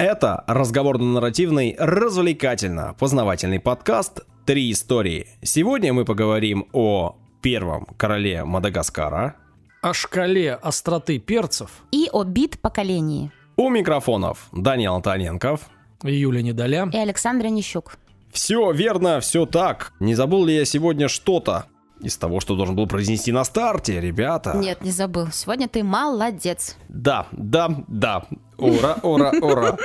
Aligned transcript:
Это 0.00 0.44
разговорно-нарративный, 0.46 1.76
развлекательно-познавательный 1.78 3.60
подкаст 3.60 4.22
«Три 4.46 4.72
истории». 4.72 5.26
Сегодня 5.42 5.92
мы 5.92 6.06
поговорим 6.06 6.68
о 6.72 7.18
первом 7.42 7.84
короле 7.98 8.44
Мадагаскара, 8.46 9.36
О 9.82 9.92
шкале 9.92 10.54
остроты 10.54 11.18
перцев 11.18 11.82
И 11.92 12.08
о 12.10 12.24
бит-поколении. 12.24 13.30
у 13.58 13.68
микрофонов 13.68 14.48
Данил 14.52 14.94
Антоненков. 14.94 15.68
Юля 16.02 16.40
Недоля. 16.40 16.88
И 16.90 16.96
Александра 16.96 17.48
Нищук. 17.48 17.98
Все 18.32 18.72
верно, 18.72 19.20
все 19.20 19.44
так. 19.44 19.92
Не 20.00 20.14
забыл 20.14 20.46
ли 20.46 20.56
я 20.56 20.64
сегодня 20.64 21.08
что-то 21.08 21.66
из 22.02 22.16
того, 22.16 22.40
что 22.40 22.56
должен 22.56 22.74
был 22.74 22.86
произнести 22.86 23.32
на 23.32 23.44
старте, 23.44 24.00
ребята? 24.00 24.54
Нет, 24.56 24.82
не 24.82 24.90
забыл. 24.90 25.28
Сегодня 25.32 25.68
ты 25.68 25.82
молодец. 25.82 26.76
Да, 26.88 27.26
да, 27.32 27.84
да. 27.88 28.24
Ура, 28.56 28.98
ура, 29.02 29.32
ура. 29.40 29.76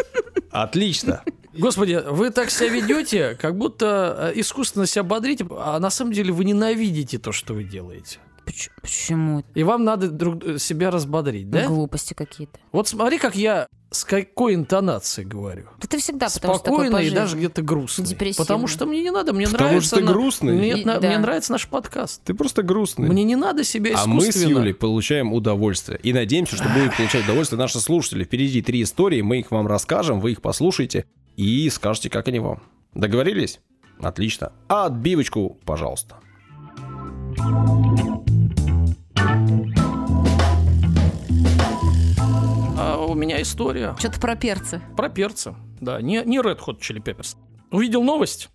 Отлично. 0.52 1.22
Господи, 1.58 2.02
вы 2.06 2.32
так 2.32 2.50
себя 2.50 2.70
ведете, 2.70 3.36
как 3.36 3.58
будто 3.58 4.32
э, 4.36 4.40
искусственно 4.40 4.86
себя 4.86 5.04
бодрите, 5.04 5.46
а 5.52 5.80
на 5.80 5.90
самом 5.90 6.12
деле 6.12 6.34
вы 6.34 6.44
ненавидите 6.44 7.18
то, 7.18 7.32
что 7.32 7.54
вы 7.54 7.64
делаете. 7.64 8.20
Поч- 8.45 8.70
Почему? 8.81 9.44
И 9.55 9.63
вам 9.63 9.84
надо 9.84 10.09
друг 10.09 10.44
э, 10.45 10.58
себя 10.59 10.91
разбодрить, 10.91 11.49
да? 11.49 11.66
Глупости 11.67 12.13
какие-то. 12.13 12.59
Вот 12.72 12.88
смотри, 12.88 13.17
как 13.17 13.36
я 13.36 13.67
с 13.91 14.03
какой 14.03 14.55
интонацией 14.55 15.27
говорю. 15.27 15.67
Да 15.80 15.88
ты 15.88 15.98
всегда 15.99 16.27
потому 16.34 16.55
что 16.55 16.63
Спокойно 16.66 16.98
по 16.98 17.02
и 17.02 17.09
даже 17.09 17.38
где-то 17.38 17.62
грустно. 17.62 18.05
Депрессивно. 18.05 18.44
Потому 18.45 18.67
что 18.67 18.86
мне 18.86 19.02
не 19.02 19.09
надо, 19.12 19.31
мне 19.34 19.45
Потому 19.45 19.70
нравится... 19.70 19.88
что 19.88 19.95
ты 19.98 20.03
на- 20.03 20.12
грустный? 20.12 20.59
Нет, 20.59 20.77
И- 20.80 20.86
на- 20.86 21.00
да. 21.00 21.08
мне 21.08 21.17
нравится 21.17 21.52
наш 21.53 21.67
подкаст. 21.67 22.22
Ты 22.23 22.34
просто 22.34 22.62
грустный. 22.62 23.08
Мне 23.09 23.23
не 23.23 23.36
надо 23.36 23.63
себя 23.63 23.91
А 23.91 23.94
искусственно... 24.03 24.17
мы 24.48 24.53
с 24.53 24.58
Юлей 24.59 24.73
получаем 24.73 25.34
удовольствие. 25.34 26.00
И 26.03 26.12
надеемся, 26.14 26.55
что 26.58 26.67
будут 26.70 26.95
получать 26.98 27.23
удовольствие 27.23 27.58
наши 27.59 27.80
слушатели. 27.80 28.23
Впереди 28.25 28.62
три 28.62 28.84
истории, 28.84 29.22
мы 29.22 29.39
их 29.39 29.52
вам 29.52 29.66
расскажем, 29.67 30.20
вы 30.20 30.34
их 30.34 30.41
послушаете 30.41 31.05
и 31.38 31.70
скажете, 31.70 32.09
как 32.09 32.27
они 32.27 32.39
вам. 32.39 32.62
Договорились? 32.94 33.59
Отлично. 34.02 34.52
А 34.67 34.86
отбивочку, 34.88 35.58
пожалуйста. 35.66 36.17
А 37.38 38.14
у 43.16 43.17
меня 43.17 43.41
история 43.41 43.95
Что-то 43.97 44.19
про 44.19 44.35
перцы. 44.35 44.81
про 44.97 45.08
перца. 45.09 45.55
Да, 45.80 46.02
не, 46.02 46.21
не 46.25 46.38
Red 46.39 46.59
Hot 46.59 46.80
Chili 46.80 47.02
Peppers. 47.02 47.38
Увидел 47.71 48.03
новость 48.03 48.49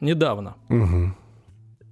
недавно 0.00 0.56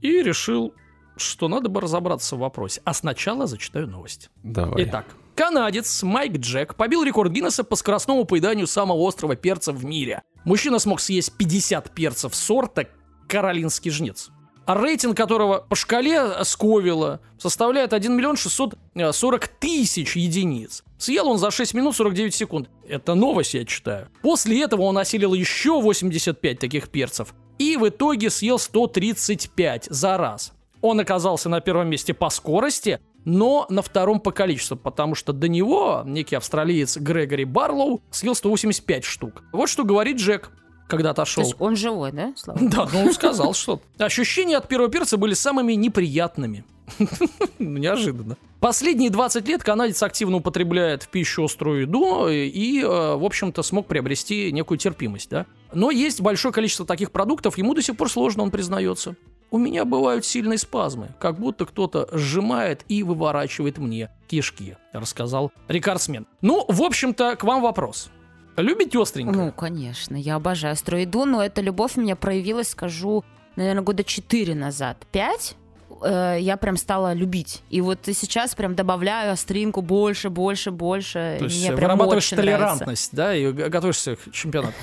и 0.01 0.23
решил, 0.23 0.75
что 1.17 1.49
надо 1.49 1.69
бы 1.69 1.81
разобраться 1.81 2.37
в 2.37 2.39
вопросе. 2.39 2.81
А 2.85 2.95
сначала 2.95 3.47
зачитаю 3.47 3.89
новость. 3.89 4.31
Давай. 4.45 4.85
Итак, 4.85 5.07
канадец 5.35 6.03
Майк 6.05 6.37
Джек 6.39 6.77
побил 6.77 7.03
рекорд 7.03 7.33
Гиннесса 7.33 7.65
по 7.65 7.75
скоростному 7.75 8.25
поеданию 8.25 8.67
самого 8.67 9.07
острого 9.09 9.35
перца 9.35 9.73
в 9.73 9.85
мире. 9.85 10.23
Мужчина 10.45 10.79
смог 10.79 11.01
съесть 11.01 11.37
50 11.37 11.91
перцев 11.95 12.35
сорта 12.35 12.87
«Каролинский 13.29 13.91
жнец». 13.91 14.31
А 14.67 14.75
рейтинг 14.75 15.17
которого 15.17 15.67
по 15.69 15.77
шкале 15.77 16.43
Сковила 16.43 17.21
составляет 17.39 17.93
1 17.93 18.17
миллион 18.17 18.37
640 18.37 19.49
тысяч 19.49 20.17
единиц. 20.17 20.85
Съел 20.97 21.29
он 21.29 21.39
за 21.39 21.51
6 21.51 21.75
минут 21.75 21.95
49 21.97 22.35
секунд. 22.35 22.71
Это 22.89 23.15
новость 23.15 23.55
я 23.55 23.65
читаю. 23.67 24.09
После 24.23 24.63
этого 24.63 24.83
он 24.83 24.97
осилил 24.97 25.35
еще 25.35 25.81
85 25.81 26.59
таких 26.59 26.89
перцев. 26.89 27.35
И 27.59 27.77
в 27.77 27.89
итоге 27.89 28.31
съел 28.31 28.59
135 28.59 29.89
за 29.91 30.17
раз. 30.17 30.53
Он 30.81 30.99
оказался 31.01 31.49
на 31.49 31.61
первом 31.61 31.89
месте 31.89 32.15
по 32.15 32.31
скорости, 32.31 33.01
но 33.25 33.67
на 33.69 33.83
втором 33.83 34.21
по 34.21 34.33
количеству, 34.33 34.77
потому 34.77 35.15
что 35.15 35.33
до 35.33 35.49
него 35.49 36.03
некий 36.05 36.37
австралиец 36.37 36.97
Грегори 36.97 37.45
Барлоу 37.45 38.03
съел 38.11 38.35
185 38.35 39.05
штук. 39.05 39.43
Вот 39.53 39.69
что 39.69 39.85
говорит 39.85 40.17
Джек, 40.19 40.51
когда 40.87 41.15
То 41.15 41.23
отошел. 41.23 41.45
есть 41.45 41.57
он 41.59 41.77
живой, 41.77 42.13
да, 42.13 42.33
Слава? 42.37 42.61
Да, 42.63 42.89
ну 42.93 43.07
он 43.07 43.13
сказал 43.13 43.55
что 43.55 43.81
Ощущения 43.99 44.57
от 44.57 44.69
первого 44.69 44.91
перца 44.91 45.17
были 45.17 45.35
самыми 45.35 45.73
неприятными. 45.75 46.65
Неожиданно. 47.59 48.37
Последние 48.61 49.11
20 49.11 49.47
лет 49.49 49.63
канадец 49.63 50.03
активно 50.03 50.39
употребляет 50.39 51.03
в 51.03 51.09
пищу 51.09 51.45
острую 51.45 51.83
еду 51.83 52.29
и, 52.29 52.81
э, 52.83 52.87
в 52.87 53.25
общем-то, 53.25 53.63
смог 53.63 53.87
приобрести 53.87 54.53
некую 54.53 54.79
терпимость, 54.79 55.31
да. 55.31 55.47
Но 55.73 55.91
есть 55.91 56.21
большое 56.21 56.53
количество 56.53 56.87
таких 56.87 57.11
продуктов, 57.11 57.59
ему 57.59 57.75
до 57.75 57.83
сих 57.83 57.97
пор 57.97 58.11
сложно, 58.11 58.43
он 58.43 58.51
признается. 58.51 59.17
У 59.51 59.59
меня 59.59 59.85
бывают 59.85 60.25
сильные 60.25 60.59
спазмы, 60.59 61.11
как 61.21 61.39
будто 61.39 61.67
кто-то 61.67 62.09
сжимает 62.13 62.85
и 62.89 63.03
выворачивает 63.03 63.79
мне 63.79 64.11
кишки, 64.27 64.77
рассказал 64.93 65.53
рекордсмен. 65.69 66.27
Ну, 66.41 66.65
в 66.69 66.83
общем-то, 66.83 67.37
к 67.37 67.45
вам 67.45 67.63
вопрос. 67.63 68.11
Любите 68.57 69.01
остренькое? 69.01 69.37
Ну, 69.47 69.53
конечно, 69.53 70.17
я 70.17 70.37
обожаю 70.37 70.77
стройеду, 70.77 71.25
но 71.25 71.43
эта 71.43 71.61
любовь 71.61 71.97
у 71.97 72.01
меня 72.01 72.17
проявилась, 72.17 72.69
скажу, 72.69 73.25
наверное, 73.57 73.83
года 73.83 74.05
4 74.05 74.55
назад. 74.55 74.99
5 75.13 75.57
я 76.03 76.59
прям 76.61 76.77
стала 76.77 77.15
любить. 77.15 77.63
И 77.71 77.81
вот 77.81 78.01
сейчас 78.05 78.55
прям 78.55 78.75
добавляю 78.75 79.33
остринку 79.33 79.81
больше, 79.81 80.29
больше, 80.29 80.71
больше. 80.71 81.37
То 81.39 81.45
есть 81.45 81.59
Мне 81.61 81.69
прям 81.69 81.91
вырабатываешь 81.93 82.27
очень 82.33 82.37
нравится. 82.37 82.59
толерантность, 82.61 83.09
да, 83.15 83.35
и 83.35 83.51
готовишься 83.53 84.17
к 84.17 84.31
чемпионату. 84.33 84.75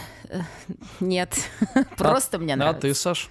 Нет, 0.99 1.35
просто 1.97 2.39
мне 2.39 2.53
А 2.53 2.57
нравится. 2.57 2.81
ты, 2.81 2.93
Саш? 2.93 3.29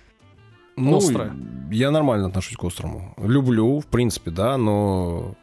Ну, 0.76 0.98
Острое. 0.98 1.32
я 1.72 1.90
нормально 1.90 2.28
отношусь 2.28 2.56
к 2.56 2.62
острому. 2.64 3.14
Люблю, 3.18 3.80
в 3.80 3.86
принципе, 3.86 4.30
да, 4.30 4.56
но... 4.56 5.34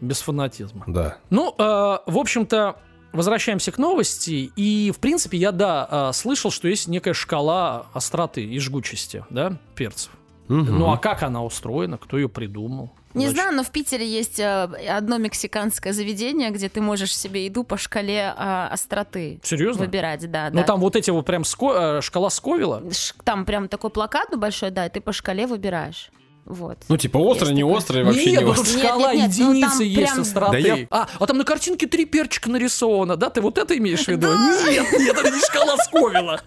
Без 0.00 0.20
фанатизма. 0.20 0.84
Да. 0.86 1.16
Ну, 1.30 1.54
э, 1.56 1.62
в 1.62 2.18
общем-то, 2.18 2.76
возвращаемся 3.14 3.72
к 3.72 3.78
новости. 3.78 4.50
И, 4.56 4.92
в 4.94 4.98
принципе, 4.98 5.38
я, 5.38 5.52
да, 5.52 5.88
э, 6.10 6.12
слышал, 6.12 6.50
что 6.50 6.68
есть 6.68 6.88
некая 6.88 7.14
шкала 7.14 7.86
остроты 7.94 8.44
и 8.44 8.58
жгучести, 8.58 9.24
да, 9.30 9.56
перцев. 9.74 10.10
Мгм. 10.48 10.78
Ну, 10.78 10.90
а 10.92 10.98
как 10.98 11.22
она 11.22 11.42
устроена? 11.42 11.96
Кто 11.96 12.18
ее 12.18 12.28
придумал? 12.28 12.90
Не 13.14 13.26
Зачем? 13.28 13.34
знаю, 13.42 13.56
но 13.56 13.62
в 13.62 13.70
Питере 13.70 14.06
есть 14.06 14.40
э, 14.40 14.64
одно 14.90 15.18
мексиканское 15.18 15.92
заведение, 15.92 16.50
где 16.50 16.68
ты 16.68 16.80
можешь 16.80 17.16
себе 17.16 17.46
еду 17.46 17.62
по 17.64 17.78
шкале 17.78 18.34
э, 18.36 18.66
остроты 18.72 19.38
Серьезно? 19.42 19.84
выбирать, 19.84 20.28
да, 20.30 20.50
Ну, 20.50 20.56
да. 20.58 20.62
там 20.64 20.80
вот 20.80 20.96
эти 20.96 21.10
вот 21.10 21.24
прям 21.24 21.42
ско- 21.42 21.98
э, 21.98 22.00
шкала 22.02 22.28
Сковила. 22.28 22.82
Ш- 22.92 23.14
Там 23.24 23.44
прям 23.46 23.68
такой 23.68 23.90
плакат 23.90 24.36
большой, 24.36 24.70
да, 24.72 24.86
и 24.86 24.90
ты 24.90 25.00
по 25.00 25.12
шкале 25.12 25.46
выбираешь. 25.46 26.10
Вот. 26.46 26.78
Ну, 26.88 26.96
типа, 26.96 27.16
острый, 27.18 27.48
Есть 27.48 27.56
не 27.56 27.62
такое. 27.62 27.76
острый, 27.78 28.04
вообще 28.04 28.30
Нет, 28.32 28.40
не 28.40 28.44
ну 28.44 28.50
острый. 28.52 28.74
Нет, 28.74 28.84
шкала 28.84 29.14
нет, 29.14 29.28
нет, 29.28 29.38
ну 29.38 29.52
единицы 29.54 29.82
есть 29.84 29.96
прям- 30.12 30.20
остроты. 30.20 30.52
Да 30.52 30.58
я- 30.58 30.86
а, 30.90 31.08
а 31.18 31.26
там 31.26 31.38
на 31.38 31.44
картинке 31.44 31.86
три 31.86 32.04
перчика 32.04 32.50
нарисовано, 32.50 33.16
да? 33.16 33.30
Ты 33.30 33.40
вот 33.40 33.56
это 33.56 33.76
имеешь 33.78 34.04
в 34.04 34.08
виду? 34.08 34.28
Нет, 34.28 34.92
нет, 34.92 35.18
это 35.18 35.30
не 35.30 35.40
шкала 35.40 35.76
Сковила. 35.78 36.42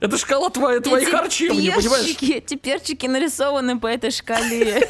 Это 0.00 0.18
шкала 0.18 0.50
твоя, 0.50 0.78
Эти 0.78 1.04
харчевни, 1.10 1.70
понимаешь? 1.70 2.16
Эти 2.20 2.56
перчики 2.56 3.06
нарисованы 3.06 3.78
по 3.78 3.86
этой 3.86 4.10
шкале. 4.10 4.86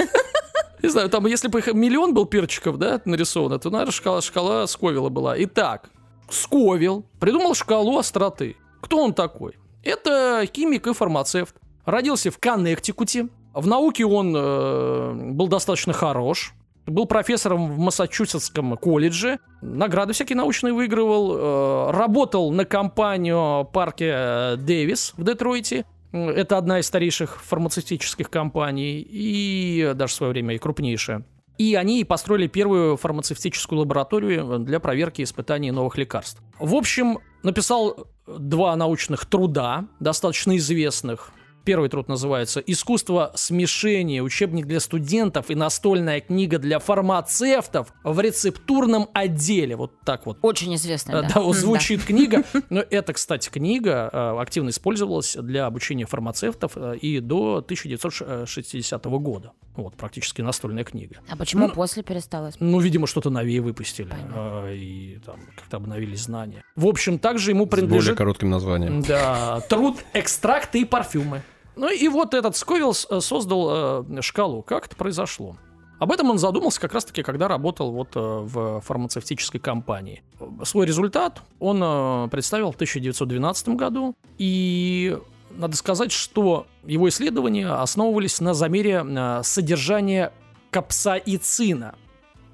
Не 0.82 0.88
знаю, 0.88 1.08
там, 1.10 1.26
если 1.26 1.46
бы 1.48 1.60
их 1.60 1.66
миллион 1.72 2.12
был 2.12 2.24
перчиков, 2.26 2.76
да, 2.76 3.00
нарисовано, 3.04 3.58
то, 3.58 3.70
наверное, 3.70 3.92
шкала, 3.92 4.20
шкала 4.20 4.66
Сковила 4.66 5.10
была. 5.10 5.34
Итак, 5.44 5.90
Сковил 6.28 7.06
придумал 7.20 7.54
шкалу 7.54 7.98
остроты. 7.98 8.56
Кто 8.80 8.98
он 8.98 9.14
такой? 9.14 9.54
Это 9.84 10.44
химик 10.52 10.86
и 10.88 10.92
фармацевт. 10.92 11.54
Родился 11.84 12.30
в 12.30 12.38
Коннектикуте. 12.38 13.28
В 13.54 13.66
науке 13.66 14.04
он 14.04 14.34
э, 14.34 15.12
был 15.32 15.48
достаточно 15.48 15.92
хорош. 15.92 16.54
Был 16.86 17.06
профессором 17.06 17.70
в 17.70 17.78
Массачусетском 17.78 18.76
колледже. 18.76 19.38
Награды 19.60 20.14
всякие 20.14 20.36
научные 20.36 20.72
выигрывал. 20.72 21.36
э, 21.36 21.90
работал 21.92 22.50
на 22.50 22.64
компанию 22.64 23.64
парке 23.72 24.10
э, 24.14 24.56
Дэвис 24.56 25.14
в 25.16 25.24
Детройте. 25.24 25.84
Это 26.12 26.58
одна 26.58 26.80
из 26.80 26.86
старейших 26.86 27.42
фармацевтических 27.42 28.28
компаний 28.28 29.06
и 29.08 29.92
даже 29.94 30.12
в 30.12 30.16
свое 30.16 30.32
время 30.32 30.54
и 30.54 30.58
крупнейшая. 30.58 31.24
И 31.58 31.74
они 31.74 32.04
построили 32.04 32.48
первую 32.48 32.96
фармацевтическую 32.96 33.80
лабораторию 33.80 34.58
для 34.58 34.80
проверки 34.80 35.20
и 35.20 35.24
испытаний 35.24 35.70
новых 35.70 35.96
лекарств. 35.96 36.42
В 36.58 36.74
общем, 36.74 37.18
написал 37.42 38.08
два 38.26 38.74
научных 38.76 39.26
труда, 39.26 39.86
достаточно 40.00 40.56
известных. 40.56 41.30
Первый 41.64 41.88
труд 41.88 42.08
называется 42.08 42.60
«Искусство 42.60 43.32
смешения. 43.36 44.22
Учебник 44.22 44.66
для 44.66 44.80
студентов 44.80 45.50
и 45.50 45.54
настольная 45.54 46.20
книга 46.20 46.58
для 46.58 46.78
фармацевтов 46.78 47.92
в 48.02 48.18
рецептурном 48.20 49.08
отделе». 49.14 49.76
Вот 49.76 49.92
так 50.04 50.26
вот 50.26 50.38
Очень 50.42 50.74
известный, 50.74 51.12
да, 51.12 51.22
да. 51.34 51.40
вот 51.40 51.54
звучит 51.56 52.02
книга. 52.06 52.42
Но 52.70 52.80
это, 52.80 53.12
кстати, 53.12 53.48
книга 53.48 54.10
э, 54.12 54.40
активно 54.40 54.70
использовалась 54.70 55.36
для 55.36 55.66
обучения 55.66 56.04
фармацевтов 56.06 56.72
э, 56.76 56.96
и 56.96 57.20
до 57.20 57.56
1960 57.58 59.04
года. 59.06 59.52
Вот, 59.76 59.94
практически 59.94 60.42
настольная 60.42 60.84
книга. 60.84 61.16
А 61.30 61.36
почему 61.36 61.68
Ну, 61.68 61.72
после 61.74 62.02
пересталось? 62.02 62.56
Ну, 62.60 62.78
видимо, 62.80 63.06
что-то 63.06 63.30
новее 63.30 63.60
выпустили. 63.60 64.10
э, 64.34 64.74
И 64.74 65.18
там 65.24 65.36
как-то 65.56 65.76
обновились 65.78 66.22
знания. 66.24 66.62
В 66.76 66.86
общем, 66.86 67.18
также 67.18 67.52
ему 67.52 67.66
С 67.66 67.68
более 67.68 67.86
принадлежит... 67.86 68.16
коротким 68.18 68.50
названием. 68.50 69.02
Да, 69.02 69.60
труд, 69.68 69.98
экстракты 70.12 70.80
и 70.80 70.84
парфюмы. 70.84 71.42
Ну 71.76 71.90
и 71.90 72.08
вот 72.08 72.34
этот 72.34 72.56
Сковилл 72.56 72.92
с- 72.94 73.20
создал 73.20 74.04
э, 74.06 74.22
шкалу. 74.22 74.62
Как 74.62 74.86
это 74.86 74.96
произошло? 74.96 75.56
Об 75.98 76.10
этом 76.10 76.30
он 76.30 76.38
задумался 76.38 76.80
как 76.80 76.94
раз-таки, 76.94 77.22
когда 77.22 77.46
работал 77.48 77.92
вот 77.92 78.16
э, 78.16 78.20
в 78.20 78.80
фармацевтической 78.80 79.60
компании. 79.60 80.22
Свой 80.64 80.84
результат 80.86 81.42
он 81.60 81.80
э, 81.82 82.28
представил 82.30 82.72
в 82.72 82.74
1912 82.74 83.68
году, 83.70 84.14
и 84.36 85.16
надо 85.50 85.76
сказать, 85.76 86.10
что 86.12 86.66
его 86.84 87.08
исследования 87.08 87.68
основывались 87.68 88.40
на 88.40 88.52
замере 88.52 89.04
э, 89.08 89.40
содержания 89.44 90.32
капсаицина. 90.70 91.94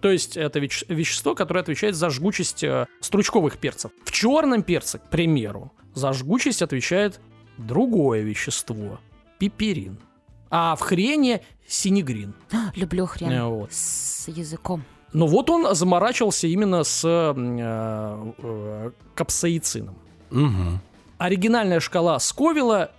То 0.01 0.11
есть 0.11 0.37
это 0.37 0.61
веще- 0.61 0.85
вещество, 0.89 1.35
которое 1.35 1.61
отвечает 1.61 1.97
за 1.97 2.11
жгучесть 2.11 2.63
э, 2.63 2.87
стручковых 3.01 3.59
перцев. 3.59 3.91
В 4.05 4.13
черном 4.13 4.63
перце, 4.63 4.99
к 4.99 5.09
примеру, 5.09 5.73
за 5.95 6.13
жгучесть 6.13 6.63
отвечает 6.63 7.19
другое 7.57 8.21
вещество– 8.23 9.01
пиперин. 9.39 9.99
А 10.51 10.77
в 10.77 10.81
хрене– 10.81 11.43
синегрин. 11.69 12.35
Люблю 12.75 13.07
хрен. 13.07 13.31
Э, 13.31 13.45
вот. 13.45 13.73
С 13.73 14.29
языком. 14.29 14.85
Но 15.13 15.27
вот 15.27 15.51
он 15.51 15.75
заморачивался 15.75 16.47
именно 16.47 16.85
с 16.85 17.03
э, 17.05 17.35
э, 17.37 18.91
капсаицином. 19.15 19.97
Мгм. 20.31 20.81
Оригинальная 21.19 21.81
шкала 21.81 22.19
Сковила, 22.19 22.93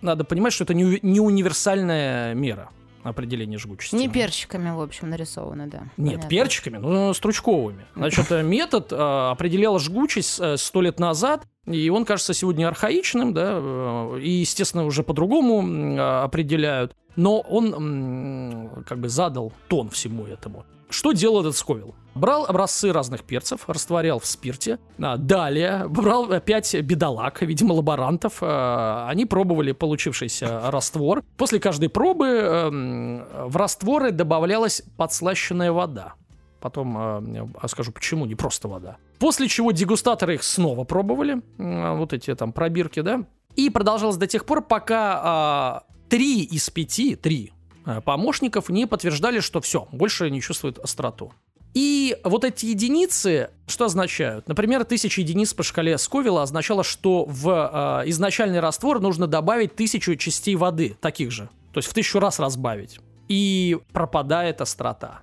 надо 0.00 0.24
понимать, 0.24 0.52
что 0.52 0.64
это 0.64 0.74
не, 0.74 0.98
не 1.02 1.20
универсальная 1.20 2.34
мера 2.34 2.70
определения 3.02 3.58
жгучести. 3.58 3.94
Не 3.94 4.08
перчиками, 4.08 4.70
в 4.70 4.80
общем, 4.80 5.10
нарисовано, 5.10 5.68
да. 5.68 5.82
Нет, 5.96 6.14
Понятно. 6.14 6.28
перчиками, 6.28 6.76
но 6.78 7.14
стручковыми. 7.14 7.86
Значит, 7.94 8.30
э, 8.30 8.42
метод 8.42 8.92
э, 8.92 8.96
определял 8.96 9.78
жгучесть 9.78 10.38
э, 10.40 10.56
сто 10.56 10.80
лет 10.80 10.98
назад, 11.00 11.44
и 11.72 11.88
он 11.90 12.04
кажется 12.04 12.34
сегодня 12.34 12.68
архаичным, 12.68 13.32
да, 13.34 13.58
э, 13.60 14.20
и, 14.22 14.30
естественно, 14.30 14.84
уже 14.84 15.02
по-другому 15.02 15.62
э, 15.66 16.22
определяют. 16.22 16.94
Но 17.16 17.40
он 17.40 18.84
как 18.86 19.00
бы 19.00 19.08
задал 19.08 19.52
тон 19.66 19.90
всему 19.90 20.26
этому. 20.26 20.64
Что 20.90 21.12
делал 21.12 21.40
этот 21.40 21.56
Сковил? 21.56 21.94
Брал 22.14 22.46
образцы 22.46 22.92
разных 22.92 23.22
перцев, 23.22 23.68
растворял 23.68 24.18
в 24.18 24.26
спирте. 24.26 24.78
А, 25.00 25.16
далее 25.16 25.86
брал 25.88 26.32
опять 26.32 26.74
бедолаг, 26.74 27.42
видимо, 27.42 27.74
лаборантов. 27.74 28.38
А, 28.40 29.06
они 29.08 29.26
пробовали 29.26 29.72
получившийся 29.72 30.70
раствор. 30.70 31.22
После 31.36 31.60
каждой 31.60 31.90
пробы 31.90 32.26
эм, 32.26 33.24
в 33.46 33.56
растворы 33.56 34.10
добавлялась 34.10 34.82
подслащенная 34.96 35.70
вода. 35.70 36.14
Потом 36.60 36.96
э, 37.36 37.68
скажу, 37.68 37.92
почему, 37.92 38.26
не 38.26 38.34
просто 38.34 38.68
вода. 38.68 38.96
После 39.18 39.48
чего 39.48 39.72
дегустаторы 39.72 40.34
их 40.34 40.42
снова 40.42 40.84
пробовали, 40.84 41.42
э, 41.58 41.96
вот 41.96 42.12
эти 42.12 42.34
там 42.34 42.52
пробирки, 42.52 43.00
да. 43.00 43.24
И 43.56 43.70
продолжалось 43.70 44.16
до 44.16 44.26
тех 44.26 44.44
пор, 44.44 44.62
пока 44.62 45.20
а, 45.22 45.82
три 46.08 46.42
из 46.44 46.70
пяти, 46.70 47.16
три 47.16 47.52
э, 47.86 48.00
помощников 48.00 48.68
не 48.68 48.86
подтверждали, 48.86 49.40
что 49.40 49.60
все, 49.60 49.88
больше 49.92 50.30
не 50.30 50.40
чувствуют 50.40 50.78
остроту. 50.78 51.32
И 51.74 52.16
вот 52.24 52.44
эти 52.44 52.66
единицы, 52.66 53.50
что 53.66 53.84
означают? 53.84 54.48
Например, 54.48 54.84
тысяча 54.84 55.20
единиц 55.20 55.54
по 55.54 55.62
шкале 55.62 55.98
Сковила 55.98 56.42
означало, 56.42 56.82
что 56.82 57.24
в 57.24 58.02
э, 58.04 58.08
изначальный 58.10 58.60
раствор 58.60 59.00
нужно 59.00 59.26
добавить 59.26 59.76
тысячу 59.76 60.16
частей 60.16 60.56
воды, 60.56 60.96
таких 61.00 61.30
же. 61.30 61.48
То 61.72 61.78
есть 61.78 61.88
в 61.88 61.94
тысячу 61.94 62.18
раз 62.18 62.38
разбавить. 62.38 63.00
И 63.28 63.78
пропадает 63.92 64.60
острота. 64.60 65.20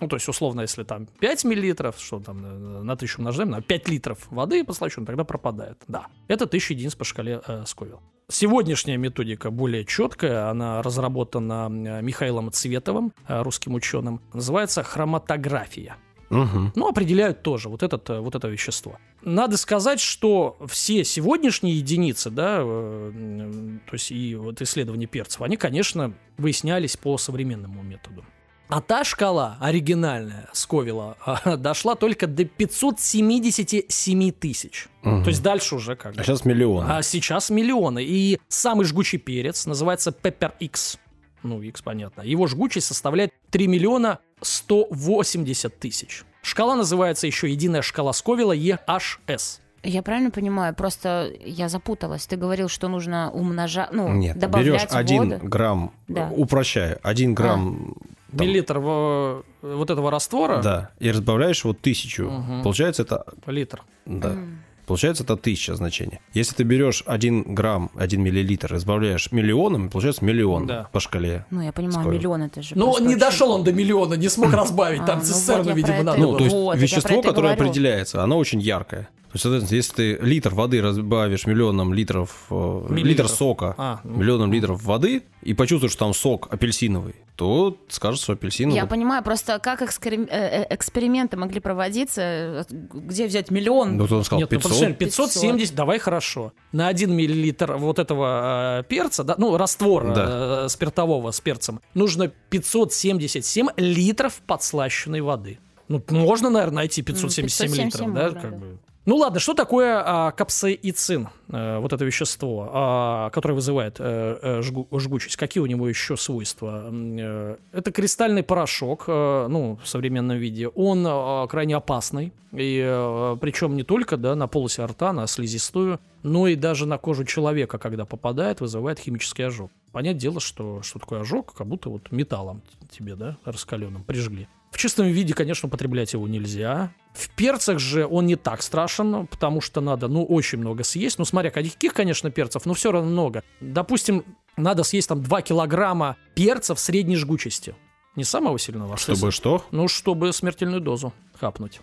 Ну, 0.00 0.08
то 0.08 0.16
есть, 0.16 0.28
условно, 0.28 0.62
если 0.62 0.82
там 0.82 1.06
5 1.06 1.44
миллилитров, 1.44 1.98
что 1.98 2.20
там 2.20 2.44
э, 2.44 2.82
на 2.82 2.96
тысячу 2.96 3.18
умножаем, 3.18 3.50
на 3.50 3.62
5 3.62 3.88
литров 3.88 4.26
воды 4.30 4.64
послащен, 4.64 5.06
тогда 5.06 5.24
пропадает. 5.24 5.82
Да, 5.88 6.06
это 6.28 6.44
1000 6.44 6.74
единиц 6.74 6.94
по 6.94 7.04
шкале 7.04 7.40
э, 7.46 7.64
Сковил. 7.66 8.00
Сегодняшняя 8.28 8.96
методика 8.96 9.50
более 9.50 9.84
четкая, 9.84 10.50
она 10.50 10.82
разработана 10.82 11.68
э, 11.70 12.02
Михаилом 12.02 12.50
Цветовым, 12.52 13.12
э, 13.28 13.42
русским 13.42 13.74
ученым, 13.74 14.20
называется 14.32 14.82
хроматография. 14.82 15.96
Мгм. 16.28 16.72
Ну, 16.74 16.88
определяют 16.88 17.42
тоже 17.42 17.68
вот, 17.68 17.82
этот, 17.84 18.08
вот 18.08 18.34
это 18.34 18.48
вещество. 18.48 18.98
Надо 19.22 19.56
сказать, 19.56 20.00
что 20.00 20.58
все 20.66 21.04
сегодняшние 21.04 21.78
единицы, 21.78 22.30
да, 22.30 22.58
то 22.58 23.92
есть 23.92 24.10
и 24.10 24.34
вот 24.34 24.60
исследования 24.60 25.06
перцев, 25.06 25.42
они, 25.42 25.56
конечно, 25.56 26.14
выяснялись 26.36 26.96
по 26.96 27.16
современному 27.16 27.82
методу. 27.82 28.24
А 28.68 28.80
та 28.80 29.04
шкала 29.04 29.56
оригинальная 29.60 30.48
Сковила 30.52 31.16
а, 31.24 31.56
дошла 31.56 31.94
только 31.94 32.26
до 32.26 32.44
577 32.44 34.32
тысяч. 34.32 34.88
Мгм. 35.02 35.22
То 35.22 35.30
есть 35.30 35.42
дальше 35.42 35.76
уже 35.76 35.94
как 35.96 36.14
бы. 36.14 36.20
А 36.20 36.24
сейчас 36.24 36.44
миллион. 36.44 36.84
А 36.90 37.02
сейчас 37.02 37.50
миллионы. 37.50 38.02
И 38.04 38.40
самый 38.48 38.84
жгучий 38.86 39.18
перец 39.18 39.66
называется 39.66 40.10
Pepper 40.10 40.52
X. 40.58 40.98
Ну, 41.42 41.62
X 41.62 41.80
понятно. 41.82 42.22
Его 42.22 42.48
жгучесть 42.48 42.88
составляет 42.88 43.32
3 43.50 43.68
миллиона 43.68 44.18
180 44.42 45.78
тысяч. 45.78 46.24
Шкала 46.42 46.74
называется 46.74 47.26
еще 47.26 47.50
единая 47.50 47.82
шкала 47.82 48.12
Сковила 48.12 48.54
EHS. 48.56 49.60
Я 49.82 50.02
правильно 50.02 50.30
понимаю? 50.32 50.74
Просто 50.74 51.32
я 51.44 51.68
запуталась. 51.68 52.26
Ты 52.26 52.36
говорил, 52.36 52.68
что 52.68 52.88
нужно 52.88 53.30
умножать, 53.30 53.92
ну, 53.92 54.08
Нет, 54.12 54.36
берешь 54.36 54.40
добавлять 54.40 54.86
один 54.90 55.30
воду. 55.30 55.46
грамм, 55.46 55.92
Да. 56.08 56.28
упрощая, 56.34 56.98
один 57.02 57.34
грамм, 57.34 57.94
там, 58.36 58.46
Миллилитр 58.46 58.78
во- 58.78 59.42
вот 59.62 59.90
этого 59.90 60.10
раствора. 60.10 60.60
да, 60.62 60.90
и 61.00 61.10
разбавляешь 61.10 61.64
его 61.64 61.74
тысячу. 61.74 62.24
Мгм. 62.30 62.62
Получается 62.62 63.02
это, 63.02 63.24
Литр. 63.46 63.82
да, 64.06 64.30
М. 64.30 64.58
получается 64.86 65.24
это 65.24 65.36
тысяча 65.36 65.74
значений. 65.74 66.20
Если 66.32 66.54
ты 66.54 66.62
берешь 66.62 67.02
один 67.06 67.42
грамм, 67.54 67.90
один 67.96 68.22
миллилитр, 68.22 68.68
разбавляешь 68.72 69.32
миллионом, 69.32 69.90
получается 69.90 70.24
миллион 70.24 70.66
Да. 70.66 70.88
по 70.92 71.00
шкале. 71.00 71.44
Ну, 71.50 71.60
я 71.60 71.72
понимаю, 71.72 72.00
Сколько? 72.02 72.16
миллион 72.18 72.42
это 72.42 72.62
же. 72.62 72.74
Просто 72.74 73.02
не 73.02 73.08
очень- 73.08 73.18
дошел 73.18 73.50
он 73.50 73.64
до 73.64 73.72
миллиона, 73.72 74.14
не 74.14 74.28
смог 74.28 74.52
разбавить. 74.52 75.00
А, 75.00 75.06
Там 75.06 75.18
ну 75.18 75.24
цистерну, 75.24 75.74
видимо, 75.74 76.02
надо 76.04 76.18
Ну, 76.20 76.36
то 76.38 76.44
есть 76.44 76.82
вещество, 76.82 77.22
которое 77.22 77.54
определяется, 77.54 78.22
оно 78.22 78.38
очень 78.38 78.60
яркое. 78.60 79.08
То 79.26 79.30
есть, 79.34 79.42
соответственно, 79.42 79.76
если 79.76 79.94
ты 79.94 80.18
литр 80.24 80.54
воды 80.54 80.80
разбавишь 80.80 81.46
миллионом 81.46 81.92
литров, 81.92 82.46
э, 82.50 82.80
литр 82.84 82.92
Миллилитров. 82.94 83.30
сока, 83.30 83.74
А, 83.76 84.00
ну. 84.04 84.16
миллионом 84.18 84.52
литров 84.52 84.82
воды, 84.82 85.24
и 85.42 85.52
почувствуешь, 85.52 85.92
что 85.92 86.04
там 86.06 86.14
сок 86.14 86.48
апельсиновый, 86.52 87.16
то 87.36 87.76
скажешь, 87.88 88.20
что 88.22 88.32
апельсиновый. 88.32 88.76
Я 88.78 88.86
понимаю, 88.86 89.22
просто 89.22 89.58
как 89.58 89.82
экскрем- 89.82 90.28
э, 90.30 90.62
э, 90.62 90.74
эксперименты 90.74 91.36
могли 91.36 91.60
проводиться, 91.60 92.64
где 92.70 93.26
взять 93.26 93.50
миллион? 93.50 93.96
Ну, 93.96 94.06
он 94.10 94.24
сказал 94.24 94.40
Нет, 94.40 94.50
ну, 94.50 94.58
500. 94.58 94.72
подожди, 94.72 94.94
570, 94.94 95.74
давай 95.74 95.98
хорошо. 95.98 96.52
На 96.72 96.88
1 96.88 97.12
миллилитр 97.14 97.74
вот 97.76 97.98
этого 97.98 98.80
э, 98.80 98.84
перца, 98.88 99.22
да, 99.24 99.34
ну, 99.38 99.56
раствора 99.56 100.14
Да. 100.14 100.64
э, 100.64 100.68
спиртового 100.68 101.30
с 101.32 101.40
перцем, 101.40 101.80
нужно 101.94 102.28
577 102.28 103.68
литров 103.76 104.40
подслащенной 104.46 105.20
воды. 105.20 105.58
Ну, 105.88 106.02
можно, 106.10 106.50
наверное, 106.50 106.76
найти 106.76 107.02
577 107.02 107.66
литров, 107.66 107.92
577 107.92 108.14
да, 108.14 108.22
можно, 108.24 108.40
как 108.40 108.50
да. 108.50 108.56
бы. 108.56 108.78
Ну 109.06 109.14
ладно, 109.18 109.38
что 109.38 109.54
такое 109.54 110.02
а, 110.04 110.32
капсаицин, 110.32 111.28
э, 111.48 111.78
вот 111.78 111.92
это 111.92 112.04
вещество, 112.04 112.68
а, 112.72 113.30
которое 113.30 113.54
вызывает 113.54 113.98
э, 114.00 114.60
жгу- 114.62 114.88
жгучесть? 114.98 115.36
Какие 115.36 115.62
у 115.62 115.66
него 115.66 115.88
еще 115.88 116.16
свойства? 116.16 116.90
Э, 116.90 117.56
Это 117.70 117.92
кристальный 117.92 118.42
порошок, 118.42 119.04
э, 119.06 119.46
ну, 119.48 119.78
в 119.80 119.86
современном 119.86 120.38
виде. 120.38 120.66
Он 120.66 121.06
э, 121.06 121.46
крайне 121.48 121.76
опасный, 121.76 122.32
и 122.50 122.82
э, 122.84 123.36
причем 123.40 123.76
не 123.76 123.84
только 123.84 124.16
да, 124.16 124.34
на 124.34 124.48
полость 124.48 124.80
рта, 124.80 125.12
на 125.12 125.28
слизистую, 125.28 126.00
но 126.24 126.48
и 126.48 126.56
даже 126.56 126.84
на 126.84 126.98
кожу 126.98 127.24
человека, 127.24 127.78
когда 127.78 128.06
попадает, 128.06 128.60
вызывает 128.60 128.98
химический 128.98 129.46
ожог. 129.46 129.70
Понять 129.92 130.16
дело, 130.16 130.40
что, 130.40 130.82
что 130.82 130.98
такое 130.98 131.20
ожог, 131.20 131.54
как 131.54 131.68
будто 131.68 131.90
вот 131.90 132.10
металлом 132.10 132.60
тебе, 132.90 133.14
да, 133.14 133.36
раскаленным 133.44 134.02
прижгли. 134.02 134.48
В 134.76 134.78
чистом 134.78 135.06
виде, 135.06 135.32
конечно, 135.32 135.68
употреблять 135.68 136.12
его 136.12 136.28
нельзя. 136.28 136.92
В 137.14 137.30
перцах 137.30 137.78
же 137.78 138.06
он 138.06 138.26
не 138.26 138.36
так 138.36 138.60
страшен, 138.60 139.26
потому 139.26 139.62
что 139.62 139.80
надо, 139.80 140.06
ну, 140.06 140.22
очень 140.22 140.58
много 140.58 140.84
съесть. 140.84 141.18
Ну, 141.18 141.24
смотря 141.24 141.50
каких, 141.50 141.94
конечно, 141.94 142.30
перцев, 142.30 142.66
но 142.66 142.74
все 142.74 142.92
равно 142.92 143.10
много. 143.10 143.42
Допустим, 143.62 144.22
надо 144.58 144.82
съесть 144.82 145.08
там 145.08 145.22
2 145.22 145.40
килограмма 145.40 146.18
перцев 146.34 146.78
средней 146.78 147.16
жгучести. 147.16 147.74
Не 148.16 148.24
самого 148.24 148.58
сильного, 148.58 148.92
а 148.92 148.96
Чтобы 148.98 149.32
что? 149.32 149.64
Ну, 149.70 149.88
чтобы 149.88 150.30
смертельную 150.34 150.82
дозу 150.82 151.14
хапнуть. 151.40 151.80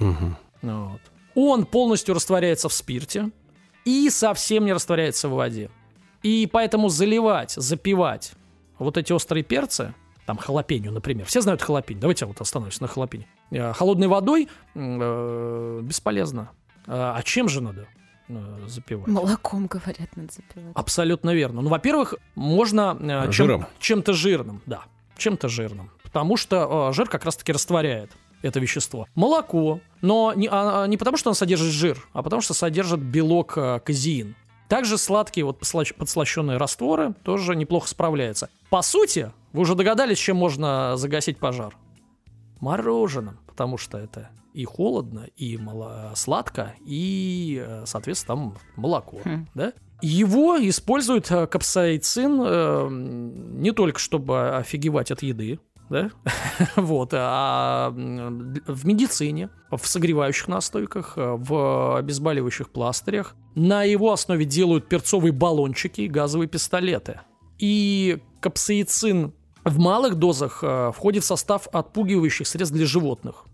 Ну 0.00 0.34
Вот. 0.62 1.00
Он 1.36 1.64
полностью 1.64 2.16
растворяется 2.16 2.68
в 2.68 2.72
спирте 2.72 3.30
и 3.84 4.10
совсем 4.10 4.64
не 4.64 4.72
растворяется 4.72 5.28
в 5.28 5.34
воде. 5.34 5.70
И 6.24 6.48
поэтому 6.50 6.88
заливать, 6.88 7.52
запивать 7.52 8.32
вот 8.80 8.96
эти 8.96 9.12
острые 9.12 9.44
перцы, 9.44 9.94
там 10.26 10.36
халапеньо, 10.38 10.90
например. 10.90 11.26
Все 11.26 11.40
знают 11.40 11.62
халапень. 11.62 12.00
Давайте 12.00 12.24
я 12.24 12.28
вот 12.28 12.40
остановлюсь 12.40 12.80
на 12.80 12.88
халапеньо. 12.88 13.24
Э, 13.50 13.72
Холодной 13.72 14.06
водой 14.08 14.48
э, 14.74 15.80
бесполезно. 15.82 16.50
А 16.86 17.14
а 17.16 17.22
чем 17.22 17.48
же 17.48 17.60
надо 17.60 17.86
э, 18.28 18.58
запивать? 18.66 19.06
Молоком, 19.08 19.66
говорят, 19.66 20.16
надо 20.16 20.32
запивать. 20.32 20.72
Абсолютно 20.74 21.34
верно. 21.34 21.62
Ну, 21.62 21.68
во-первых, 21.70 22.14
можно 22.34 22.96
э, 23.00 23.30
чем- 23.32 23.66
чем-то 23.78 24.12
жирным, 24.12 24.62
да, 24.66 24.82
чем-то 25.16 25.48
жирным, 25.48 25.90
потому 26.02 26.36
что 26.36 26.88
э, 26.90 26.92
жир 26.94 27.08
как 27.08 27.24
раз-таки 27.24 27.52
растворяет 27.52 28.10
это 28.42 28.60
вещество. 28.60 29.06
Молоко, 29.14 29.80
но 30.02 30.32
не, 30.34 30.48
а- 30.50 30.84
а 30.84 30.86
не 30.86 30.96
потому, 30.98 31.16
что 31.16 31.30
оно 31.30 31.34
содержит 31.34 31.72
жир, 31.72 32.06
а 32.12 32.22
потому 32.22 32.42
что 32.42 32.52
содержит 32.54 33.00
белок 33.00 33.56
э, 33.56 33.80
казеин. 33.80 34.36
Также 34.68 34.96
сладкие 34.98 35.44
вот 35.44 35.58
подслащенные 35.58 36.56
растворы 36.56 37.12
тоже 37.22 37.54
неплохо 37.54 37.86
справляются. 37.88 38.48
По 38.70 38.80
сути, 38.82 39.30
Вы 39.54 39.60
уже 39.60 39.76
догадались, 39.76 40.18
чем 40.18 40.36
можно 40.36 40.96
загасить 40.96 41.38
пожар? 41.38 41.76
Мороженым, 42.58 43.38
потому 43.46 43.78
что 43.78 43.98
это 43.98 44.30
и 44.52 44.64
холодно, 44.64 45.28
и 45.36 45.56
мало... 45.56 46.12
сладко, 46.16 46.74
и, 46.84 47.64
э, 47.64 47.84
соответственно, 47.86 48.36
там 48.36 48.56
молоко, 48.74 49.20
Хм. 49.24 49.46
да? 49.54 49.72
Его 50.02 50.56
используют 50.58 51.30
э, 51.30 51.46
капсаицин 51.46 52.40
э, 52.44 52.88
не 52.90 53.70
только 53.70 54.00
чтобы 54.00 54.56
офигевать 54.56 55.12
от 55.12 55.22
еды, 55.22 55.60
да, 55.88 56.10
вот, 56.76 57.10
а 57.12 57.90
в 57.90 58.86
медицине, 58.86 59.50
в 59.70 59.86
согревающих 59.86 60.48
настойках, 60.48 61.12
э, 61.14 61.36
в 61.38 61.98
обезболивающих 61.98 62.70
пластырях. 62.70 63.36
На 63.54 63.84
его 63.84 64.12
основе 64.12 64.44
делают 64.44 64.88
перцовые 64.88 65.30
баллончики 65.30 66.00
и 66.00 66.08
газовые 66.08 66.48
пистолеты. 66.48 67.20
И 67.60 68.20
капсаицин 68.40 69.32
в 69.64 69.78
малых 69.78 70.14
дозах 70.16 70.60
э, 70.62 70.92
входит 70.94 71.22
в 71.24 71.26
состав 71.26 71.68
отпугивающих 71.72 72.46
средств 72.46 72.74
для 72.76 72.86
животных. 72.86 73.44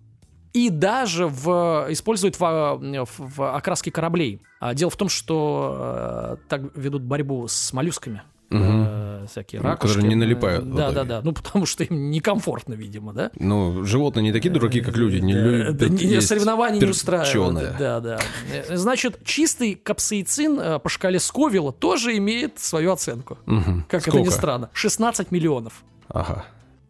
И 0.52 0.68
даже 0.68 1.26
в, 1.28 1.86
используют 1.90 2.38
в, 2.40 2.42
э, 2.44 3.04
в- 3.04 3.36
в 3.36 3.54
окраске 3.56 3.90
кораблей. 3.92 4.42
А 4.58 4.74
дело 4.74 4.90
в 4.90 4.96
том, 4.96 5.08
что 5.08 5.76
э, 5.78 6.36
так 6.48 6.62
ведут 6.76 7.02
борьбу 7.02 7.46
с 7.46 7.72
моллюсками. 7.72 8.22
Э, 8.52 9.26
всякие 9.30 9.60
Ну, 9.60 9.68
ракушки. 9.68 9.92
которые 9.94 10.08
не 10.08 10.16
налипают 10.16 10.74
Да, 10.74 10.90
да, 10.90 11.04
да. 11.04 11.20
Ну, 11.22 11.32
потому 11.32 11.66
что 11.66 11.84
им 11.84 12.10
некомфортно, 12.10 12.74
видимо, 12.74 13.12
да? 13.12 13.30
Ну, 13.38 13.84
животные 13.84 14.24
не 14.24 14.32
такие 14.32 14.50
дураки, 14.50 14.80
как 14.80 14.96
люди, 14.96 15.18
не 15.18 15.34
Да, 15.34 15.40
любят 15.40 15.76
да, 15.76 15.88
не- 15.88 16.16
устраивают. 16.90 17.76
Да, 17.78 18.00
да. 18.00 18.18
Э, 18.52 18.76
Значит, 18.76 19.20
чистый 19.24 19.76
капсаицин 19.76 20.58
э, 20.58 20.78
по 20.80 20.88
шкале 20.88 21.20
Сковилла 21.20 21.70
тоже 21.72 22.16
имеет 22.16 22.58
свою 22.58 22.90
оценку. 22.92 23.38
Как 23.88 24.08
это 24.08 24.18
ни 24.18 24.28
странно. 24.30 24.68
16 24.72 25.30
миллионов. 25.30 25.84
Ага. 26.10 26.44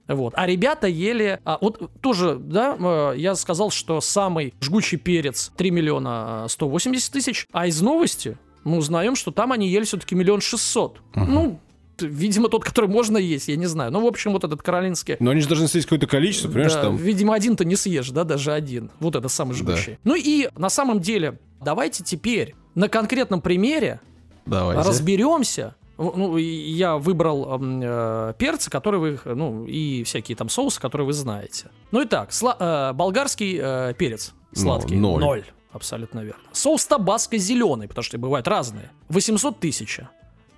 Вот. 0.08 0.32
А 0.36 0.46
ребята 0.46 0.88
ели... 0.88 1.38
А, 1.44 1.58
вот 1.60 1.88
тоже, 2.00 2.34
да, 2.36 2.76
э, 2.78 3.14
я 3.16 3.36
сказал, 3.36 3.70
что 3.70 4.00
самый 4.00 4.54
жгучий 4.60 4.98
перец 4.98 5.52
3 5.56 5.70
миллиона 5.70 6.42
э, 6.46 6.48
180 6.48 7.12
тысяч, 7.12 7.46
а 7.52 7.68
из 7.68 7.80
новости 7.80 8.36
мы 8.64 8.78
узнаем, 8.78 9.14
что 9.14 9.30
там 9.30 9.52
они 9.52 9.68
ели 9.68 9.84
все-таки 9.84 10.14
миллион 10.16 10.40
шестьсот. 10.40 11.00
Ну, 11.14 11.60
т- 11.96 12.06
видимо, 12.08 12.48
тот, 12.48 12.64
который 12.64 12.90
можно 12.90 13.18
есть, 13.18 13.46
я 13.48 13.54
не 13.56 13.66
знаю. 13.66 13.92
Ну, 13.92 14.00
в 14.02 14.06
общем, 14.06 14.32
вот 14.32 14.42
этот 14.42 14.62
каролинский... 14.62 15.16
Но 15.20 15.30
они 15.30 15.40
же 15.42 15.48
должны 15.48 15.68
съесть 15.68 15.86
какое-то 15.86 16.08
количество, 16.08 16.48
понимаешь, 16.48 16.74
Да, 16.74 16.82
там... 16.82 16.96
Видимо, 16.96 17.34
один-то 17.34 17.64
не 17.64 17.76
съешь, 17.76 18.10
да, 18.10 18.24
даже 18.24 18.52
один. 18.52 18.90
Вот 18.98 19.14
это 19.14 19.28
самый 19.28 19.52
Да. 19.52 19.58
жгучий. 19.76 19.98
Ну 20.02 20.16
и 20.16 20.48
на 20.56 20.70
самом 20.70 20.98
деле, 21.00 21.38
давайте 21.64 22.02
теперь 22.02 22.56
на 22.74 22.88
конкретном 22.88 23.40
примере 23.40 24.00
Давайте. 24.44 24.82
разберемся. 24.88 25.76
Ну, 26.02 26.36
я 26.38 26.96
выбрал 26.96 27.54
м, 27.54 27.80
э, 27.82 28.34
перцы, 28.38 28.70
которые 28.70 29.00
вы, 29.00 29.20
ну, 29.34 29.66
и 29.66 30.02
всякие 30.04 30.34
там 30.36 30.48
соусы, 30.48 30.80
которые 30.80 31.06
вы 31.06 31.12
знаете. 31.12 31.70
Ну 31.90 32.00
и 32.00 32.06
так, 32.06 32.30
сла- 32.30 32.56
э, 32.58 32.92
болгарский 32.94 33.58
э, 33.62 33.94
перец 33.98 34.32
сладкий. 34.54 34.96
ноль. 34.96 35.44
Абсолютно 35.72 36.20
верно. 36.20 36.40
Соус 36.52 36.84
табаско 36.86 37.36
зеленый, 37.38 37.86
потому 37.86 38.02
что 38.02 38.18
бывают 38.18 38.48
разные. 38.48 38.90
800 39.08 39.60
тысяч. 39.60 40.00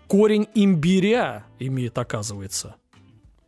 Корень 0.07 0.47
имбиря 0.55 1.45
имеет, 1.59 1.99
оказывается. 1.99 2.77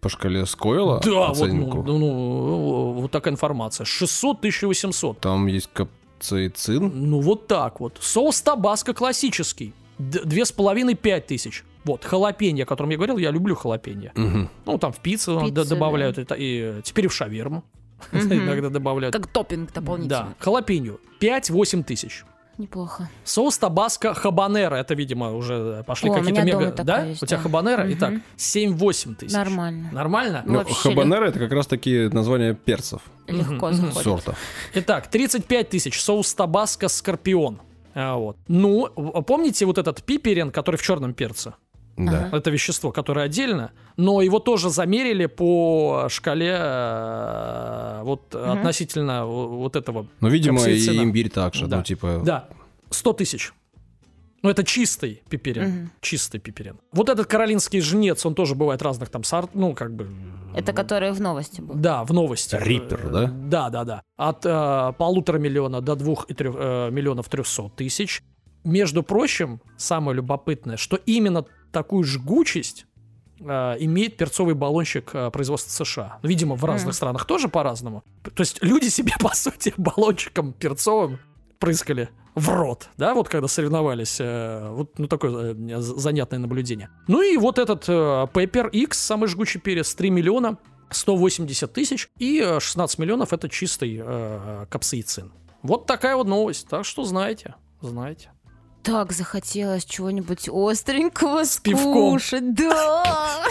По 0.01 0.09
шкале 0.11 0.45
Скойла 0.45 1.01
Да, 1.03 1.11
вот, 1.29 1.31
оценку. 1.31 1.83
ну, 1.83 1.99
ну, 1.99 2.47
ну, 2.47 2.93
вот 3.01 3.11
такая 3.11 3.33
информация. 3.33 3.85
600 3.87 4.41
1800. 4.41 5.21
Там 5.21 5.47
есть 5.47 5.71
капсаицин. 5.73 6.91
Ну, 7.11 7.21
вот 7.21 7.47
так 7.47 7.81
вот. 7.81 7.99
Соус 8.01 8.43
табаско 8.43 8.93
классический. 8.93 9.73
Две 9.99 10.45
с 10.45 10.53
половиной 10.53 10.95
пять 10.95 11.27
тысяч. 11.29 11.65
Вот, 11.85 12.05
халапеньо, 12.05 12.63
о 12.63 12.67
котором 12.67 12.91
я 12.91 12.97
говорил, 12.97 13.19
я 13.19 13.31
люблю 13.31 13.55
халапеньо. 13.55 14.11
Мгм. 14.15 14.49
Ну, 14.67 14.79
там 14.79 14.93
в 14.93 15.01
пиццу 15.01 15.39
Пиццу, 15.41 15.53
д- 15.53 15.65
добавляют, 15.65 16.17
да. 16.17 16.23
это, 16.23 16.35
и 16.39 16.81
теперь 16.83 17.05
и 17.05 17.09
в 17.09 17.13
шаверму 17.15 17.63
иногда 18.13 18.71
добавляют. 18.71 19.15
Как 19.15 19.27
топпинг 19.27 19.73
дополнительный. 19.73 20.09
Да, 20.09 20.35
халапеньо 20.39 20.97
5-8 21.21 21.85
тысяч. 21.85 22.25
Неплохо. 22.57 23.11
Соус 23.25 23.59
табаско 23.59 24.15
хабанера, 24.15 24.77
это, 24.77 24.95
видимо, 24.95 25.33
уже 25.33 25.83
пошли 25.89 26.09
О, 26.09 26.13
у 26.13 26.17
какие-то 26.17 26.43
мега... 26.45 26.71
Да? 26.85 27.03
есть, 27.05 27.21
У 27.23 27.27
тебя 27.27 27.39
да. 27.39 27.43
хабанера? 27.43 27.83
Мгм. 27.83 27.93
Итак, 27.95 28.15
7-8 28.37 29.15
тысяч. 29.17 29.33
Нормально. 29.35 29.89
Нормально? 29.93 30.43
Ну, 30.47 30.55
вообще 30.59 30.75
хабанера 30.91 31.27
это 31.27 31.41
как 31.41 31.51
раз 31.53 31.67
таки 31.67 32.09
название 32.13 32.55
перцев 32.55 33.03
Легко 33.27 33.67
Мгм. 33.71 33.75
заходит. 33.75 34.03
сорта. 34.05 34.35
Итак, 34.75 35.09
35 35.09 35.69
тысяч. 35.71 36.01
Соус 36.01 36.33
табаско 36.35 36.87
скорпион. 36.87 37.61
А, 37.97 38.15
вот. 38.17 38.37
Ну, 38.47 38.89
в- 38.95 39.23
помните 39.23 39.67
вот 39.67 39.79
этот 39.79 40.03
пиперин, 40.05 40.53
который 40.53 40.77
в 40.77 40.83
черном 40.83 41.13
перце? 41.13 41.55
Да. 41.97 42.29
Это 42.33 42.51
вещество, 42.51 42.91
которое 42.93 43.27
отдельно, 43.27 43.71
но 43.97 44.21
его 44.23 44.39
тоже 44.41 44.69
замерили 44.71 45.27
по 45.27 46.07
шкале 46.09 46.55
э, 46.59 48.01
вот 48.05 48.35
относительно 48.35 49.27
в- 49.27 49.57
вот 49.59 49.77
этого. 49.77 50.07
Ну, 50.21 50.29
видимо, 50.29 50.63
и 50.65 50.87
имбирь 51.03 51.31
также. 51.31 51.67
Да. 51.67 51.79
Ну, 51.79 51.83
типа... 51.83 52.23
Да, 52.25 52.49
100 52.91 53.13
тысяч. 53.15 53.53
Ну, 54.43 54.51
это 54.51 54.63
чистый 54.63 55.23
пиперин. 55.31 55.65
Мгм. 55.69 55.91
Чистый 56.03 56.39
пиперин. 56.39 56.79
Вот 56.93 57.09
этот 57.09 57.27
каролинский 57.27 57.81
жнец, 57.81 58.27
он 58.27 58.35
тоже 58.35 58.55
бывает 58.55 58.83
разных 58.83 59.09
там 59.09 59.25
сорт, 59.25 59.51
ну, 59.55 59.75
как 59.75 59.95
бы... 59.95 60.07
Это 60.55 60.73
которые 60.73 61.13
в 61.13 61.21
новости 61.21 61.61
был. 61.63 61.75
Да, 61.75 62.05
в 62.05 62.13
новости. 62.13 62.55
Риппер, 62.61 63.01
Э, 63.07 63.11
да? 63.11 63.27
Да, 63.27 63.71
да, 63.71 63.85
да. 63.85 64.03
От 64.17 64.45
э, 64.45 64.93
полутора 64.99 65.39
миллиона 65.39 65.81
до 65.81 65.97
двух 65.97 66.27
и 66.31 66.35
трех, 66.35 66.55
э, 66.59 66.91
миллионов 66.91 67.29
трехсот 67.29 67.75
тысяч. 67.77 68.23
Между 68.65 69.03
прочим, 69.03 69.61
самое 69.79 70.17
любопытное, 70.17 70.77
что 70.77 70.97
именно 71.07 71.45
такую 71.75 72.05
жгучесть 72.05 72.87
э, 73.41 73.45
имеет 73.81 74.17
перцовый 74.17 74.55
баллончик 74.55 75.11
э, 75.13 75.31
производства 75.31 75.85
США. 75.85 76.19
Видимо, 76.23 76.55
в 76.55 76.65
разных 76.65 76.87
Мгм. 76.89 76.95
странах 76.95 77.25
тоже 77.27 77.49
по-разному. 77.49 78.03
То 78.23 78.41
есть 78.41 78.63
люди 78.63 78.89
себе, 78.89 79.13
по 79.21 79.35
сути, 79.35 79.75
баллончиком 79.77 80.55
перцовым 80.55 81.19
прыскали 81.59 82.09
в 82.35 82.49
рот, 82.49 82.89
да, 82.97 83.15
вот 83.15 83.29
когда 83.29 83.47
соревновались, 83.49 84.17
э, 84.21 84.69
вот 84.71 84.99
ну, 84.99 85.07
такое 85.07 85.55
занятное 85.81 86.39
наблюдение. 86.39 86.89
Ну 87.09 87.23
и 87.23 87.37
вот 87.37 87.59
этот 87.59 87.89
Pepper 87.89 88.71
X, 88.71 88.99
самый 88.99 89.29
жгучий 89.29 89.61
перец, 89.61 89.95
3 89.95 90.11
миллиона 90.11 90.57
180 90.91 91.73
тысяч, 91.73 92.09
и 92.19 92.41
э, 92.41 92.61
16 92.61 92.99
миллионов 92.99 93.33
это 93.33 93.49
чистый 93.49 94.01
э, 94.03 94.67
капсаицин. 94.71 95.33
Вот 95.63 95.87
такая 95.87 96.17
вот 96.17 96.27
новость, 96.27 96.69
так 96.69 96.85
что 96.85 97.05
знаете, 97.05 97.55
знаете. 97.81 98.31
Так 98.85 99.13
захотелось 99.13 99.85
чего-нибудь 99.87 100.49
остренького 100.53 101.43
пивком. 101.63 102.19
скушать. 102.19 102.55
Да. 102.55 103.43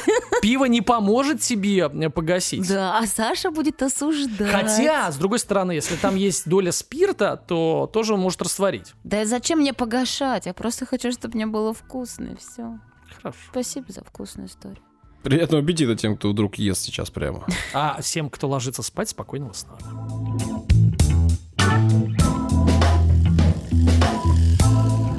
Пиво 0.44 0.66
не 0.66 0.82
поможет 0.82 1.42
тебе 1.42 1.90
э, 1.92 2.10
погасить. 2.12 2.68
Да, 2.70 3.00
а 3.00 3.08
Саша 3.08 3.50
будет 3.50 3.82
осуждать. 3.82 4.52
Хотя, 4.52 5.12
с 5.12 5.18
другой 5.18 5.40
стороны, 5.40 5.72
если 5.72 5.96
там 5.96 6.16
есть 6.16 6.48
доля 6.48 6.72
спирта, 6.72 7.36
то 7.48 7.90
тоже 7.92 8.14
он 8.14 8.20
может 8.20 8.44
растворить. 8.44 8.94
Да 9.04 9.24
и 9.24 9.26
зачем 9.26 9.60
мне 9.60 9.74
погашать? 9.74 10.46
Я 10.46 10.54
просто 10.54 10.86
хочу, 10.86 11.12
чтобы 11.12 11.36
мне 11.36 11.48
было 11.48 11.74
вкусно, 11.74 12.28
и 12.28 12.36
все. 12.36 12.80
Хорошо. 13.18 13.40
Спасибо 13.52 13.92
за 13.92 14.04
вкусную 14.04 14.48
историю. 14.48 14.84
Приятного 15.24 15.64
аппетита 15.64 15.96
тем, 15.96 16.16
кто 16.18 16.30
вдруг 16.30 16.56
ест 16.56 16.84
сейчас 16.84 17.10
прямо. 17.10 17.48
А 17.74 18.00
всем, 18.02 18.30
кто 18.30 18.48
ложится 18.48 18.84
спать, 18.84 19.10
спокойного 19.10 19.54
сна. 19.54 19.78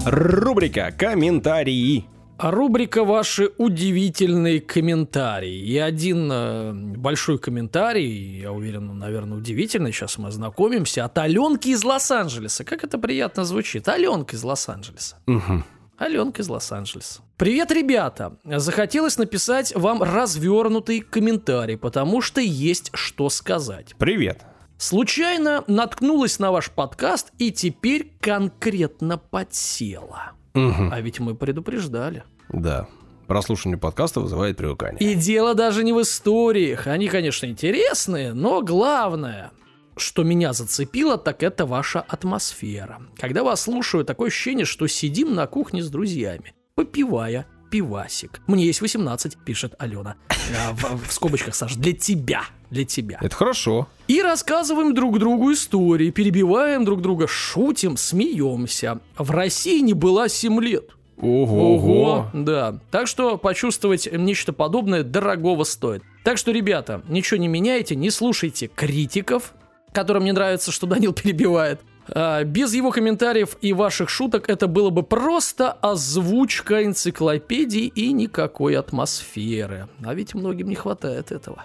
Рубрика 0.06 0.92
«Комментарии». 0.92 2.04
А 2.36 2.50
Рубрика 2.50 3.04
«Ваши 3.04 3.50
удивительные 3.56 4.60
комментарии». 4.60 5.56
И 5.60 5.78
один 5.78 6.28
э, 6.30 6.72
большой 6.74 7.38
комментарий, 7.38 8.40
я 8.40 8.52
уверен, 8.52 8.98
наверное, 8.98 9.38
удивительный, 9.38 9.92
сейчас 9.92 10.18
мы 10.18 10.28
ознакомимся, 10.28 11.06
от 11.06 11.16
Аленки 11.16 11.68
из 11.68 11.84
Лос-Анджелеса. 11.84 12.64
Как 12.64 12.84
это 12.84 12.98
приятно 12.98 13.44
звучит. 13.44 13.88
Аленка 13.88 14.36
из 14.36 14.44
Лос-Анджелеса. 14.44 15.16
Мгм. 15.26 15.64
Аленка 15.96 16.42
из 16.42 16.48
Лос-Анджелеса. 16.50 17.22
Привет, 17.38 17.70
ребята! 17.70 18.36
Захотелось 18.44 19.16
написать 19.16 19.74
вам 19.74 20.02
развернутый 20.02 21.00
комментарий, 21.00 21.78
потому 21.78 22.20
что 22.20 22.42
есть 22.42 22.90
что 22.92 23.30
сказать. 23.30 23.94
Привет. 23.96 24.42
Случайно 24.78 25.64
наткнулась 25.66 26.38
на 26.38 26.50
ваш 26.52 26.70
подкаст 26.70 27.32
и 27.38 27.52
теперь 27.52 28.12
конкретно 28.20 29.18
подсела. 29.18 30.32
Мгм. 30.54 30.90
А 30.92 31.00
ведь 31.00 31.20
мы 31.20 31.34
предупреждали. 31.34 32.24
Да. 32.48 32.88
Прослушивание 33.26 33.78
подкаста 33.78 34.20
вызывает 34.20 34.56
привыкание. 34.56 35.00
И 35.00 35.14
дело 35.14 35.54
даже 35.54 35.82
не 35.82 35.92
в 35.92 36.02
историях. 36.02 36.86
Они, 36.86 37.08
конечно, 37.08 37.46
интересные, 37.46 38.34
но 38.34 38.60
главное, 38.60 39.50
что 39.96 40.24
меня 40.24 40.52
зацепило, 40.52 41.16
так 41.16 41.42
это 41.42 41.64
ваша 41.64 42.00
атмосфера. 42.00 43.00
Когда 43.16 43.42
вас 43.42 43.62
слушаю, 43.62 44.04
такое 44.04 44.28
ощущение, 44.28 44.66
что 44.66 44.86
сидим 44.86 45.34
на 45.34 45.46
кухне 45.46 45.82
с 45.82 45.88
друзьями, 45.88 46.54
попивая 46.74 47.46
пивасик. 47.70 48.40
Мне 48.46 48.66
есть 48.66 48.82
18, 48.82 49.38
пишет 49.38 49.74
Алена. 49.78 50.16
А, 50.28 50.72
в, 50.72 51.08
в 51.08 51.12
скобочках, 51.12 51.54
Саш, 51.54 51.74
для 51.76 51.92
тебя. 51.92 52.42
Для 52.74 52.84
тебя. 52.84 53.18
Это 53.20 53.34
хорошо. 53.36 53.86
И 54.08 54.20
рассказываем 54.20 54.94
друг 54.94 55.20
другу 55.20 55.52
истории, 55.52 56.10
перебиваем 56.10 56.84
друг 56.84 57.02
друга, 57.02 57.28
шутим, 57.28 57.96
смеемся. 57.96 58.98
В 59.16 59.30
России 59.30 59.78
не 59.80 59.94
была 59.94 60.28
7 60.28 60.60
лет. 60.60 60.90
Ого. 61.16 62.26
Да. 62.32 62.80
Так 62.90 63.06
что 63.06 63.38
почувствовать 63.38 64.08
нечто 64.12 64.52
подобное 64.52 65.04
дорогого 65.04 65.62
стоит. 65.62 66.02
Так 66.24 66.36
что, 66.36 66.50
ребята, 66.50 67.02
ничего 67.08 67.38
не 67.38 67.46
меняйте, 67.46 67.94
не 67.94 68.10
слушайте 68.10 68.66
критиков, 68.66 69.54
которым 69.92 70.24
не 70.24 70.32
нравится, 70.32 70.72
что 70.72 70.88
Данил 70.88 71.12
перебивает. 71.14 71.80
А, 72.08 72.42
без 72.42 72.74
его 72.74 72.90
комментариев 72.90 73.56
и 73.60 73.72
ваших 73.72 74.08
шуток 74.08 74.50
это 74.50 74.66
было 74.66 74.90
бы 74.90 75.04
просто 75.04 75.70
озвучка 75.70 76.84
энциклопедии 76.84 77.86
и 77.86 78.12
никакой 78.12 78.76
атмосферы. 78.76 79.88
А 80.04 80.12
ведь 80.12 80.34
многим 80.34 80.68
не 80.68 80.74
хватает 80.74 81.30
этого. 81.30 81.64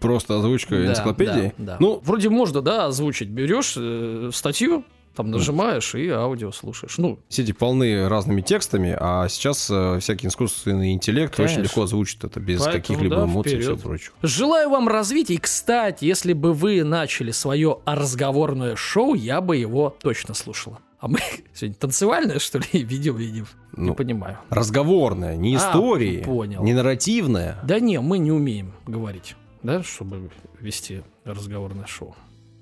Просто 0.00 0.38
озвучка 0.38 0.76
Да, 0.76 0.86
энциклопедии. 0.86 1.52
да, 1.58 1.72
да. 1.72 1.76
Ну, 1.78 2.00
Вроде 2.04 2.28
можно, 2.30 2.62
да, 2.62 2.86
озвучить. 2.86 3.28
Берешь 3.28 3.74
э, 3.76 4.30
статью, 4.32 4.84
там 5.14 5.30
нажимаешь 5.30 5.94
и 5.94 6.08
аудио 6.08 6.52
слушаешь. 6.52 6.96
Ну, 6.96 7.18
сети 7.28 7.52
полны 7.52 8.08
разными 8.08 8.40
текстами, 8.40 8.96
а 8.98 9.28
сейчас 9.28 9.68
э, 9.70 9.98
всякий 10.00 10.28
искусственный 10.28 10.92
интеллект 10.92 11.34
очень 11.34 11.56
Конечно. 11.56 11.62
легко 11.62 11.82
озвучит 11.82 12.24
это 12.24 12.40
без 12.40 12.60
Поэтому, 12.60 12.80
каких-либо 12.82 13.16
да, 13.16 13.24
эмоций 13.24 13.52
и 13.58 13.60
всего 13.60 13.74
вперед. 13.74 13.82
прочего. 13.82 14.14
Желаю 14.22 14.70
вам 14.70 14.88
развития. 14.88 15.34
И, 15.34 15.38
кстати, 15.38 16.04
если 16.04 16.32
бы 16.32 16.54
вы 16.54 16.82
начали 16.84 17.32
свое 17.32 17.78
разговорное 17.84 18.76
шоу, 18.76 19.14
я 19.14 19.40
бы 19.40 19.56
его 19.56 19.96
точно 20.00 20.32
слушала. 20.34 20.78
А 21.00 21.08
мы 21.08 21.18
сегодня 21.54 21.76
танцевальное, 21.78 22.38
что 22.38 22.58
ли, 22.58 22.66
видео 22.84 23.12
видим? 23.14 23.46
не 23.76 23.88
Ну, 23.88 23.94
понимаю. 23.94 24.38
разговорная, 24.48 25.36
не 25.36 25.54
А, 25.56 25.58
истории, 25.58 26.22
понял. 26.22 26.62
не 26.62 26.72
нарративная. 26.72 27.58
Да 27.64 27.80
не, 27.80 28.00
мы 28.00 28.18
не 28.18 28.30
умеем 28.32 28.72
говорить, 28.86 29.34
да, 29.62 29.82
чтобы 29.82 30.30
вести 30.60 31.02
разговорное 31.24 31.86
шоу. 31.86 32.14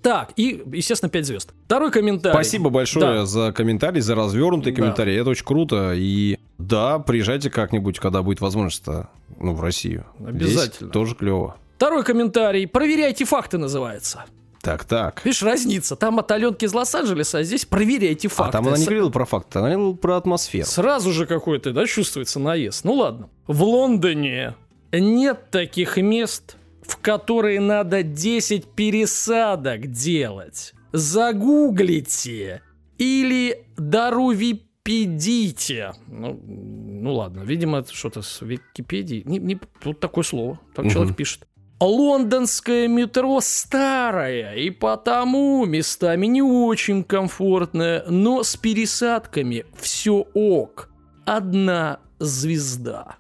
Так, 0.03 0.33
и, 0.37 0.63
естественно, 0.73 1.11
5 1.11 1.27
звезд. 1.27 1.53
Второй 1.67 1.91
комментарий. 1.91 2.35
Спасибо 2.35 2.71
большое 2.71 3.05
Да. 3.05 3.27
за 3.27 3.53
комментарий, 3.53 4.01
за 4.01 4.15
развернутый 4.15 4.73
Да. 4.73 4.77
комментарий. 4.83 5.17
Это 5.19 5.31
очень 5.31 5.45
круто. 5.45 5.93
И 5.95 6.39
да, 6.57 6.99
приезжайте 7.01 7.51
как-нибудь, 7.51 7.99
когда 7.99 8.23
будет 8.23 8.41
возможность-то, 8.41 9.09
ну, 9.41 9.55
в 9.55 9.61
Россию. 9.61 10.07
Обязательно. 10.21 10.89
Здесь 10.89 10.93
тоже 10.93 11.15
клево. 11.17 11.57
Второй 11.77 12.05
комментарий. 12.05 12.67
Проверяйте 12.69 13.25
факты 13.25 13.59
называется. 13.59 14.25
Так, 14.63 14.85
так. 14.85 15.25
Видишь, 15.25 15.43
разница. 15.43 15.95
Там 15.97 16.19
от 16.19 16.31
Аленки 16.33 16.65
из 16.65 16.73
Лос-Анджелеса, 16.75 17.39
а 17.39 17.43
здесь 17.43 17.65
проверяйте 17.65 18.29
А 18.29 18.31
факты. 18.31 18.53
там 18.53 18.67
она 18.69 18.77
не 18.77 18.85
говорила 18.85 19.11
про 19.11 19.25
факты, 19.25 19.59
она 19.61 19.69
говорила 19.71 19.93
про 19.95 20.17
атмосферу. 20.17 20.67
Сразу 20.67 21.13
же 21.13 21.27
какой-то, 21.27 21.73
да, 21.73 21.87
чувствуется 21.87 22.39
наезд. 22.41 22.85
Ну 22.85 22.95
ладно. 22.95 23.29
В 23.47 23.63
Лондоне 23.63 24.55
нет 24.93 25.51
таких 25.51 25.97
мест, 25.97 26.57
в 26.83 26.97
которые 26.99 27.61
надо 27.61 28.03
10 28.03 28.67
пересадок 28.75 29.87
делать. 29.91 30.75
Загуглите. 30.93 32.63
Или 32.99 33.67
дарувипедите. 33.77 35.93
Ну, 36.07 36.41
ну 36.47 37.15
ладно, 37.15 37.43
видимо, 37.43 37.79
это 37.79 37.95
что-то 37.95 38.23
с 38.23 38.41
Википедией. 38.43 39.23
Не, 39.25 39.39
не- 39.39 39.61
вот 39.85 40.01
такое 40.01 40.25
слово. 40.25 40.59
Так 40.75 40.85
Мгм. 40.87 40.95
человек 40.95 41.17
пишет. 41.17 41.47
Лондонское 41.81 42.89
метро 42.89 43.39
старое 43.41 44.55
и 44.55 44.71
потому 44.71 45.65
местами 45.65 46.27
не 46.27 46.43
очень 46.43 47.05
комфортное, 47.05 48.05
но 48.09 48.43
с 48.43 48.57
пересадками 48.57 49.65
все 49.77 50.27
ок. 50.35 50.91
Одна 51.25 52.01
звезда. 52.19 53.17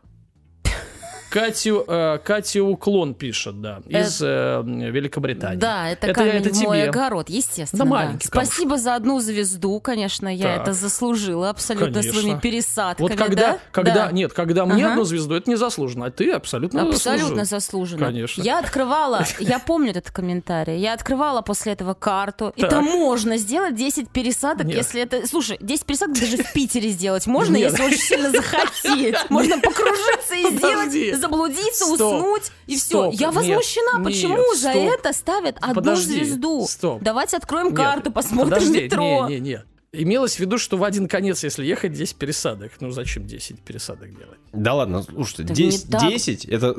Катю, 1.39 1.85
э, 1.87 2.19
Катя 2.25 2.63
Уклон 2.63 3.15
пишет, 3.15 3.61
да, 3.61 3.81
из 3.89 4.21
э, 4.23 4.63
Великобритании. 4.65 5.57
Да, 5.59 5.89
это, 5.91 6.09
Это- 6.09 6.15
камень 6.15 6.41
это 6.41 6.51
в 6.55 6.61
мой 6.63 6.79
тебе. 6.81 6.89
огород, 6.91 7.29
естественно. 7.29 7.85
Да, 7.85 7.91
да. 7.91 8.07
камушек. 8.07 8.23
Спасибо 8.29 8.77
за 8.79 8.95
одну 8.95 9.21
звезду, 9.21 9.81
конечно, 9.81 10.29
я 10.35 10.55
Так. 10.55 10.63
это 10.63 10.73
заслужила 10.73 11.51
абсолютно 11.51 12.01
Конечно. 12.01 12.21
своими 12.21 12.41
пересадками. 12.41 13.09
Вот 13.09 13.17
когда, 13.17 13.53
да? 13.53 13.59
когда, 13.73 13.95
Да. 14.07 14.13
нет, 14.13 14.33
когда 14.33 14.67
мне 14.67 14.85
Ага. 14.85 14.93
одну 14.93 15.05
звезду, 15.05 15.35
это 15.35 15.49
не 15.51 15.57
заслуженно, 15.57 16.07
а 16.07 16.11
ты 16.11 16.31
абсолютно, 16.33 16.83
Абсолютно 16.83 17.45
заслуженно. 17.45 18.07
Конечно. 18.07 18.43
Я 18.43 18.59
открывала, 18.59 19.25
я 19.39 19.59
помню 19.59 19.91
этот 19.91 20.11
комментарий, 20.11 20.79
я 20.79 20.93
открывала 20.95 21.43
после 21.43 21.73
этого 21.73 21.95
карту, 21.95 22.53
и 22.57 22.63
Так. 22.63 22.71
там 22.71 22.85
можно 22.85 23.37
сделать 23.37 23.75
10 23.75 24.11
пересадок, 24.11 24.67
Нет. 24.67 24.77
если 24.77 25.03
это... 25.03 25.27
Слушай, 25.27 25.59
10 25.61 25.85
пересадок 25.85 26.19
даже 26.19 26.37
в 26.39 26.53
Питере 26.53 26.89
сделать 26.91 27.27
можно, 27.27 27.57
если 27.57 27.83
очень 27.85 27.99
сильно 27.99 28.31
захотеть. 28.31 29.17
Можно 29.31 29.59
покружиться 29.61 30.35
и 30.35 30.57
сделать, 30.57 30.93
заблудиться, 31.31 31.85
Стоп. 31.85 32.15
уснуть, 32.15 32.53
и 32.67 32.77
все. 32.77 33.11
Стоп. 33.11 33.15
Я 33.15 33.27
Нет. 33.29 33.37
возмущена, 33.37 33.99
Нет. 33.99 34.05
почему 34.05 34.55
за 34.55 34.71
Стоп. 34.71 34.75
это 34.99 35.13
ставят 35.13 35.57
одну 35.61 35.75
Подожди. 35.75 36.25
звезду. 36.25 36.67
Стоп. 36.69 37.03
Давайте 37.03 37.37
откроем 37.37 37.69
Нет, 37.69 37.77
карту, 37.77 38.11
посмотрим 38.13 38.51
подожди, 38.55 38.85
метро. 38.85 39.29
Не, 39.29 39.35
не, 39.37 39.41
не. 39.41 39.65
Имелось 39.91 40.35
в 40.37 40.41
виду, 40.41 40.59
что 40.59 40.77
в 40.77 40.85
один 40.85 41.09
конец, 41.09 41.43
если 41.43 41.65
ехать, 41.65 41.93
10 41.93 42.17
пересадок. 42.17 42.73
Ну 42.81 42.91
зачем 42.91 43.27
10 43.27 43.61
пересадок 43.61 44.11
делать? 44.17 44.39
Да 44.53 44.75
ладно, 44.75 45.03
слушайте, 45.03 45.45
Так 45.45 45.57
10, 45.57 45.85
не 45.87 45.91
так. 45.91 46.09
10 46.11 46.45
это 46.45 46.77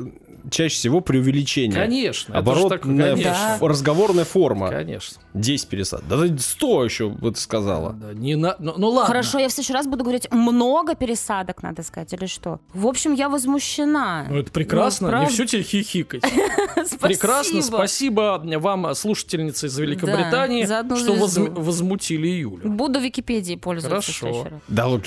чаще 0.50 0.74
всего 0.74 1.00
преувеличение. 1.00 1.78
Конечно. 1.78 2.32
это 2.34 2.54
же 2.54 2.68
так- 2.68 2.84
Оборотная, 2.84 3.12
конечно. 3.14 3.54
ф- 3.56 3.62
разговорная 3.62 4.24
форма. 4.24 4.68
Конечно. 4.68 5.20
10 5.34 5.68
пересад. 5.68 6.02
Да 6.08 6.20
ты 6.20 6.38
100 6.38 6.84
еще 6.84 7.08
бы 7.08 7.30
ты 7.32 7.40
сказала. 7.40 7.92
Да, 7.92 8.12
не 8.14 8.36
на... 8.36 8.56
ну, 8.58 8.74
ну 8.76 8.88
ладно. 8.88 9.06
Хорошо, 9.06 9.38
я 9.38 9.48
в 9.48 9.52
следующий 9.52 9.72
раз 9.74 9.86
буду 9.86 10.02
говорить 10.04 10.30
много 10.32 10.94
пересадок, 10.94 11.62
надо 11.62 11.82
сказать, 11.82 12.12
или 12.12 12.26
что? 12.26 12.60
В 12.74 12.86
общем, 12.86 13.14
я 13.14 13.28
возмущена. 13.28 14.26
Ну, 14.28 14.38
это 14.38 14.50
прекрасно, 14.50 15.08
Ну, 15.08 15.12
не 15.14 15.18
правда. 15.26 15.32
все 15.34 15.46
тебе 15.46 15.62
хихикать. 15.62 16.22
Спасибо. 16.74 16.98
Прекрасно, 17.08 17.62
спасибо 17.62 18.42
вам, 18.58 18.94
слушательницы 18.94 19.66
из 19.66 19.78
Великобритании, 19.78 20.64
что 20.64 21.14
возмутили 21.60 22.28
Юлю. 22.28 22.68
Буду 22.68 23.00
Википедией 23.00 23.58
пользоваться 23.58 24.12
в 24.12 24.18
Хорошо. 24.20 24.48
Да 24.68 24.88
вот. 24.88 25.02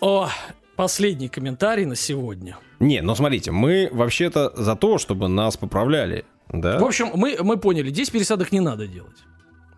О, 0.00 0.28
последний 0.76 1.28
комментарий 1.28 1.84
на 1.84 1.96
сегодня. 1.96 2.56
Не, 2.80 3.00
ну 3.02 3.14
смотрите, 3.14 3.50
мы 3.52 3.88
вообще-то 3.92 4.52
за 4.56 4.76
то, 4.76 4.98
чтобы 4.98 5.28
нас 5.28 5.56
поправляли. 5.56 6.24
Да? 6.48 6.78
В 6.78 6.84
общем, 6.84 7.10
мы, 7.14 7.36
мы 7.40 7.56
поняли, 7.56 7.90
10 7.90 8.12
пересадок 8.12 8.52
не 8.52 8.60
надо 8.60 8.86
делать. 8.86 9.16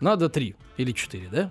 Надо 0.00 0.28
3 0.28 0.56
или 0.76 0.92
4, 0.92 1.28
да? 1.30 1.50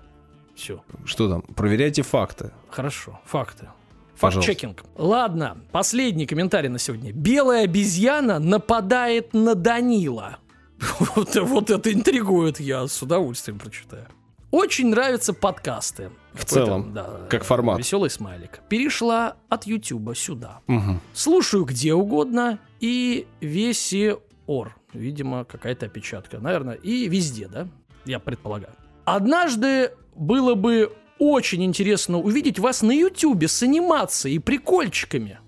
Все. 0.54 0.82
Что 1.04 1.28
там? 1.28 1.42
Проверяйте 1.42 2.02
факты. 2.02 2.52
Хорошо, 2.68 3.20
факты. 3.24 3.68
Факт-чекинг. 4.16 4.84
Ладно, 4.96 5.58
последний 5.72 6.26
комментарий 6.26 6.68
на 6.68 6.78
сегодня. 6.78 7.12
Белая 7.12 7.64
обезьяна 7.64 8.38
нападает 8.38 9.34
на 9.34 9.54
Данила. 9.54 10.38
Вот, 10.98 11.34
вот 11.36 11.70
это 11.70 11.92
интригует, 11.92 12.60
я 12.60 12.86
с 12.86 13.00
удовольствием 13.02 13.58
прочитаю. 13.58 14.06
Очень 14.50 14.90
нравятся 14.90 15.32
подкасты. 15.32 16.10
В 16.34 16.44
целом, 16.44 16.96
как 17.30 17.44
формат. 17.44 17.78
Веселый 17.78 18.10
смайлик. 18.10 18.60
Перешла 18.68 19.36
от 19.48 19.66
Ютуба 19.66 20.14
сюда. 20.14 20.60
Мгм. 20.66 21.00
Слушаю 21.12 21.64
где 21.64 21.94
угодно 21.94 22.58
и 22.80 23.26
весеор. 23.40 24.76
Видимо, 24.92 25.44
какая-то 25.44 25.86
опечатка. 25.86 26.38
Наверное, 26.38 26.74
и 26.74 27.08
везде, 27.08 27.48
да? 27.48 27.68
Я 28.04 28.18
предполагаю. 28.18 28.74
Однажды 29.04 29.92
было 30.14 30.54
бы 30.54 30.92
очень 31.18 31.64
интересно 31.64 32.18
увидеть 32.18 32.58
вас 32.58 32.82
на 32.82 32.92
Ютубе 32.92 33.48
с 33.48 33.62
анимацией 33.62 34.36
и 34.36 34.38
прикольчиками. 34.38 35.38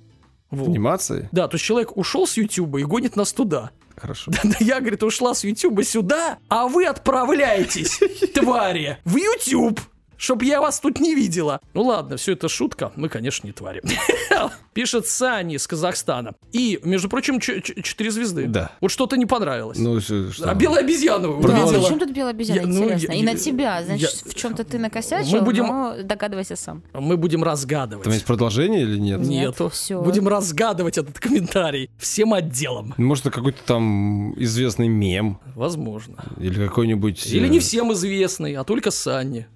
Вот. 0.51 0.68
Анимации? 0.68 1.29
Да, 1.33 1.49
то 1.49 1.57
есть 1.57 1.64
человек 1.64 1.96
ушел 1.96 2.27
с 2.27 2.37
Ютуба 2.37 2.81
и 2.81 2.85
гонит 2.85 3.16
нас 3.16 3.33
туда. 3.33 3.70
Хорошо. 3.96 4.31
Да 4.44 4.57
я, 4.61 4.81
говорит, 4.81 5.03
ушла 5.03 5.35
с 5.35 5.44
Ютуба 5.44 5.83
сюда, 5.83 6.38
а 6.49 6.68
вы 6.68 6.87
отправляетесь, 6.87 8.01
твари, 8.35 8.99
в 9.05 9.16
Ютуб, 9.16 9.81
чтоб 10.16 10.42
я 10.42 10.61
вас 10.61 10.81
тут 10.81 11.00
не 11.00 11.14
видела. 11.14 11.61
Ну 11.74 11.83
ладно, 11.85 12.16
все 12.16 12.33
это 12.33 12.48
шутка, 12.48 12.92
мы, 12.96 13.09
конечно, 13.09 13.46
не 13.46 13.52
твари. 13.52 13.83
Пишет 14.74 15.07
Сани 15.07 15.55
из 15.55 15.66
Казахстана. 15.66 16.35
И, 16.52 16.79
между 16.85 17.09
прочим, 17.09 17.40
четыре 17.40 18.11
звезды. 18.11 18.46
Да. 18.46 18.72
Вот 18.81 18.90
что-то 18.90 19.16
не 19.16 19.24
понравилось. 19.24 19.79
Ну, 19.79 19.98
что? 20.00 20.31
а 20.44 20.55
белая 20.55 20.81
обезьяна 20.81 21.29
Про 21.29 21.48
Да, 21.48 21.66
причем 21.66 21.98
тут 21.98 22.11
белая 22.11 22.33
обезьяна, 22.33 22.61
Я- 22.61 22.66
ну, 22.66 22.85
интересно. 22.85 23.12
я- 23.12 23.18
И 23.18 23.22
на 23.22 23.35
тебя, 23.37 23.83
значит, 23.83 24.22
я- 24.24 24.31
в 24.31 24.35
чем-то 24.35 24.64
ты 24.64 24.79
накосячил, 24.79 25.38
Мы 25.38 25.40
будем- 25.42 25.66
но 25.66 25.96
догадывайся 26.02 26.57
сам. 26.57 26.83
Мы 26.92 27.16
будем 27.16 27.42
разгадывать. 27.42 28.05
Там 28.05 28.12
есть 28.12 28.26
продолжение 28.26 28.83
или 28.83 28.98
нет? 28.98 29.20
Нет. 29.20 29.29
Нету. 29.48 29.70
всё. 29.70 30.02
Будем 30.02 30.29
разгадывать 30.29 30.98
этот 30.98 31.18
комментарий 31.18 31.90
всем 31.98 32.35
отделом. 32.35 32.94
Может, 32.98 33.26
это 33.26 33.35
какой-то 33.35 33.59
там 33.64 34.35
известный 34.40 34.88
мем 34.88 35.38
Возможно. 35.55 36.22
или 36.38 36.66
какой-нибудь... 36.66 37.26
Или 37.26 37.46
э, 37.46 37.48
не 37.48 37.61
всем 37.61 37.92
известный, 37.92 38.55
а 38.55 38.64
только 38.64 38.90
Санне. 38.90 39.48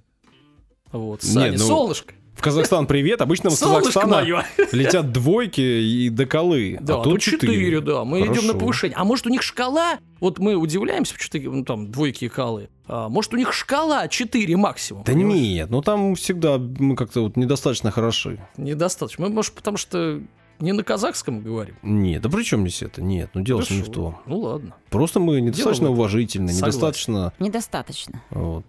Вот, 0.93 1.23
Саня, 1.23 1.53
ну, 1.53 1.59
солнышко. 1.59 2.15
В 2.35 2.43
Казахстан 2.43 2.87
привет. 2.87 3.21
Обычно 3.21 3.51
с 3.51 3.59
Солнышко 3.59 3.93
Казахстана 3.93 4.23
мое. 4.23 4.47
летят 4.73 5.13
двойки 5.13 5.61
и 5.61 6.09
доколы. 6.09 6.79
Да, 6.81 6.95
а 6.95 7.03
тут 7.03 7.13
тут 7.15 7.21
4, 7.21 7.81
да. 7.83 8.05
Мы 8.05 8.21
идем 8.21 8.29
на 8.29 8.35
Хорошо. 8.35 8.59
повышение. 8.59 8.97
А 8.97 9.05
может 9.05 9.27
у 9.27 9.29
них 9.29 9.43
шкала, 9.43 9.99
вот 10.21 10.39
мы 10.39 10.55
удивляемся, 10.55 11.15
почему 11.15 11.53
ну, 11.57 11.65
там 11.65 11.91
двойки 11.91 12.25
и 12.25 12.29
колы. 12.29 12.71
А, 12.87 13.11
может 13.11 13.35
у 13.35 13.37
них 13.37 13.53
шкала 13.53 14.09
4 14.09 14.57
максимум. 14.57 15.05
Да 15.05 15.13
понимаешь? 15.13 15.39
нет, 15.39 15.71
ну 15.71 15.83
там 15.83 16.15
всегда 16.15 16.57
мы 16.57 16.97
как-то 16.97 17.25
вот 17.25 17.37
недостаточно 17.37 17.91
хороши. 17.91 18.41
Недостаточно. 18.57 19.27
Мы, 19.27 19.35
может, 19.35 19.53
потому 19.53 19.77
что 19.77 20.23
не 20.61 20.73
на 20.73 20.83
казахском 20.83 21.43
говорим. 21.43 21.77
Нет, 21.83 22.23
да 22.23 22.31
при 22.31 22.43
чем 22.43 22.67
здесь 22.67 22.83
это? 22.83 23.03
Нет, 23.03 23.31
ну 23.35 23.43
дело 23.43 23.61
же 23.61 23.75
не 23.75 23.81
в 23.83 23.85
Хорошо. 23.85 24.03
том. 24.03 24.19
Ну 24.25 24.39
ладно. 24.39 24.75
Просто 24.89 25.21
мы 25.21 25.43
недостаточно 25.43 25.85
этом. 25.85 25.95
уважительны, 25.95 26.49
Согласен. 26.49 26.67
недостаточно... 26.67 27.33
Недостаточно. 27.39 28.23
вот. 28.31 28.65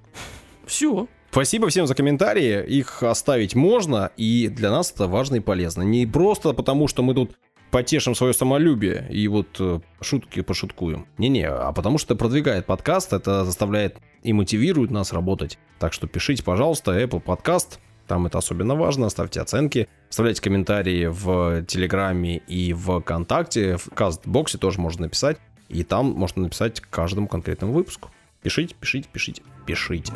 Все. 0.65 1.07
Спасибо 1.31 1.69
всем 1.69 1.87
за 1.87 1.95
комментарии. 1.95 2.61
Их 2.67 3.03
оставить 3.03 3.55
можно, 3.55 4.11
и 4.17 4.49
для 4.49 4.69
нас 4.69 4.91
это 4.91 5.07
важно 5.07 5.35
и 5.35 5.39
полезно. 5.39 5.81
Не 5.81 6.05
просто 6.05 6.51
потому, 6.51 6.89
что 6.89 7.03
мы 7.03 7.13
тут 7.13 7.37
потешим 7.71 8.15
свое 8.15 8.33
самолюбие 8.33 9.07
и 9.09 9.29
вот 9.29 9.47
э, 9.61 9.79
шутки 10.01 10.41
пошуткуем. 10.41 11.07
Не-не, 11.17 11.47
а 11.47 11.71
потому 11.71 11.99
что 11.99 12.17
продвигает 12.17 12.65
подкаст, 12.65 13.13
это 13.13 13.45
заставляет 13.45 13.95
и 14.23 14.33
мотивирует 14.33 14.91
нас 14.91 15.13
работать. 15.13 15.57
Так 15.79 15.93
что 15.93 16.05
пишите, 16.05 16.43
пожалуйста, 16.43 17.01
Apple 17.01 17.23
Podcast, 17.23 17.79
там 18.07 18.25
это 18.25 18.37
особенно 18.37 18.75
важно, 18.75 19.07
ставьте 19.07 19.39
оценки, 19.39 19.87
оставляйте 20.09 20.41
комментарии 20.41 21.05
в 21.05 21.63
Телеграме 21.63 22.39
и 22.39 22.73
ВКонтакте, 22.73 23.77
в 23.77 23.87
Кастбоксе 23.95 24.57
тоже 24.57 24.81
можно 24.81 25.03
написать, 25.03 25.37
и 25.69 25.85
там 25.85 26.07
можно 26.07 26.41
написать 26.41 26.81
каждому 26.81 27.29
конкретному 27.29 27.71
выпуску. 27.71 28.09
Пишите, 28.43 28.75
пишите, 28.77 29.07
пишите, 29.13 29.43
пишите. 29.65 30.11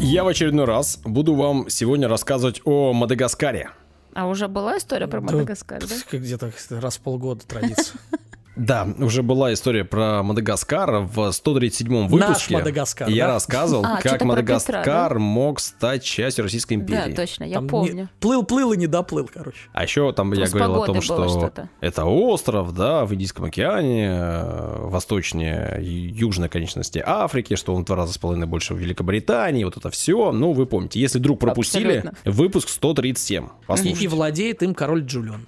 Я 0.00 0.24
в 0.24 0.28
очередной 0.28 0.66
раз 0.66 1.00
буду 1.04 1.34
вам 1.34 1.68
сегодня 1.68 2.06
рассказывать 2.06 2.60
о 2.64 2.92
Мадагаскаре. 2.92 3.70
А 4.14 4.26
уже 4.26 4.46
была 4.46 4.76
история 4.76 5.06
про 5.08 5.20
Да, 5.20 5.32
Мадагаскар, 5.32 5.80
да? 5.80 5.94
Как 6.10 6.20
Где-то 6.20 6.52
раз 6.70 6.98
в 6.98 7.00
полгода 7.00 7.46
традиция. 7.46 7.96
Да, 8.54 8.86
уже 8.98 9.22
была 9.22 9.52
история 9.54 9.82
про 9.84 10.22
Мадагаскар 10.22 10.98
в 10.98 11.18
137-м 11.30 12.06
выпуске. 12.08 12.54
Мадагаскар, 12.54 13.08
Я 13.08 13.26
да? 13.28 13.32
рассказывал, 13.34 13.84
А, 13.86 13.96
как 14.02 14.22
Мадагаскар 14.22 14.80
Петра, 14.82 15.18
мог 15.18 15.58
стать 15.58 16.04
частью 16.04 16.44
Российской 16.44 16.76
Да, 16.76 16.82
империи. 16.82 17.14
точно, 17.14 17.44
я 17.44 17.54
Там 17.54 17.68
помню. 17.68 18.08
Плыл-плыл 18.20 18.74
и 18.74 18.76
не 18.76 18.86
доплыл, 18.86 19.28
короче. 19.32 19.56
А 19.72 19.82
еще 19.84 20.12
там 20.12 20.32
я 20.34 20.46
говорил 20.46 20.82
о 20.82 20.86
том, 20.86 21.00
что 21.00 21.50
это 21.80 22.04
остров, 22.04 22.74
да, 22.74 23.06
в 23.06 23.14
Индийском 23.14 23.46
океане, 23.46 24.08
э, 24.10 24.76
восточнее 24.86 25.80
и 25.82 25.90
южной 25.90 26.48
конечности 26.50 27.02
Африки, 27.04 27.56
что 27.56 27.74
он 27.74 27.82
в 27.82 27.86
два 27.86 27.96
раза 27.96 28.12
с 28.12 28.18
половиной 28.18 28.46
больше 28.46 28.74
в 28.74 28.78
Великобритании, 28.78 29.64
вот 29.64 29.76
это 29.78 29.88
все. 29.88 30.30
Ну, 30.32 30.52
вы 30.52 30.66
помните, 30.66 31.00
если 31.00 31.18
вдруг 31.18 31.40
пропустили, 31.40 31.98
Абсолютно. 31.98 32.30
выпуск 32.30 32.68
137. 32.68 33.44
И, 33.44 33.48
Послушайте. 33.66 34.04
и 34.04 34.08
владеет 34.08 34.62
им 34.62 34.74
король 34.74 35.02
Джулион. 35.04 35.46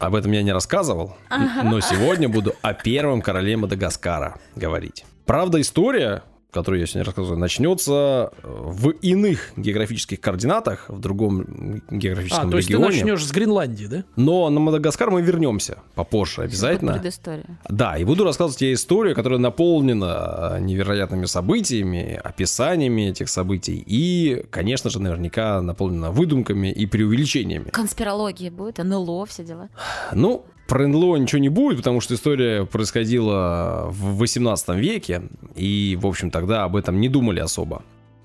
Об 0.00 0.14
этом 0.16 0.32
я 0.32 0.42
не 0.42 0.52
рассказывал, 0.52 1.16
но 1.62 1.80
сегодня 1.80 2.31
буду 2.32 2.54
о 2.62 2.74
первом 2.74 3.22
короле 3.22 3.56
Мадагаскара 3.56 4.38
говорить. 4.56 5.04
Правда, 5.26 5.60
история, 5.60 6.22
которую 6.50 6.80
я 6.80 6.86
сегодня 6.86 7.06
рассказываю, 7.06 7.38
начнется 7.38 8.30
в 8.42 8.90
иных 8.90 9.52
географических 9.56 10.20
координатах, 10.20 10.84
в 10.88 10.98
другом 11.00 11.80
А, 11.88 11.94
географическом 11.94 12.50
то 12.50 12.56
есть 12.58 12.68
ты 12.68 12.74
регионе. 12.74 12.96
начнешь 12.96 13.24
с 13.24 13.30
Гренландии, 13.30 13.86
да? 13.86 14.04
Но 14.16 14.50
на 14.50 14.60
Мадагаскар 14.60 15.10
мы 15.10 15.22
вернемся 15.22 15.78
попозже 15.94 16.42
обязательно. 16.42 16.94
Предыстория. 16.94 17.58
Да, 17.70 17.96
и 17.96 18.04
буду 18.04 18.24
рассказывать 18.24 18.58
тебе 18.58 18.74
историю, 18.74 19.14
которая 19.14 19.38
наполнена 19.38 20.58
невероятными 20.60 21.24
событиями, 21.24 22.20
описаниями 22.22 23.08
этих 23.08 23.30
событий 23.30 23.82
и, 23.86 24.44
конечно 24.50 24.90
же, 24.90 25.00
наверняка 25.00 25.62
наполнена 25.62 26.10
выдумками 26.10 26.70
и 26.70 26.84
преувеличениями. 26.84 27.70
Конспирология 27.70 28.50
будет, 28.50 28.76
НЛО, 28.76 29.24
все 29.24 29.42
дела. 29.44 29.70
Ну, 30.12 30.44
про 30.72 30.88
НЛО 30.88 31.16
ничего 31.16 31.38
не 31.38 31.50
будет, 31.50 31.76
потому 31.76 32.00
что 32.00 32.14
история 32.14 32.64
происходила 32.64 33.88
в 33.90 34.16
18 34.16 34.70
веке, 34.70 35.24
и, 35.54 35.98
в 36.00 36.06
общем, 36.06 36.30
тогда 36.30 36.64
об 36.64 36.76
этом 36.76 36.98
не 36.98 37.10
думали 37.10 37.40
особо. 37.40 37.82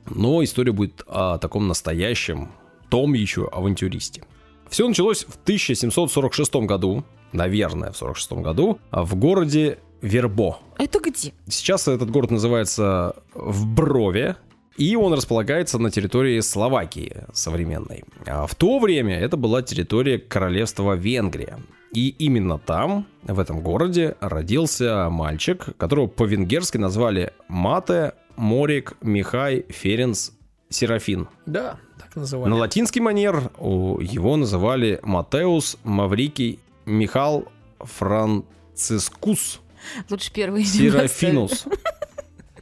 Но 0.09 0.41
история 0.41 0.71
будет 0.71 1.03
о 1.07 1.39
таком 1.39 1.67
настоящем, 1.67 2.53
том 2.87 3.15
еще 3.15 3.49
авантюристе. 3.51 4.23
Все 4.69 4.87
началось 4.87 5.25
в 5.25 5.35
1746 5.43 6.55
году, 6.67 7.03
наверное, 7.33 7.91
в 7.91 7.97
46 7.97 8.31
году, 8.35 8.79
в 8.91 9.15
городе 9.15 9.79
Вербо. 10.01 10.59
Это 10.77 11.01
где? 11.01 11.33
Сейчас 11.49 11.89
этот 11.89 12.09
город 12.09 12.31
называется 12.31 13.17
в 13.33 13.67
Брове, 13.67 14.37
и 14.77 14.95
он 14.95 15.13
располагается 15.13 15.79
на 15.79 15.91
территории 15.91 16.39
Словакии 16.39 17.23
современной. 17.33 18.03
А 18.25 18.45
в 18.45 18.55
то 18.55 18.79
время 18.79 19.19
это 19.19 19.37
была 19.37 19.61
территория 19.61 20.19
королевства 20.19 20.93
Венгрия. 20.95 21.59
И 21.93 22.09
именно 22.09 22.59
там, 22.59 23.07
в 23.23 23.39
этом 23.39 23.61
городе, 23.61 24.15
родился 24.19 25.09
мальчик, 25.09 25.75
которого 25.77 26.07
по-венгерски 26.07 26.77
назвали 26.77 27.33
Мате 27.47 28.13
Морик 28.35 28.93
Михай 29.01 29.65
Ференс 29.69 30.33
Серафин. 30.69 31.27
Да, 31.45 31.79
так 31.97 32.15
называли. 32.15 32.49
На 32.49 32.57
латинский 32.57 33.01
манер 33.01 33.51
его 33.59 34.35
называли 34.35 34.99
Матеус 35.01 35.77
Маврикий 35.83 36.59
Михал 36.85 37.45
Францискус 37.79 39.61
Лучше 40.09 40.31
первый 40.31 40.63
Серафинус. 40.65 41.65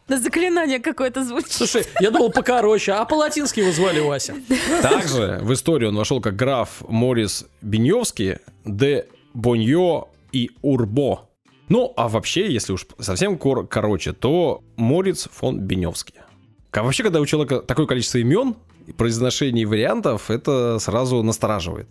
На 0.08 0.20
заклинание 0.20 0.80
какое-то 0.80 1.24
звучит. 1.24 1.52
Слушай, 1.52 1.86
я 2.00 2.12
думал 2.12 2.32
покороче, 2.32 2.92
а 2.94 3.06
по-латински 3.06 3.62
его 3.62 3.72
звали 3.72 4.00
Вася. 4.00 4.36
Также 4.82 5.40
в 5.42 5.52
историю 5.52 5.90
он 5.90 5.96
вошел 5.96 6.22
как 6.22 6.36
граф 6.36 6.84
Морис 6.88 7.46
Беньевский, 7.62 8.38
де 8.66 9.08
Боньо 9.34 10.08
и 10.32 10.52
Урбо. 10.62 11.30
Ну, 11.70 11.92
а 11.98 12.08
вообще, 12.08 12.52
если 12.54 12.74
уж 12.74 12.86
совсем 13.00 13.38
кор- 13.40 13.68
короче, 13.68 14.14
то 14.14 14.64
Морец 14.76 15.28
фон 15.32 15.60
Беневский. 15.60 16.16
А 16.72 16.84
вообще, 16.84 17.02
когда 17.04 17.20
у 17.20 17.26
человека 17.26 17.62
такое 17.62 17.88
количество 17.88 18.20
имен, 18.20 18.56
и 18.86 18.92
произношений 18.92 19.66
вариантов, 19.66 20.30
это 20.30 20.78
сразу 20.78 21.24
настораживает. 21.24 21.88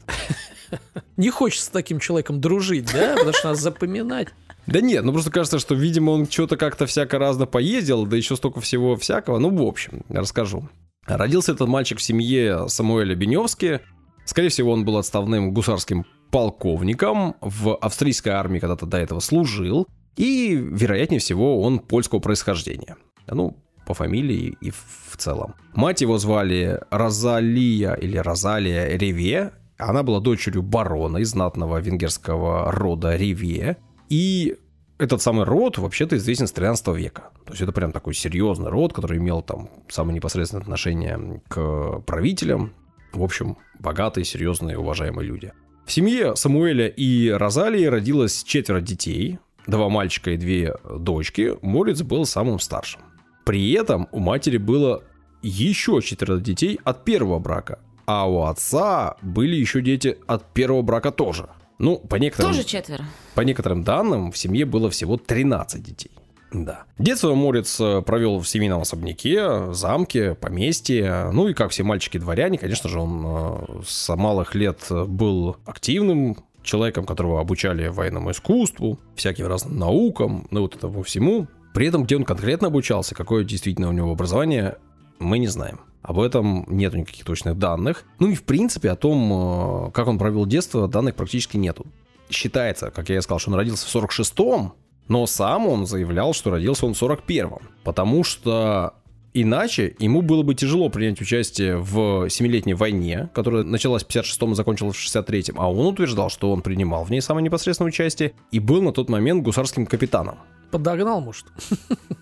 Не 1.17 1.31
хочется 1.31 1.67
с 1.67 1.69
таким 1.71 1.99
человеком 1.99 2.41
дружить, 2.41 2.93
да? 2.93 3.15
Потому 3.15 3.33
что 3.33 3.49
надо 3.49 3.61
запоминать. 3.61 4.29
Да 4.67 4.81
нет, 4.81 5.05
ну 5.05 5.13
просто 5.13 5.31
кажется, 5.31 5.59
что, 5.59 5.75
видимо, 5.75 6.11
он 6.11 6.29
что-то 6.29 6.57
как-то 6.57 6.87
всяко 6.87 7.19
разно 7.19 7.47
поездил, 7.47 8.07
да 8.07 8.17
еще 8.17 8.37
столько 8.37 8.61
всего 8.61 8.97
всякого. 8.97 9.39
Ну, 9.39 9.55
в 9.55 9.63
общем, 9.63 10.03
расскажу. 10.09 10.69
Родился 11.07 11.53
этот 11.53 11.69
мальчик 11.69 11.99
в 11.99 12.03
семье 12.03 12.69
Самуэля 12.69 13.15
Беневски. 13.15 13.81
Скорее 14.25 14.49
всего, 14.49 14.73
он 14.73 14.85
был 14.85 14.97
отставным 14.97 15.53
гусарским 15.53 16.07
полковником, 16.31 17.37
в 17.41 17.77
австрийской 17.77 18.33
армии 18.33 18.59
когда-то 18.59 18.87
до 18.87 18.97
этого 18.97 19.21
служил, 19.21 19.87
и, 20.17 20.55
вероятнее 20.55 21.21
всего, 21.21 21.61
он 21.61 21.79
польского 21.79 22.21
происхождения. 22.21 22.97
Ну, 23.29 23.57
по 23.87 23.95
фамилии 23.95 24.57
и 24.61 24.71
в 24.71 25.17
целом. 25.17 25.55
Мать 25.75 26.01
его 26.01 26.19
звали 26.19 26.81
Розалия 26.91 27.95
или 27.95 28.17
Розалия 28.17 28.97
Реве. 28.97 29.53
Она 29.77 30.03
была 30.03 30.21
дочерью 30.21 30.63
барона 30.63 31.19
из 31.19 31.31
знатного 31.31 31.79
венгерского 31.81 32.73
рода 32.73 33.17
Реве. 33.17 33.77
И 34.09 34.57
этот 34.99 35.23
самый 35.23 35.45
род 35.45 35.79
вообще-то 35.79 36.17
известен 36.17 36.47
с 36.47 36.53
13 36.53 36.89
века. 36.89 37.31
То 37.45 37.53
есть 37.53 37.63
это 37.63 37.73
прям 37.73 37.93
такой 37.93 38.15
серьезный 38.15 38.71
род, 38.71 38.93
который 38.93 39.19
имел 39.19 39.43
там 39.43 39.69
самое 39.89 40.15
непосредственное 40.15 40.63
отношение 40.63 41.43
к 41.49 42.01
правителям. 42.07 42.73
В 43.13 43.23
общем, 43.23 43.57
богатые, 43.79 44.25
серьезные, 44.25 44.79
уважаемые 44.79 45.27
люди. 45.27 45.53
В 45.85 45.93
семье 45.93 46.35
Самуэля 46.37 46.89
и 46.89 47.29
Розалии 47.31 47.85
родилось 47.85 48.43
четверо 48.43 48.81
детей. 48.81 49.39
Два 49.67 49.89
мальчика 49.89 50.31
и 50.31 50.37
две 50.37 50.75
дочки. 50.99 51.57
Морец 51.63 52.03
был 52.03 52.25
самым 52.27 52.59
старшим. 52.59 53.03
При 53.45 53.73
этом 53.73 54.09
у 54.13 54.19
матери 54.19 54.57
было 54.57 55.03
еще 55.43 56.01
четверо 56.01 56.39
детей 56.39 56.81
от 56.85 57.05
первого 57.05 57.39
брака. 57.39 57.79
А 58.07 58.29
у 58.29 58.43
отца 58.43 59.17
были 59.23 59.57
еще 59.57 59.81
дети 59.81 60.19
от 60.27 60.53
первого 60.53 60.83
брака 60.83 61.11
тоже. 61.11 61.49
Ну, 61.79 61.99
по 61.99 62.17
некоторым... 62.17 62.53
Тоже 62.53 62.65
четверо. 62.65 63.05
По 63.35 63.41
некоторым 63.43 63.83
данным, 63.83 64.33
в 64.33 64.39
семье 64.39 64.65
было 64.65 64.91
всего 64.91 65.17
13 65.17 65.83
детей. 65.83 66.11
Да. 66.53 66.85
Детство 66.99 67.35
Морец 67.35 67.81
э, 67.81 68.01
провел 68.03 68.39
в 68.39 68.49
семейном 68.49 68.81
особняке, 68.81 69.73
замке, 69.73 70.35
поместье. 70.35 71.31
Ну 71.33 71.49
и 71.49 71.55
как 71.55 71.73
все 71.73 71.83
мальчики-дворяне, 71.83 72.59
конечно 72.59 72.89
же, 72.89 73.01
он 73.01 73.25
э, 73.27 73.83
с 73.85 74.15
малых 74.15 74.55
лет 74.55 74.79
был 74.91 75.57
активным 75.65 76.37
человеком, 76.63 77.07
которого 77.07 77.41
обучали 77.41 77.89
военному 77.89 78.31
искусству, 78.31 78.99
всяким 79.17 79.47
разным 79.47 79.79
наукам, 79.79 80.47
ну 80.51 80.63
вот 80.63 80.77
этому 80.77 81.03
всему. 81.03 81.49
При 81.75 81.89
этом, 81.89 82.05
где 82.05 82.17
он 82.17 82.25
конкретно 82.25 82.69
обучался, 82.69 83.17
какое 83.17 83.43
действительно 83.43 83.89
у 83.89 83.93
него 83.93 84.13
образование, 84.13 84.77
мы 85.19 85.39
не 85.39 85.49
знаем. 85.49 85.81
Об 86.05 86.21
этом 86.21 86.67
нет 86.69 86.93
никаких 86.93 87.25
точных 87.25 87.59
данных. 87.59 88.05
Ну 88.19 88.29
и 88.29 88.35
в 88.35 88.43
принципе 88.43 88.91
о 88.91 88.97
том, 88.97 89.87
э, 89.89 89.91
как 89.93 90.07
он 90.07 90.19
провел 90.19 90.45
детство, 90.45 90.87
данных 90.87 91.15
практически 91.15 91.57
нету. 91.57 91.87
Считается, 92.29 92.91
как 92.91 93.09
я 93.09 93.17
и 93.17 93.21
сказал, 93.23 93.39
что 93.39 93.51
он 93.51 93.57
родился 93.57 93.87
в 93.87 94.05
46-м, 94.05 94.75
но 95.09 95.27
сам 95.27 95.67
он 95.67 95.87
заявлял, 95.87 96.35
что 96.35 96.51
родился 96.51 96.85
он 96.85 96.93
в 96.93 97.03
41-м. 97.03 97.71
Потому 97.85 98.23
что 98.23 98.93
иначе 99.33 99.97
ему 99.99 100.21
было 100.21 100.43
бы 100.43 100.55
тяжело 100.55 100.91
принять 100.91 101.23
участие 101.23 101.79
в 101.79 102.29
Семилетней 102.29 102.75
войне, 102.75 103.31
которая 103.33 103.65
началась 103.65 104.05
в 104.05 104.09
56-м 104.09 104.53
и 104.53 104.55
закончилась 104.57 104.97
в 104.97 105.07
63-м. 105.07 105.59
А 105.59 105.73
он 105.73 105.87
утверждал, 105.87 106.29
что 106.29 106.53
он 106.53 106.61
принимал 106.61 107.05
в 107.05 107.11
ней 107.11 107.23
самое 107.23 107.43
непосредственное 107.43 107.89
участие 107.89 108.35
и 108.51 108.59
был 108.59 108.83
на 108.83 108.93
тот 108.93 109.09
момент 109.09 109.43
гусарским 109.43 109.87
капитаном. 109.87 110.37
Подогнал, 110.71 111.23
может, 111.23 111.47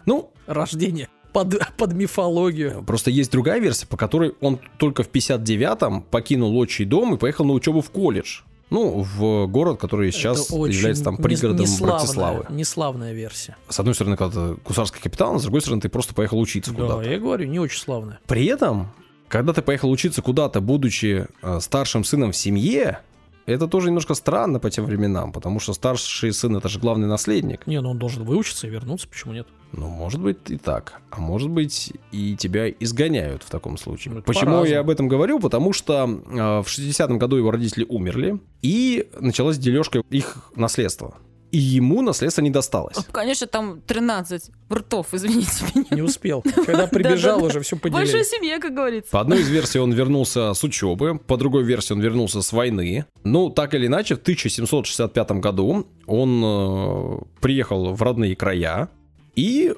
Ну, 0.07 0.31
рождение 0.47 1.09
под, 1.33 1.59
под 1.77 1.93
мифологию. 1.95 2.83
Просто 2.85 3.11
есть 3.11 3.31
другая 3.33 3.59
версия, 3.61 3.87
по 3.87 3.97
которой 3.97 4.35
он 4.41 4.59
только 4.79 5.03
в 5.03 5.11
59-м 5.11 6.03
покинул 6.03 6.57
отчий 6.57 6.85
дом 6.85 7.15
и 7.15 7.19
поехал 7.19 7.45
на 7.45 7.53
учебу 7.53 7.81
в 7.81 7.91
колледж. 7.91 8.41
Ну, 8.71 9.07
в 9.17 9.47
город, 9.49 9.79
который 9.79 10.11
сейчас 10.13 10.49
является 10.51 11.05
там 11.05 11.19
пригородом 11.19 11.67
неславная- 11.67 11.99
Братиславы. 11.99 12.47
Неславная 12.49 13.13
версия. 13.13 13.57
С 13.69 13.79
одной 13.79 13.95
стороны, 13.95 14.17
когда 14.17 14.55
ты 14.55 14.61
гусарский 14.65 14.99
капитан, 15.01 15.37
а 15.37 15.39
с 15.39 15.43
другой 15.43 15.61
стороны, 15.61 15.83
ты 15.83 15.91
просто 15.91 16.15
поехал 16.15 16.41
учиться 16.41 16.71
Да, 16.73 16.77
куда-то. 16.81 17.03
я 17.11 17.19
говорю, 17.19 17.47
не 17.49 17.59
очень 17.59 17.79
славная. 17.79 18.19
При 18.27 18.47
этом, 18.47 18.91
когда 19.29 19.53
ты 19.53 19.61
поехал 19.61 19.91
учиться 19.91 20.23
куда-то, 20.23 20.63
будучи 20.63 21.27
э, 21.43 21.61
старшим 21.61 22.03
сыном 22.03 22.33
в 22.33 22.37
семье, 22.37 23.01
это 23.47 23.67
тоже 23.67 23.89
немножко 23.89 24.15
странно 24.15 24.59
по 24.59 24.71
тем 24.71 24.85
временам, 24.85 25.33
потому 25.33 25.61
что 25.61 25.73
старший 25.73 26.33
сын 26.33 26.57
это 26.57 26.69
же 26.69 26.79
главный 26.79 27.07
наследник. 27.07 27.67
Не, 27.67 27.81
ну 27.81 27.91
он 27.91 27.99
должен 27.99 28.25
выучиться 28.25 28.67
и 28.67 28.71
вернуться, 28.71 29.09
почему 29.09 29.33
нет? 29.33 29.47
Ну, 29.73 29.89
может 29.89 30.21
быть 30.21 30.51
и 30.51 30.59
так. 30.59 31.01
А 31.11 31.19
может 31.19 31.49
быть 31.49 31.93
и 32.13 32.37
тебя 32.37 32.69
изгоняют 32.71 33.43
в 33.43 33.51
таком 33.51 33.79
случае. 33.79 34.15
Ну, 34.15 34.21
это 34.21 34.27
Почему 34.27 34.65
я 34.65 34.81
об 34.81 34.91
этом 34.91 35.09
говорю? 35.09 35.41
Потому 35.41 35.73
что 35.73 36.05
э, 36.05 36.63
в 36.63 36.67
60-м 36.67 37.19
году 37.19 37.37
его 37.37 37.51
родители 37.51 37.87
умерли, 37.89 38.39
и 38.61 39.09
началась 39.19 39.57
дележка 39.59 40.03
их 40.11 40.51
наследства. 40.55 41.15
И 41.53 41.59
ему 41.59 42.01
наследство 42.03 42.41
не 42.41 42.51
досталось. 42.51 42.97
Конечно, 43.13 43.47
там 43.47 43.83
13 43.83 44.51
ртов, 44.73 45.13
извините 45.13 45.51
меня. 45.75 45.87
Не 45.91 46.03
успел. 46.03 46.43
Когда 46.43 46.87
прибежал, 46.87 47.45
уже 47.45 47.61
все 47.61 47.77
Большая 47.77 48.07
поделили. 48.07 48.23
семья, 48.25 48.59
как 48.59 48.75
говорится. 48.75 49.11
По 49.13 49.21
одной 49.21 49.43
из 49.43 49.49
версий 49.51 49.79
он 49.79 49.93
вернулся 49.93 50.55
с 50.55 50.65
учебы, 50.65 51.19
по 51.19 51.37
другой 51.37 51.63
версии 51.65 51.93
он 51.93 52.01
вернулся 52.01 52.41
с 52.41 52.53
войны. 52.53 53.05
Ну, 53.23 53.51
так 53.51 53.75
или 53.75 53.87
иначе, 53.87 54.15
в 54.17 54.21
1765 54.23 55.31
году 55.33 55.87
он 56.07 56.43
э, 56.43 57.19
приехал 57.41 57.93
в 57.95 58.03
родные 58.03 58.35
края 58.35 58.89
и 59.37 59.75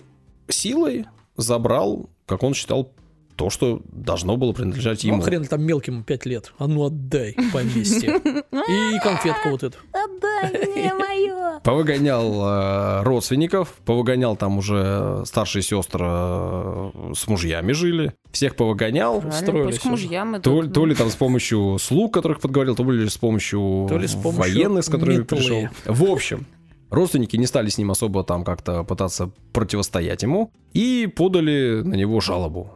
силой 0.48 1.06
забрал, 1.37 2.08
как 2.26 2.44
он 2.44 2.54
считал, 2.54 2.92
то, 3.37 3.51
что 3.51 3.81
должно 3.90 4.37
было 4.37 4.53
принадлежать 4.53 5.03
Ну, 5.05 5.14
ему. 5.14 5.23
хрен 5.23 5.44
там 5.44 5.62
мелким 5.62 6.05
5 6.05 6.27
лет. 6.27 6.53
А 6.59 6.66
ну 6.66 6.85
отдай 6.85 7.35
по 7.53 7.62
месте. 7.62 8.20
И 8.68 8.99
конфетку 9.03 9.51
вот 9.51 9.62
эту. 9.62 9.79
Отдай 9.92 10.68
мне 10.73 10.94
мое. 10.94 11.61
Повыгонял 11.61 12.42
э, 12.44 13.03
родственников, 13.03 13.75
повыгонял 13.85 14.37
там 14.37 14.59
уже 14.59 15.23
старшие 15.25 15.62
сестры 15.62 16.05
э, 16.07 16.90
с 17.14 17.27
мужьями 17.27 17.73
жили. 17.73 18.14
Всех 18.31 18.57
повыгонял. 18.57 19.20
Пусть 19.20 19.81
к 19.81 19.85
мужьям 19.85 20.40
То, 20.40 20.61
идут, 20.61 20.73
то 20.75 20.81
ну. 20.81 20.87
ли 20.87 20.94
там 20.94 21.11
с 21.11 21.16
помощью 21.16 21.79
слуг, 21.81 22.12
которых 22.14 22.40
подговорил, 22.40 22.75
то 22.77 22.88
ли 22.90 23.09
с 23.09 23.16
помощью, 23.16 23.87
То 23.88 23.99
ли 23.99 24.07
с 24.07 24.14
помощью 24.14 24.40
военных, 24.40 24.85
с 24.85 24.88
которыми 24.88 25.23
пришел. 25.23 25.68
В 25.87 26.05
общем, 26.05 26.47
родственники 26.90 27.37
не 27.37 27.47
стали 27.47 27.68
с 27.68 27.79
ним 27.79 27.90
особо 27.90 28.23
там 28.25 28.44
как-то 28.44 28.85
пытаться 28.85 29.31
противостоять 29.53 30.23
ему 30.23 30.53
и 30.73 31.11
подали 31.16 31.83
на 31.83 31.94
него 31.94 32.20
жалобу 32.20 32.70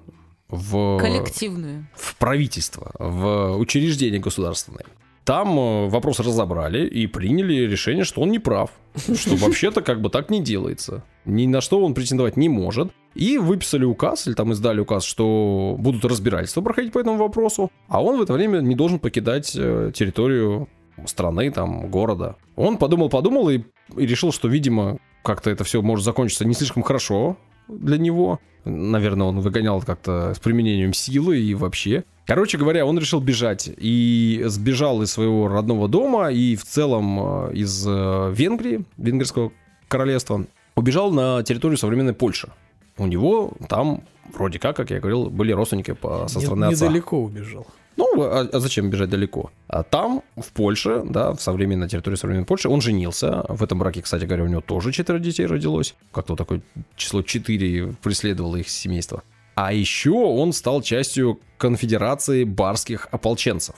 в, 0.49 0.99
Коллективную. 0.99 1.87
в 1.95 2.17
правительство, 2.17 2.93
в 2.99 3.57
учреждение 3.57 4.21
государственное. 4.21 4.85
Там 5.25 5.59
э, 5.59 5.89
вопрос 5.89 6.21
разобрали 6.21 6.87
и 6.87 7.07
приняли 7.07 7.67
решение, 7.67 8.05
что 8.05 8.23
он 8.23 8.31
не 8.31 8.39
прав, 8.39 8.71
что 8.97 9.37
вообще-то 9.37 9.83
как 9.83 10.01
бы 10.01 10.09
так 10.09 10.31
не 10.31 10.43
делается. 10.43 11.05
Ни 11.27 11.47
на 11.47 11.61
что 11.61 11.85
он 11.85 11.93
претендовать 11.93 12.39
не 12.39 12.49
может. 12.49 12.93
И 13.15 13.37
выписали 13.37 13.85
указ, 13.85 14.27
или 14.27 14.35
там 14.35 14.53
издали 14.53 14.81
указ, 14.81 15.05
что 15.05 15.77
будут 15.79 16.05
разбирательства 16.05 16.63
проходить 16.63 16.93
по 16.93 16.99
этому 16.99 17.17
вопросу, 17.17 17.71
а 17.89 18.03
он 18.03 18.19
в 18.19 18.23
это 18.23 18.33
время 18.33 18.61
не 18.61 18.75
должен 18.75 18.99
покидать 19.01 19.55
э, 19.55 19.93
территорию 19.95 20.69
страны, 21.05 21.51
там, 21.51 21.91
города. 21.91 22.37
Он 22.57 22.79
подумал-подумал 22.79 23.51
и, 23.51 23.63
и 23.97 24.07
решил, 24.07 24.33
что, 24.33 24.49
видимо, 24.49 24.99
как-то 25.23 25.51
это 25.51 25.65
все 25.65 25.83
может 25.83 26.05
закончиться 26.05 26.45
не 26.45 26.55
слишком 26.55 26.83
хорошо 26.83 27.37
для 27.69 27.99
него. 27.99 28.41
Наверное, 28.69 29.27
он 29.27 29.41
выгонял 29.41 29.81
как-то 29.83 30.35
с 30.35 30.39
применением 30.39 30.93
силы 30.93 31.39
и 31.39 31.55
вообще. 31.55 32.05
Короче 32.27 32.59
говоря, 32.59 32.85
он 32.85 32.99
решил 32.99 33.21
бежать 33.21 33.71
и 33.77 34.43
сбежал 34.47 35.03
из 35.03 35.11
своего 35.11 35.49
родного 35.49 35.89
дома 35.89 36.31
и 36.31 36.57
в 36.57 36.65
целом 36.65 37.49
э, 37.49 37.55
из 37.55 37.87
э, 37.87 38.33
Венгрии, 38.35 38.85
венгерского 38.99 39.51
королевства, 39.89 40.45
убежал 40.77 41.11
на 41.11 41.43
территорию 41.43 41.79
современной 41.79 42.13
Польши. 42.13 42.51
У 42.99 43.07
него 43.07 43.53
там, 43.69 44.03
вроде 44.35 44.59
как, 44.59 44.77
как 44.77 44.91
я 44.91 45.01
говорил, 45.01 45.31
были 45.31 45.53
родственники 45.53 45.93
по, 45.93 46.29
со 46.29 46.41
стороны 46.41 46.67
отца. 46.67 46.87
Недалеко 46.87 47.23
убежал. 47.23 47.67
Ну, 47.99 48.23
а, 48.23 48.49
а 48.53 48.61
зачем 48.61 48.91
бежать 48.91 49.11
далеко? 49.11 49.51
А 49.67 49.83
там, 49.83 50.23
в 50.37 50.53
Польше, 50.53 51.03
да, 51.05 51.33
в 51.33 51.41
современной 51.41 51.89
территории 51.89 52.15
современной 52.15 52.47
Польши, 52.47 52.69
он 52.69 52.81
женился. 52.81 53.45
В 53.49 53.63
этом 53.65 53.81
браке, 53.81 54.03
кстати 54.03 54.25
говоря, 54.25 54.45
у 54.45 54.47
него 54.47 54.61
тоже 54.61 54.93
четверо 54.93 55.19
детей 55.19 55.47
родилось. 55.47 55.97
Как-то 56.13 56.37
такое 56.37 56.63
число 56.95 57.23
4 57.23 57.95
преследовало 58.01 58.57
их 58.57 58.69
семейство. 58.69 59.25
А 59.57 59.73
еще 59.73 60.11
он 60.11 60.53
стал 60.53 60.81
частью 60.81 61.41
конфедерации 61.57 62.45
барских 62.45 63.09
ополченцев. 63.11 63.75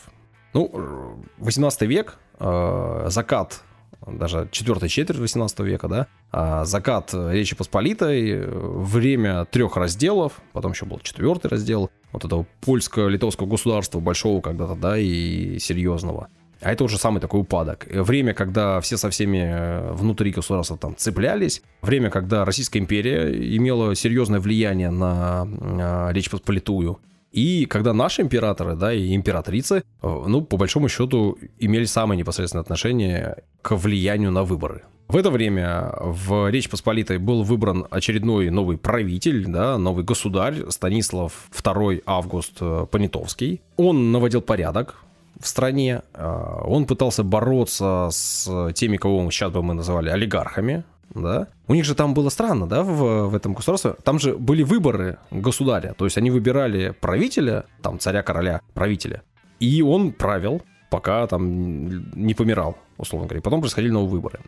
Ну, 0.52 0.70
э, 0.70 1.14
18 1.38 1.82
век, 1.86 2.18
э, 2.38 3.06
закат, 3.08 3.62
даже 4.18 4.48
четвертая 4.50 4.88
четверть 4.88 5.18
18 5.18 5.60
века, 5.60 5.88
да, 5.88 6.06
а 6.32 6.64
закат 6.64 7.12
Речи 7.12 7.56
Посполитой, 7.56 8.30
э, 8.30 8.48
время 8.48 9.44
трех 9.46 9.76
разделов, 9.76 10.40
потом 10.52 10.72
еще 10.72 10.86
был 10.86 11.00
четвертый 11.00 11.48
раздел, 11.48 11.90
вот 12.12 12.24
этого 12.24 12.46
польско-литовского 12.60 13.46
государства 13.46 14.00
большого 14.00 14.40
когда-то, 14.40 14.74
да, 14.74 14.98
и 14.98 15.58
серьезного. 15.58 16.28
А 16.60 16.72
это 16.72 16.84
уже 16.84 16.98
самый 16.98 17.20
такой 17.20 17.40
упадок. 17.40 17.86
Э, 17.88 18.02
Время, 18.02 18.34
когда 18.34 18.80
все 18.80 18.96
со 18.96 19.10
всеми 19.10 19.38
э, 19.38 19.92
внутри 19.92 20.30
государства 20.30 20.76
там 20.76 20.94
цеплялись. 20.96 21.62
Время, 21.80 22.10
когда 22.10 22.44
Российская 22.44 22.78
империя 22.78 23.56
имела 23.56 23.94
серьезное 23.94 24.40
влияние 24.40 24.90
на 24.90 25.46
э, 25.46 26.12
Речь 26.12 26.30
Посполитую. 26.30 27.00
И 27.32 27.66
когда 27.66 27.92
наши 27.92 28.22
императоры, 28.22 28.74
да, 28.74 28.92
и 28.92 29.14
императрицы, 29.14 29.84
э, 30.02 30.24
ну, 30.26 30.42
по 30.42 30.56
большому 30.56 30.88
счету, 30.88 31.38
имели 31.58 31.84
самое 31.84 32.18
непосредственное 32.18 32.62
отношение 32.62 33.36
к 33.62 33.76
влиянию 33.76 34.32
на 34.32 34.42
выборы. 34.42 34.82
В 35.08 35.16
это 35.16 35.30
время 35.30 35.92
в 36.00 36.50
Речь 36.50 36.68
Посполитой 36.68 37.18
был 37.18 37.42
выбран 37.42 37.86
очередной 37.90 38.50
новый 38.50 38.78
правитель, 38.78 39.44
да, 39.46 39.76
новый 39.76 40.04
государь 40.04 40.70
Станислав 40.70 41.48
II 41.50 42.02
Август 42.06 42.58
э, 42.60 42.86
Понятовский. 42.90 43.60
Он 43.76 44.12
наводил 44.12 44.40
порядок 44.40 44.96
в 45.40 45.46
стране, 45.46 46.02
э, 46.14 46.60
он 46.64 46.84
пытался 46.84 47.24
бороться 47.24 48.08
с 48.12 48.72
теми, 48.74 48.98
кого 48.98 49.30
сейчас 49.30 49.52
бы 49.52 49.62
мы 49.62 49.74
называли 49.74 50.10
олигархами, 50.10 50.84
да. 51.14 51.48
У 51.66 51.74
них 51.74 51.84
же 51.84 51.94
там 51.94 52.14
было 52.14 52.28
странно, 52.30 52.66
да, 52.66 52.82
в, 52.82 53.28
в 53.28 53.34
этом 53.34 53.54
государстве. 53.54 53.94
Там 54.04 54.18
же 54.18 54.36
были 54.36 54.62
выборы 54.62 55.18
государя, 55.30 55.94
то 55.96 56.04
есть 56.04 56.18
они 56.18 56.30
выбирали 56.30 56.94
правителя, 57.00 57.64
там 57.82 57.98
царя, 57.98 58.22
короля, 58.22 58.60
правителя, 58.74 59.22
и 59.58 59.82
он 59.82 60.12
правил, 60.12 60.62
пока 60.90 61.26
там 61.26 62.14
не 62.14 62.34
помирал, 62.34 62.76
условно 62.98 63.28
говоря. 63.28 63.42
Потом 63.42 63.60
происходили 63.60 63.92
новые 63.92 64.10
выборы. 64.10 64.40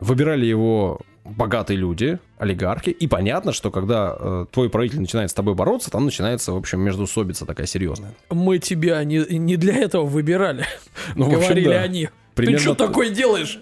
Выбирали 0.00 0.44
его 0.44 1.00
богатые 1.24 1.78
люди, 1.78 2.18
олигархи, 2.38 2.90
и 2.90 3.06
понятно, 3.06 3.52
что 3.52 3.70
когда 3.70 4.14
э, 4.18 4.46
твой 4.50 4.68
правитель 4.68 5.00
начинает 5.00 5.30
с 5.30 5.34
тобой 5.34 5.54
бороться, 5.54 5.90
там 5.90 6.04
начинается, 6.04 6.52
в 6.52 6.56
общем, 6.56 6.80
междусобица 6.80 7.46
такая 7.46 7.66
серьезная. 7.66 8.14
Мы 8.30 8.58
тебя 8.58 9.02
не, 9.04 9.24
не 9.38 9.56
для 9.56 9.76
этого 9.76 10.04
выбирали, 10.04 10.66
Ну, 11.14 11.24
в 11.24 11.28
общем, 11.28 11.40
говорили 11.40 11.68
да. 11.68 11.82
они. 11.82 12.08
Примерно 12.34 12.58
Ты 12.58 12.64
что 12.64 12.74
такое 12.74 13.10
делаешь? 13.10 13.60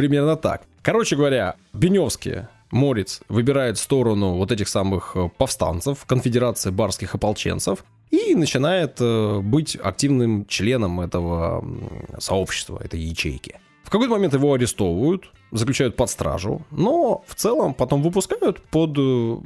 Примерно 0.00 0.36
так. 0.36 0.62
Короче 0.80 1.14
говоря, 1.14 1.56
Беневский, 1.74 2.46
Морец 2.70 3.20
выбирает 3.28 3.76
сторону 3.76 4.32
вот 4.36 4.50
этих 4.50 4.66
самых 4.66 5.12
э, 5.14 5.28
повстанцев, 5.36 6.06
конфедерации 6.06 6.70
барских 6.70 7.14
ополченцев, 7.14 7.84
и 8.10 8.34
начинает 8.34 8.96
э, 8.98 9.40
быть 9.40 9.76
активным 9.76 10.46
членом 10.46 11.02
этого 11.02 11.62
сообщества, 12.18 12.80
этой 12.82 12.98
ячейки. 12.98 13.60
В 13.82 13.90
какой-то 13.90 14.14
момент 14.14 14.32
его 14.32 14.54
арестовывают, 14.54 15.30
заключают 15.50 15.96
под 15.96 16.08
стражу, 16.08 16.62
но 16.70 17.22
в 17.26 17.34
целом 17.34 17.74
потом 17.74 18.00
выпускают 18.00 18.62
под 18.70 18.96
э, 18.96 19.36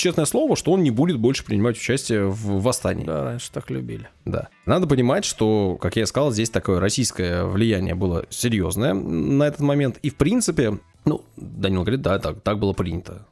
честное 0.00 0.24
слово, 0.24 0.56
что 0.56 0.72
он 0.72 0.82
не 0.82 0.90
будет 0.90 1.18
больше 1.18 1.44
принимать 1.44 1.76
участие 1.76 2.26
в 2.26 2.62
восстании. 2.62 3.04
Да, 3.04 3.24
раньше 3.24 3.50
так 3.52 3.70
любили. 3.70 4.08
Да. 4.24 4.48
Надо 4.66 4.86
понимать, 4.86 5.24
что, 5.24 5.78
как 5.80 5.96
я 5.96 6.02
и 6.02 6.06
сказал, 6.06 6.32
здесь 6.32 6.50
такое 6.50 6.80
российское 6.80 7.44
влияние 7.44 7.94
было 7.94 8.26
серьезное 8.30 8.94
на 8.94 9.44
этот 9.44 9.60
момент. 9.60 9.98
И, 10.02 10.10
в 10.10 10.16
принципе, 10.16 10.78
ну, 11.04 11.24
Данил 11.36 11.82
говорит, 11.82 12.02
да, 12.02 12.18
так, 12.18 12.40
так 12.42 12.58
было 12.58 12.72
принято. 12.72 13.26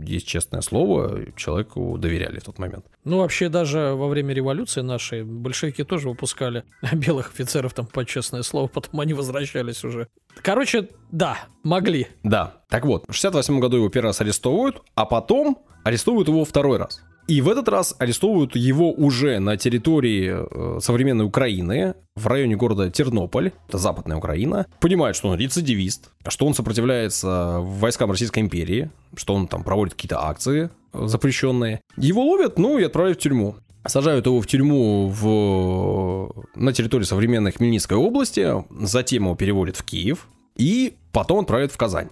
Есть 0.00 0.26
честное 0.26 0.60
слово, 0.60 1.32
человеку 1.36 1.98
доверяли 1.98 2.38
в 2.38 2.44
тот 2.44 2.58
момент. 2.58 2.86
Ну, 3.04 3.18
вообще, 3.18 3.48
даже 3.48 3.94
во 3.94 4.08
время 4.08 4.34
революции 4.34 4.80
нашей 4.80 5.24
большевики 5.24 5.84
тоже 5.84 6.08
выпускали 6.08 6.64
белых 6.92 7.30
офицеров 7.30 7.74
там 7.74 7.86
по 7.86 8.04
честное 8.04 8.42
слово, 8.42 8.68
потом 8.68 9.00
они 9.00 9.14
возвращались 9.14 9.84
уже. 9.84 10.08
Короче, 10.42 10.88
да, 11.10 11.38
могли. 11.62 12.08
Да. 12.22 12.54
Так 12.68 12.84
вот, 12.84 13.04
в 13.08 13.12
68 13.12 13.60
году 13.60 13.76
его 13.78 13.88
первый 13.88 14.08
раз 14.08 14.20
арестовывают, 14.20 14.82
а 14.94 15.06
потом 15.06 15.58
арестовывают 15.84 16.28
его 16.28 16.44
второй 16.44 16.78
раз. 16.78 17.02
И 17.26 17.40
в 17.40 17.48
этот 17.48 17.68
раз 17.68 17.96
арестовывают 17.98 18.54
его 18.54 18.92
уже 18.92 19.40
на 19.40 19.56
территории 19.56 20.32
э, 20.32 20.80
современной 20.80 21.24
Украины, 21.24 21.94
в 22.14 22.26
районе 22.28 22.54
города 22.54 22.88
Тернополь, 22.88 23.50
это 23.68 23.78
западная 23.78 24.16
Украина. 24.16 24.66
Понимают, 24.80 25.16
что 25.16 25.28
он 25.28 25.38
рецидивист, 25.38 26.12
что 26.28 26.46
он 26.46 26.54
сопротивляется 26.54 27.58
войскам 27.60 28.12
Российской 28.12 28.40
империи, 28.40 28.90
что 29.16 29.34
он 29.34 29.48
там 29.48 29.64
проводит 29.64 29.94
какие-то 29.94 30.24
акции 30.24 30.70
э, 30.92 31.06
запрещенные. 31.06 31.80
Его 31.96 32.24
ловят, 32.24 32.58
ну 32.58 32.78
и 32.78 32.84
отправляют 32.84 33.18
в 33.18 33.22
тюрьму. 33.22 33.56
Сажают 33.84 34.26
его 34.26 34.40
в 34.40 34.46
тюрьму 34.46 35.08
в... 35.08 36.46
на 36.54 36.72
территории 36.72 37.04
современной 37.04 37.52
Хмельницкой 37.52 37.96
области, 37.96 38.64
затем 38.70 39.24
его 39.24 39.34
переводят 39.36 39.76
в 39.76 39.84
Киев, 39.84 40.28
и 40.56 40.96
потом 41.12 41.40
отправляют 41.40 41.72
в 41.72 41.76
Казань. 41.76 42.08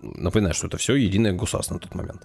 Напоминаю, 0.00 0.54
что 0.54 0.66
это 0.66 0.76
все 0.76 0.94
единое 0.94 1.32
государство 1.32 1.74
на 1.74 1.80
тот 1.80 1.94
момент. 1.94 2.22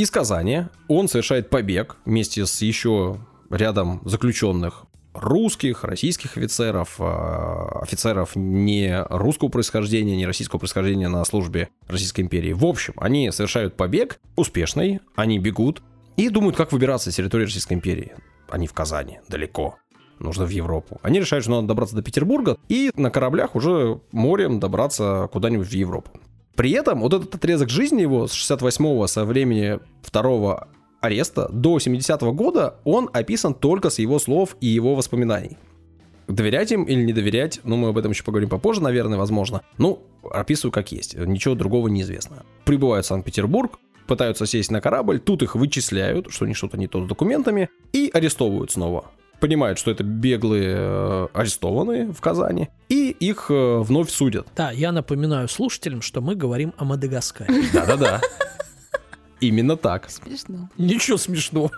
Из 0.00 0.10
Казани 0.10 0.62
он 0.88 1.08
совершает 1.08 1.50
побег 1.50 1.98
вместе 2.06 2.46
с 2.46 2.62
еще 2.62 3.18
рядом 3.50 4.00
заключенных 4.06 4.86
русских, 5.12 5.84
российских 5.84 6.38
офицеров, 6.38 6.96
э, 6.98 7.04
офицеров 7.82 8.34
не 8.34 8.98
русского 9.10 9.50
происхождения, 9.50 10.16
не 10.16 10.24
российского 10.24 10.58
происхождения 10.58 11.08
на 11.08 11.22
службе 11.26 11.68
Российской 11.86 12.22
империи. 12.22 12.54
В 12.54 12.64
общем, 12.64 12.94
они 12.96 13.30
совершают 13.30 13.76
побег 13.76 14.20
успешный, 14.36 15.00
они 15.16 15.38
бегут 15.38 15.82
и 16.16 16.30
думают, 16.30 16.56
как 16.56 16.72
выбираться 16.72 17.12
с 17.12 17.16
территории 17.16 17.44
Российской 17.44 17.74
империи. 17.74 18.14
Они 18.48 18.66
в 18.66 18.72
Казани, 18.72 19.20
далеко. 19.28 19.76
Нужно 20.18 20.46
в 20.46 20.50
Европу. 20.50 20.98
Они 21.02 21.20
решают, 21.20 21.44
что 21.44 21.56
надо 21.56 21.68
добраться 21.68 21.94
до 21.94 22.00
Петербурга 22.00 22.56
и 22.70 22.90
на 22.96 23.10
кораблях 23.10 23.54
уже 23.54 24.00
морем 24.12 24.60
добраться 24.60 25.28
куда-нибудь 25.30 25.68
в 25.68 25.74
Европу. 25.74 26.10
При 26.54 26.72
этом 26.72 27.00
вот 27.00 27.14
этот 27.14 27.34
отрезок 27.34 27.70
жизни 27.70 28.02
его 28.02 28.26
с 28.26 28.32
68-го, 28.32 29.06
со 29.06 29.24
времени 29.24 29.78
второго 30.02 30.68
ареста 31.00 31.48
до 31.50 31.78
70-го 31.78 32.32
года, 32.32 32.76
он 32.84 33.08
описан 33.12 33.54
только 33.54 33.90
с 33.90 33.98
его 33.98 34.18
слов 34.18 34.56
и 34.60 34.66
его 34.66 34.94
воспоминаний. 34.94 35.56
Доверять 36.28 36.70
им 36.70 36.84
или 36.84 37.02
не 37.02 37.12
доверять, 37.12 37.60
ну, 37.64 37.76
мы 37.76 37.88
об 37.88 37.98
этом 37.98 38.12
еще 38.12 38.22
поговорим 38.22 38.48
попозже, 38.48 38.82
наверное, 38.82 39.18
возможно. 39.18 39.62
Ну, 39.78 40.02
описываю 40.22 40.70
как 40.70 40.92
есть, 40.92 41.16
ничего 41.16 41.54
другого 41.54 41.88
неизвестно. 41.88 42.44
Прибывают 42.64 43.04
в 43.04 43.08
Санкт-Петербург, 43.08 43.78
пытаются 44.06 44.46
сесть 44.46 44.70
на 44.70 44.80
корабль, 44.80 45.18
тут 45.18 45.42
их 45.42 45.56
вычисляют, 45.56 46.30
что 46.30 46.44
они 46.44 46.54
что-то 46.54 46.76
не 46.76 46.86
то 46.86 47.04
с 47.04 47.08
документами, 47.08 47.68
и 47.92 48.10
арестовывают 48.12 48.70
снова 48.70 49.10
понимают, 49.40 49.78
что 49.78 49.90
это 49.90 50.04
беглые 50.04 50.76
э, 50.78 51.28
арестованные 51.32 52.12
в 52.12 52.20
Казани, 52.20 52.68
и 52.88 53.10
их 53.10 53.46
э, 53.50 53.78
вновь 53.80 54.10
судят. 54.10 54.46
Да, 54.54 54.70
я 54.70 54.92
напоминаю 54.92 55.48
слушателям, 55.48 56.02
что 56.02 56.20
мы 56.20 56.34
говорим 56.34 56.74
о 56.76 56.84
Мадагаскаре. 56.84 57.52
Да-да-да. 57.72 58.20
Именно 59.40 59.76
так. 59.76 60.10
Смешно. 60.10 60.68
Ничего 60.76 61.16
смешного. 61.16 61.70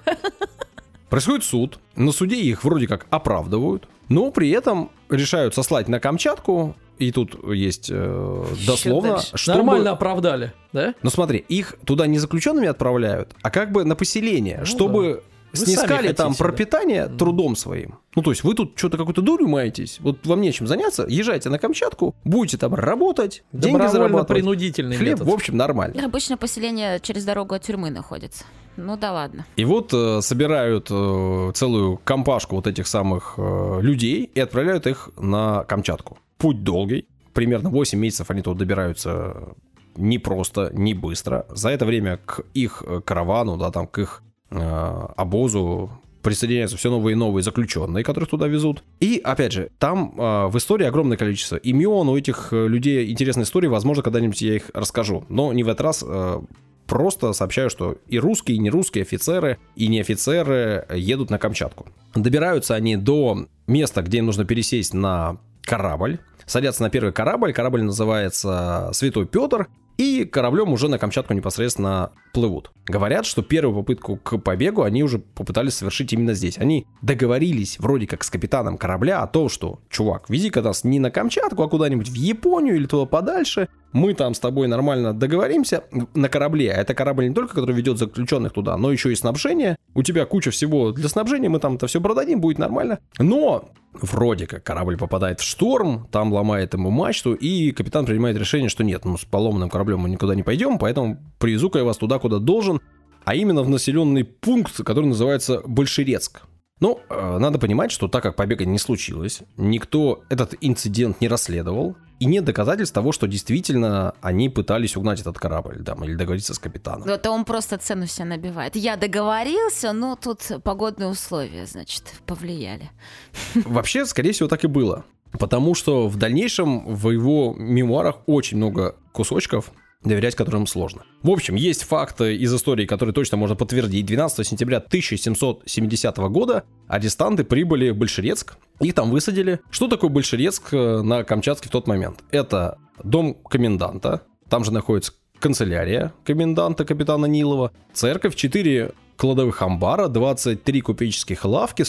Происходит 1.09 1.45
суд, 1.45 1.79
на 1.95 2.11
суде 2.11 2.37
их 2.37 2.65
вроде 2.65 2.87
как 2.87 3.07
оправдывают, 3.11 3.87
но 4.09 4.31
при 4.31 4.51
этом 4.51 4.91
решают 5.11 5.55
сослать 5.55 5.87
на 5.87 6.01
Камчатку, 6.01 6.75
и 6.99 7.13
тут 7.13 7.37
есть 7.53 7.89
э, 7.93 8.45
дословно, 8.67 9.21
чтобы... 9.35 9.59
Нормально 9.59 9.91
оправдали, 9.91 10.53
да? 10.73 10.95
Но 11.03 11.11
смотри, 11.11 11.45
их 11.49 11.77
туда 11.85 12.07
не 12.07 12.19
заключенными 12.19 12.67
отправляют, 12.67 13.35
а 13.43 13.51
как 13.51 13.73
бы 13.73 13.85
на 13.85 13.95
поселение, 13.95 14.59
Ну 14.61 14.67
чтобы 14.67 15.23
Вы 15.53 15.67
снискали 15.67 15.97
хотите, 15.97 16.15
там 16.15 16.33
да. 16.33 16.39
пропитание 16.39 17.07
трудом 17.07 17.57
своим. 17.57 17.99
Ну, 18.15 18.23
то 18.23 18.31
есть 18.31 18.45
вы 18.45 18.55
тут 18.55 18.73
что-то 18.77 18.97
какой-то 18.97 19.23
дурью 19.23 19.49
маетесь, 19.49 19.99
вот 20.01 20.27
вам 20.27 20.41
нечем 20.41 20.67
заняться, 20.67 21.07
езжайте 21.09 21.49
на 21.49 21.59
Камчатку, 21.59 22.15
будете 22.25 22.59
там 22.59 22.75
работать, 22.75 23.45
деньги 23.53 23.87
зарабатывать. 23.87 24.29
принудительный 24.29 24.97
Хлеб, 24.97 25.13
метод. 25.13 25.29
в 25.29 25.31
общем, 25.31 25.57
нормально. 25.57 26.05
Обычно 26.05 26.37
поселение 26.37 27.01
через 27.01 27.25
дорогу 27.25 27.55
от 27.55 27.63
тюрьмы 27.63 27.91
находится. 27.91 28.45
Ну 28.77 28.97
да 28.97 29.13
ладно. 29.13 29.45
И 29.57 29.65
вот 29.65 29.93
э, 29.93 30.21
собирают 30.23 30.89
э, 30.91 31.53
целую 31.55 31.99
компашку 31.99 32.57
вот 32.57 32.67
этих 32.67 32.87
самых 32.87 33.35
э, 33.37 33.79
людей 33.83 34.31
и 34.35 34.41
отправляют 34.41 34.87
их 34.87 35.11
на 35.19 35.65
Камчатку. 35.65 36.19
Путь 36.39 36.65
долгий, 36.65 37.07
примерно 37.35 37.69
8 37.71 37.99
месяцев 37.99 38.31
они 38.31 38.41
туда 38.43 38.59
добираются 38.59 39.55
не 39.97 40.19
просто, 40.19 40.71
не 40.73 40.95
быстро. 40.95 41.47
За 41.51 41.71
это 41.71 41.85
время 41.85 42.19
к 42.25 42.41
их 42.55 42.83
э, 42.87 43.01
каравану, 43.05 43.57
да, 43.57 43.71
там 43.71 43.87
к 43.87 43.99
их 43.99 44.23
э, 44.23 44.32
обозу 44.53 45.91
присоединяются 46.23 46.77
все 46.77 46.91
новые 46.91 47.13
и 47.13 47.17
новые 47.17 47.43
заключенные, 47.43 48.05
которых 48.05 48.31
туда 48.31 48.47
везут. 48.47 48.83
И, 49.01 49.21
опять 49.23 49.53
же, 49.53 49.71
там 49.79 50.15
э, 50.17 50.47
в 50.47 50.57
истории 50.57 50.87
огромное 50.87 51.17
количество 51.17 51.57
имен 51.57 52.09
у 52.09 52.17
этих 52.17 52.53
э, 52.53 52.69
людей, 52.69 53.11
интересные 53.11 53.45
истории, 53.45 53.67
возможно, 53.67 54.03
когда-нибудь 54.03 54.41
я 54.41 54.57
их 54.57 54.71
расскажу. 54.73 55.25
Но 55.29 55.53
не 55.53 55.65
в 55.65 55.69
этот 55.69 55.81
раз, 55.81 56.05
э, 56.07 56.41
просто 56.87 57.33
сообщаю, 57.33 57.71
что 57.71 57.97
и 58.07 58.19
русские, 58.19 58.57
и 58.57 58.61
не 58.61 58.71
русские 58.71 59.03
офицеры, 59.03 59.59
и 59.75 59.89
не 59.89 60.01
офицеры 60.01 60.87
едут 60.95 61.31
на 61.31 61.39
Камчатку. 61.39 61.87
Добираются 62.15 62.75
они 62.75 62.97
до 62.97 63.47
места, 63.67 64.03
где 64.03 64.19
им 64.19 64.27
нужно 64.27 64.45
пересесть 64.45 64.95
на 64.95 65.39
корабль, 65.63 66.19
садятся 66.47 66.83
на 66.83 66.91
первый 66.91 67.13
корабль, 67.13 67.53
корабль 67.53 67.83
называется 67.83 68.91
Святой 68.93 69.27
Петр, 69.27 69.69
и 69.97 70.25
кораблем 70.25 70.73
уже 70.73 70.89
на 70.89 70.99
Камчатку 70.99 71.35
непосредственно 71.35 72.13
плывут. 72.33 72.71
Говорят, 72.87 73.27
что 73.27 73.43
первую 73.43 73.77
попытку 73.77 74.17
к 74.17 74.39
побегу 74.39 74.83
они 74.83 75.03
уже 75.03 75.19
попытались 75.19 75.75
совершить 75.75 76.13
именно 76.13 76.35
здесь. 76.35 76.59
Они 76.59 76.87
договорились 77.03 77.79
вроде 77.79 78.07
как 78.07 78.25
с 78.25 78.31
капитаном 78.31 78.79
корабля 78.79 79.23
о 79.23 79.27
том, 79.27 79.49
что, 79.49 79.81
чувак, 79.91 80.29
вези-ка 80.29 80.63
нас 80.63 80.85
не 80.85 80.99
на 80.99 81.11
Камчатку, 81.11 81.63
а 81.63 81.69
куда-нибудь 81.69 82.09
в 82.09 82.15
Японию 82.15 82.77
или 82.77 82.87
туда 82.87 83.07
подальше. 83.07 83.69
Мы 83.93 84.15
там 84.15 84.35
с 84.35 84.41
тобой 84.41 84.69
нормально 84.69 85.13
договоримся 85.13 85.85
на 86.15 86.29
корабле. 86.29 86.73
А 86.73 86.81
это 86.81 86.95
корабль 86.95 87.29
не 87.29 87.35
только, 87.35 87.55
который 87.55 87.75
ведет 87.75 87.99
заключенных 87.99 88.53
туда, 88.53 88.77
но 88.77 88.91
еще 88.91 89.13
и 89.13 89.15
снабжение. 89.15 89.77
У 89.95 90.03
тебя 90.03 90.25
куча 90.25 90.51
всего 90.51 90.93
для 90.93 91.09
снабжения, 91.09 91.49
мы 91.49 91.59
там 91.59 91.75
это 91.75 91.87
все 91.87 92.01
продадим, 92.01 92.41
будет 92.41 92.59
нормально. 92.59 92.99
Но 93.19 93.71
вроде 93.93 94.47
как 94.47 94.63
корабль 94.65 94.97
попадает 94.97 95.41
в 95.41 95.45
шторм, 95.45 96.09
там 96.11 96.33
ломает 96.33 96.75
ему 96.75 96.91
мачту, 96.91 97.35
и 97.35 97.73
капитан 97.73 98.07
принимает 98.07 98.37
решение, 98.37 98.69
что 98.69 98.85
нет, 98.85 99.05
ну 99.05 99.19
с 99.19 99.25
поломанным 99.25 99.69
кораблем 99.69 100.01
мы 100.01 100.09
никуда 100.09 100.35
не 100.35 100.43
пойдем, 100.43 100.79
поэтому 100.79 101.19
привезу-ка 101.39 101.81
я 101.81 101.85
вас 101.85 101.99
туда, 101.99 102.19
куда 102.19 102.39
должен, 102.39 102.81
а 103.25 103.35
именно 103.35 103.63
в 103.63 103.69
населенный 103.69 104.25
пункт, 104.25 104.83
который 104.83 105.07
называется 105.07 105.61
Большерецк. 105.67 106.43
Ну, 106.83 106.99
э, 107.09 107.39
надо 107.39 107.61
понимать, 107.61 107.93
что 107.93 108.09
так 108.09 108.25
как 108.25 108.35
побега 108.35 108.65
не 108.65 108.77
случилось, 108.77 109.43
никто 109.57 110.25
этот 110.29 110.57
инцидент 110.61 111.21
не 111.21 111.29
расследовал, 111.29 111.95
и 112.19 112.25
нет 112.25 112.45
доказательств 112.45 112.93
того, 112.93 113.13
что 113.13 113.29
действительно 113.29 114.17
они 114.21 114.49
пытались 114.49 114.97
угнать 114.97 115.21
этот 115.21 115.39
корабль, 115.39 115.85
там, 115.85 116.03
или 116.03 116.17
договориться 116.17 116.55
с 116.55 116.59
капитаном. 116.59 117.09
Это 117.09 117.31
он 117.31 117.45
просто 117.45 117.79
цену 117.79 118.09
себе 118.09 118.25
набивает. 118.25 118.75
Я 118.75 118.97
договорился, 118.97 119.93
но 119.93 120.17
тут 120.17 120.41
погодные 120.65 121.09
условия, 121.09 121.67
значит, 121.67 122.15
повлияли. 122.27 122.91
Вообще, 123.55 124.05
скорее 124.05 124.33
всего, 124.33 124.49
так 124.49 124.65
и 124.65 124.67
было. 124.67 125.05
Потому 125.39 125.77
что 125.77 126.09
в 126.09 126.17
дальнейшем 126.17 126.97
в 126.97 127.11
его 127.11 127.55
мемуарах 127.57 128.17
очень 128.27 128.57
много 128.57 128.97
кусочков, 129.13 129.71
доверять 130.05 130.35
которым 130.35 130.67
сложно. 130.67 131.03
В 131.23 131.31
общем, 131.31 131.55
есть 131.55 131.85
факты 131.85 132.37
из 132.37 132.53
истории, 132.55 132.87
которые 132.87 133.15
точно 133.15 133.37
можно 133.37 133.57
подтвердить. 133.57 134.07
12 134.07 134.47
сентября 134.47 134.79
1770 134.79 136.17
года 136.17 136.65
арестанты 136.89 137.45
прибыли 137.45 137.91
в 137.91 137.97
Большерецк, 137.97 138.57
их 138.81 138.95
там 138.95 139.11
высадили. 139.11 139.61
Что 139.71 139.89
такое 139.89 140.11
Большерецк 140.11 140.73
э, 140.73 141.03
на 141.03 141.25
Камчатке 141.25 141.69
в 141.69 141.73
тот 141.73 141.87
момент? 141.87 142.21
Это 142.31 142.79
дом 143.03 143.35
коменданта, 143.35 144.23
там 144.49 144.65
же 144.65 144.73
находится 144.73 145.13
канцелярия 145.39 146.13
коменданта 146.25 146.85
капитана 146.85 147.27
Нилова, 147.27 147.73
церковь, 147.93 148.37
4 148.37 148.93
кладовых 149.17 149.61
амбара, 149.63 150.09
23 150.09 150.81
купеческих 150.81 151.45
лавки, 151.45 151.83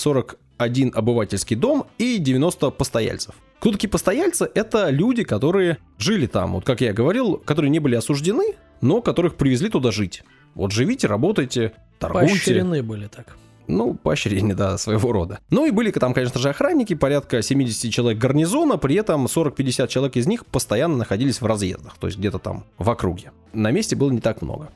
41 0.64 0.92
обывательский 0.96 1.56
дом 1.56 1.86
и 1.98 2.18
90 2.18 2.72
постояльцев. 2.72 3.36
Кто 3.60 3.72
такие 3.72 3.90
постояльцы? 3.90 4.50
Это 4.54 4.90
люди, 4.90 5.24
которые 5.24 5.78
жили 5.98 6.28
там, 6.28 6.54
вот 6.54 6.66
как 6.66 6.82
я 6.82 6.94
говорил, 6.94 7.38
которые 7.38 7.70
не 7.70 7.80
были 7.80 7.96
осуждены, 7.96 8.56
но 8.82 9.02
которых 9.02 9.36
привезли 9.36 9.70
туда 9.70 9.92
жить. 9.92 10.24
Вот 10.56 10.72
живите, 10.72 11.08
работайте, 11.08 11.74
торгуйте. 12.00 12.30
Поощрены 12.30 12.84
были 12.84 13.08
так. 13.08 13.38
Ну, 13.68 13.94
поощрение, 13.94 14.56
да, 14.56 14.78
своего 14.78 15.14
рода. 15.14 15.40
Ну 15.50 15.66
и 15.66 15.72
были 15.72 15.90
там, 15.92 16.14
конечно 16.14 16.40
же, 16.40 16.50
охранники, 16.50 16.96
порядка 16.96 17.42
70 17.42 17.92
человек 17.94 18.20
гарнизона, 18.20 18.78
при 18.78 18.96
этом 18.96 19.26
40-50 19.26 19.88
человек 19.88 20.18
из 20.18 20.28
них 20.28 20.46
постоянно 20.46 20.98
находились 20.98 21.40
в 21.40 21.46
разъездах, 21.46 21.98
то 21.98 22.08
есть 22.08 22.20
где-то 22.20 22.40
там 22.40 22.66
в 22.78 22.90
округе. 22.90 23.32
На 23.54 23.72
месте 23.72 23.96
было 23.96 24.12
не 24.12 24.20
так 24.20 24.42
много. 24.42 24.70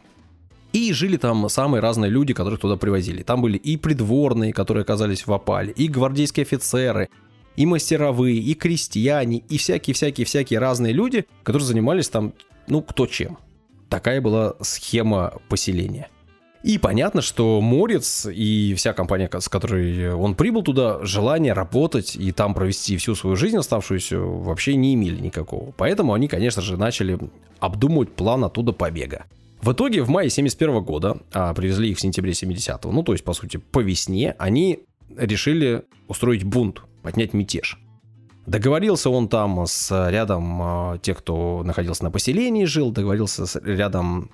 И 0.77 0.93
жили 0.93 1.17
там 1.17 1.49
самые 1.49 1.81
разные 1.81 2.11
люди, 2.11 2.35
которых 2.35 2.59
туда 2.59 2.77
привозили. 2.77 3.23
Там 3.23 3.41
были 3.41 3.57
и 3.57 3.77
придворные, 3.77 4.53
которые 4.53 4.83
оказались 4.83 5.25
в 5.25 5.33
опале, 5.33 5.73
и 5.73 5.87
гвардейские 5.87 6.43
офицеры, 6.43 7.09
и 7.55 7.65
мастеровые, 7.65 8.37
и 8.37 8.53
крестьяне, 8.53 9.39
и 9.39 9.57
всякие-всякие-всякие 9.57 10.59
разные 10.59 10.93
люди, 10.93 11.25
которые 11.41 11.65
занимались 11.65 12.09
там, 12.09 12.33
ну, 12.67 12.83
кто 12.83 13.07
чем. 13.07 13.39
Такая 13.89 14.21
была 14.21 14.53
схема 14.61 15.33
поселения. 15.49 16.09
И 16.61 16.77
понятно, 16.77 17.23
что 17.23 17.59
Морец 17.59 18.27
и 18.31 18.75
вся 18.77 18.93
компания, 18.93 19.31
с 19.33 19.49
которой 19.49 20.13
он 20.13 20.35
прибыл 20.35 20.61
туда, 20.61 21.03
желания 21.03 21.53
работать 21.53 22.15
и 22.15 22.31
там 22.31 22.53
провести 22.53 22.97
всю 22.97 23.15
свою 23.15 23.35
жизнь 23.35 23.57
оставшуюся 23.57 24.19
вообще 24.19 24.75
не 24.75 24.93
имели 24.93 25.19
никакого. 25.19 25.71
Поэтому 25.75 26.13
они, 26.13 26.27
конечно 26.27 26.61
же, 26.61 26.77
начали 26.77 27.17
обдумывать 27.59 28.13
план 28.13 28.43
оттуда 28.43 28.73
побега. 28.73 29.25
В 29.67 29.73
итоге 29.73 30.01
в 30.01 30.07
мае 30.07 30.29
71 30.29 30.81
года, 30.81 31.17
а 31.33 31.53
привезли 31.53 31.89
их 31.89 31.97
в 31.97 31.99
сентябре 31.99 32.33
70 32.33 32.85
ну 32.85 33.03
то 33.03 33.11
есть 33.11 33.25
по 33.25 33.33
сути 33.33 33.57
по 33.57 33.79
весне, 33.79 34.33
они 34.39 34.79
решили 35.13 35.83
устроить 36.07 36.45
бунт, 36.45 36.83
поднять 37.03 37.33
мятеж. 37.33 37.77
Договорился 38.45 39.09
он 39.09 39.27
там 39.27 39.65
с 39.67 40.09
рядом 40.09 40.93
э, 40.93 40.99
тех, 40.99 41.17
кто 41.17 41.63
находился 41.65 42.05
на 42.05 42.11
поселении, 42.11 42.63
жил, 42.63 42.91
договорился 42.91 43.45
с 43.45 43.59
рядом 43.61 44.31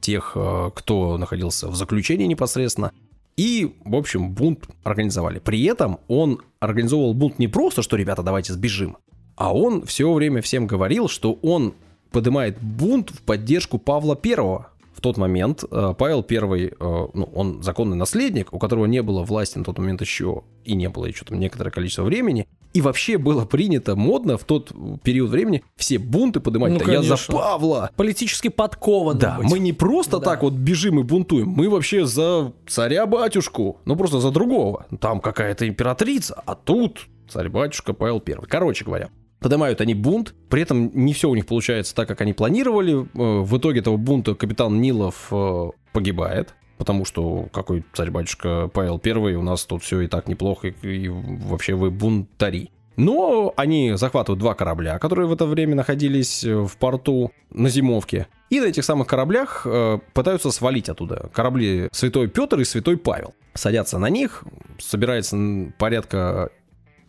тех, 0.00 0.32
э, 0.34 0.70
кто 0.74 1.18
находился 1.18 1.68
в 1.68 1.76
заключении 1.76 2.26
непосредственно. 2.26 2.90
И, 3.36 3.76
в 3.84 3.94
общем, 3.94 4.32
бунт 4.32 4.68
организовали. 4.82 5.38
При 5.38 5.62
этом 5.66 6.00
он 6.08 6.40
организовывал 6.58 7.14
бунт 7.14 7.38
не 7.38 7.46
просто, 7.46 7.82
что, 7.82 7.94
ребята, 7.94 8.24
давайте 8.24 8.54
сбежим, 8.54 8.96
а 9.36 9.54
он 9.54 9.86
все 9.86 10.12
время 10.12 10.42
всем 10.42 10.66
говорил, 10.66 11.06
что 11.06 11.34
он 11.42 11.74
поднимает 12.10 12.58
бунт 12.60 13.10
в 13.10 13.22
поддержку 13.22 13.78
Павла 13.78 14.16
Первого, 14.16 14.70
в 14.94 15.00
тот 15.00 15.16
момент 15.16 15.62
э, 15.70 15.94
Павел 15.96 16.26
I, 16.28 16.66
э, 16.66 16.70
ну, 17.14 17.30
он 17.32 17.62
законный 17.62 17.96
наследник, 17.96 18.52
у 18.52 18.58
которого 18.58 18.86
не 18.86 19.00
было 19.00 19.22
власти 19.22 19.56
на 19.56 19.62
тот 19.64 19.78
момент 19.78 20.00
еще, 20.00 20.42
и 20.64 20.74
не 20.74 20.88
было 20.88 21.06
еще 21.06 21.24
там 21.24 21.38
некоторое 21.38 21.70
количество 21.70 22.02
времени, 22.02 22.48
и 22.74 22.80
вообще 22.80 23.16
было 23.16 23.44
принято 23.44 23.94
модно 23.94 24.36
в 24.36 24.42
тот 24.44 24.72
период 25.04 25.30
времени 25.30 25.62
все 25.76 25.98
бунты 25.98 26.40
поднимать. 26.40 26.72
Ну, 26.72 26.80
«Да 26.80 26.92
я 26.92 27.02
за. 27.02 27.16
Павла! 27.32 27.90
Политически 27.96 28.48
подкованным 28.48 29.20
Да, 29.20 29.36
быть. 29.38 29.48
мы 29.48 29.60
не 29.60 29.72
просто 29.72 30.18
Да. 30.18 30.24
так 30.24 30.42
вот 30.42 30.54
бежим 30.54 30.98
и 30.98 31.04
бунтуем, 31.04 31.48
мы 31.48 31.70
вообще 31.70 32.04
за 32.04 32.52
царя-батюшку, 32.66 33.78
ну 33.84 33.94
просто 33.96 34.18
за 34.20 34.30
другого. 34.32 34.86
Там 35.00 35.20
какая-то 35.20 35.66
императрица, 35.68 36.42
а 36.44 36.54
тут 36.56 37.06
царь-батюшка 37.28 37.92
Павел 37.92 38.20
I. 38.26 38.34
Короче 38.48 38.84
говоря, 38.84 39.10
поднимают 39.40 39.80
они 39.80 39.94
бунт, 39.94 40.34
при 40.48 40.62
этом 40.62 40.90
не 40.94 41.12
все 41.12 41.28
у 41.28 41.34
них 41.34 41.46
получается 41.46 41.94
так, 41.94 42.08
как 42.08 42.20
они 42.20 42.32
планировали. 42.32 43.02
Э, 43.02 43.42
В 43.42 43.58
итоге 43.58 43.80
этого 43.80 43.96
бунта 43.96 44.34
капитан 44.34 44.80
Нилов 44.80 45.28
э, 45.30 45.70
погибает, 45.92 46.54
потому 46.76 47.04
что 47.04 47.48
какой 47.52 47.84
царь-батюшка 47.92 48.70
Павел 48.72 49.00
I, 49.04 49.34
у 49.34 49.42
нас 49.42 49.64
тут 49.64 49.82
все 49.82 50.00
и 50.00 50.06
так 50.06 50.28
неплохо, 50.28 50.68
и, 50.68 51.08
вообще 51.08 51.74
вы 51.74 51.90
бунтари. 51.90 52.70
Но 52.96 53.54
они 53.56 53.92
захватывают 53.94 54.40
два 54.40 54.54
корабля, 54.54 54.98
которые 54.98 55.28
в 55.28 55.32
это 55.32 55.46
время 55.46 55.76
находились 55.76 56.42
э, 56.44 56.54
в 56.54 56.76
порту 56.78 57.30
на 57.50 57.68
зимовке. 57.68 58.26
И 58.50 58.60
на 58.60 58.64
этих 58.64 58.84
самых 58.84 59.06
кораблях 59.06 59.62
э, 59.64 59.98
пытаются 60.14 60.50
свалить 60.50 60.88
оттуда. 60.88 61.30
Корабли 61.32 61.88
Святой 61.92 62.28
Петр 62.28 62.58
и 62.58 62.64
Святой 62.64 62.96
Павел. 62.96 63.34
Садятся 63.54 63.98
на 63.98 64.08
них, 64.08 64.44
собирается 64.80 65.36
порядка 65.78 66.50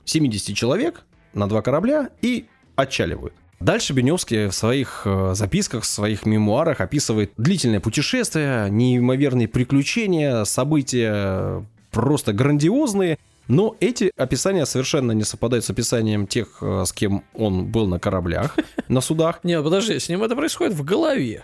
70 0.06 0.56
человек 0.56 1.06
на 1.34 1.48
два 1.48 1.62
корабля 1.62 2.10
и 2.22 2.46
отчаливают. 2.76 3.34
Дальше 3.60 3.92
Беневский 3.92 4.48
в 4.48 4.54
своих 4.54 5.02
э, 5.04 5.34
записках, 5.36 5.84
в 5.84 5.86
своих 5.86 6.26
мемуарах 6.26 6.80
описывает 6.80 7.34
длительное 7.36 7.82
путешествие, 7.82 8.70
неимоверные 8.70 9.50
приключения, 9.50 10.46
события 10.46 11.66
просто 11.92 12.32
грандиозные, 12.32 13.18
но 13.50 13.76
эти 13.80 14.12
описания 14.16 14.66
совершенно 14.66 15.12
не 15.12 15.24
совпадают 15.24 15.66
с 15.66 15.70
описанием 15.72 16.26
тех, 16.26 16.60
э, 16.62 16.84
с 16.86 16.94
кем 16.94 17.26
он 17.34 17.66
был 17.66 17.88
на 17.88 18.00
кораблях, 18.00 18.56
на 18.88 19.02
судах. 19.02 19.44
Не, 19.44 19.62
подожди, 19.62 20.00
с 20.00 20.08
ним 20.08 20.24
это 20.24 20.38
происходит 20.38 20.74
в 20.74 20.86
голове. 20.86 21.44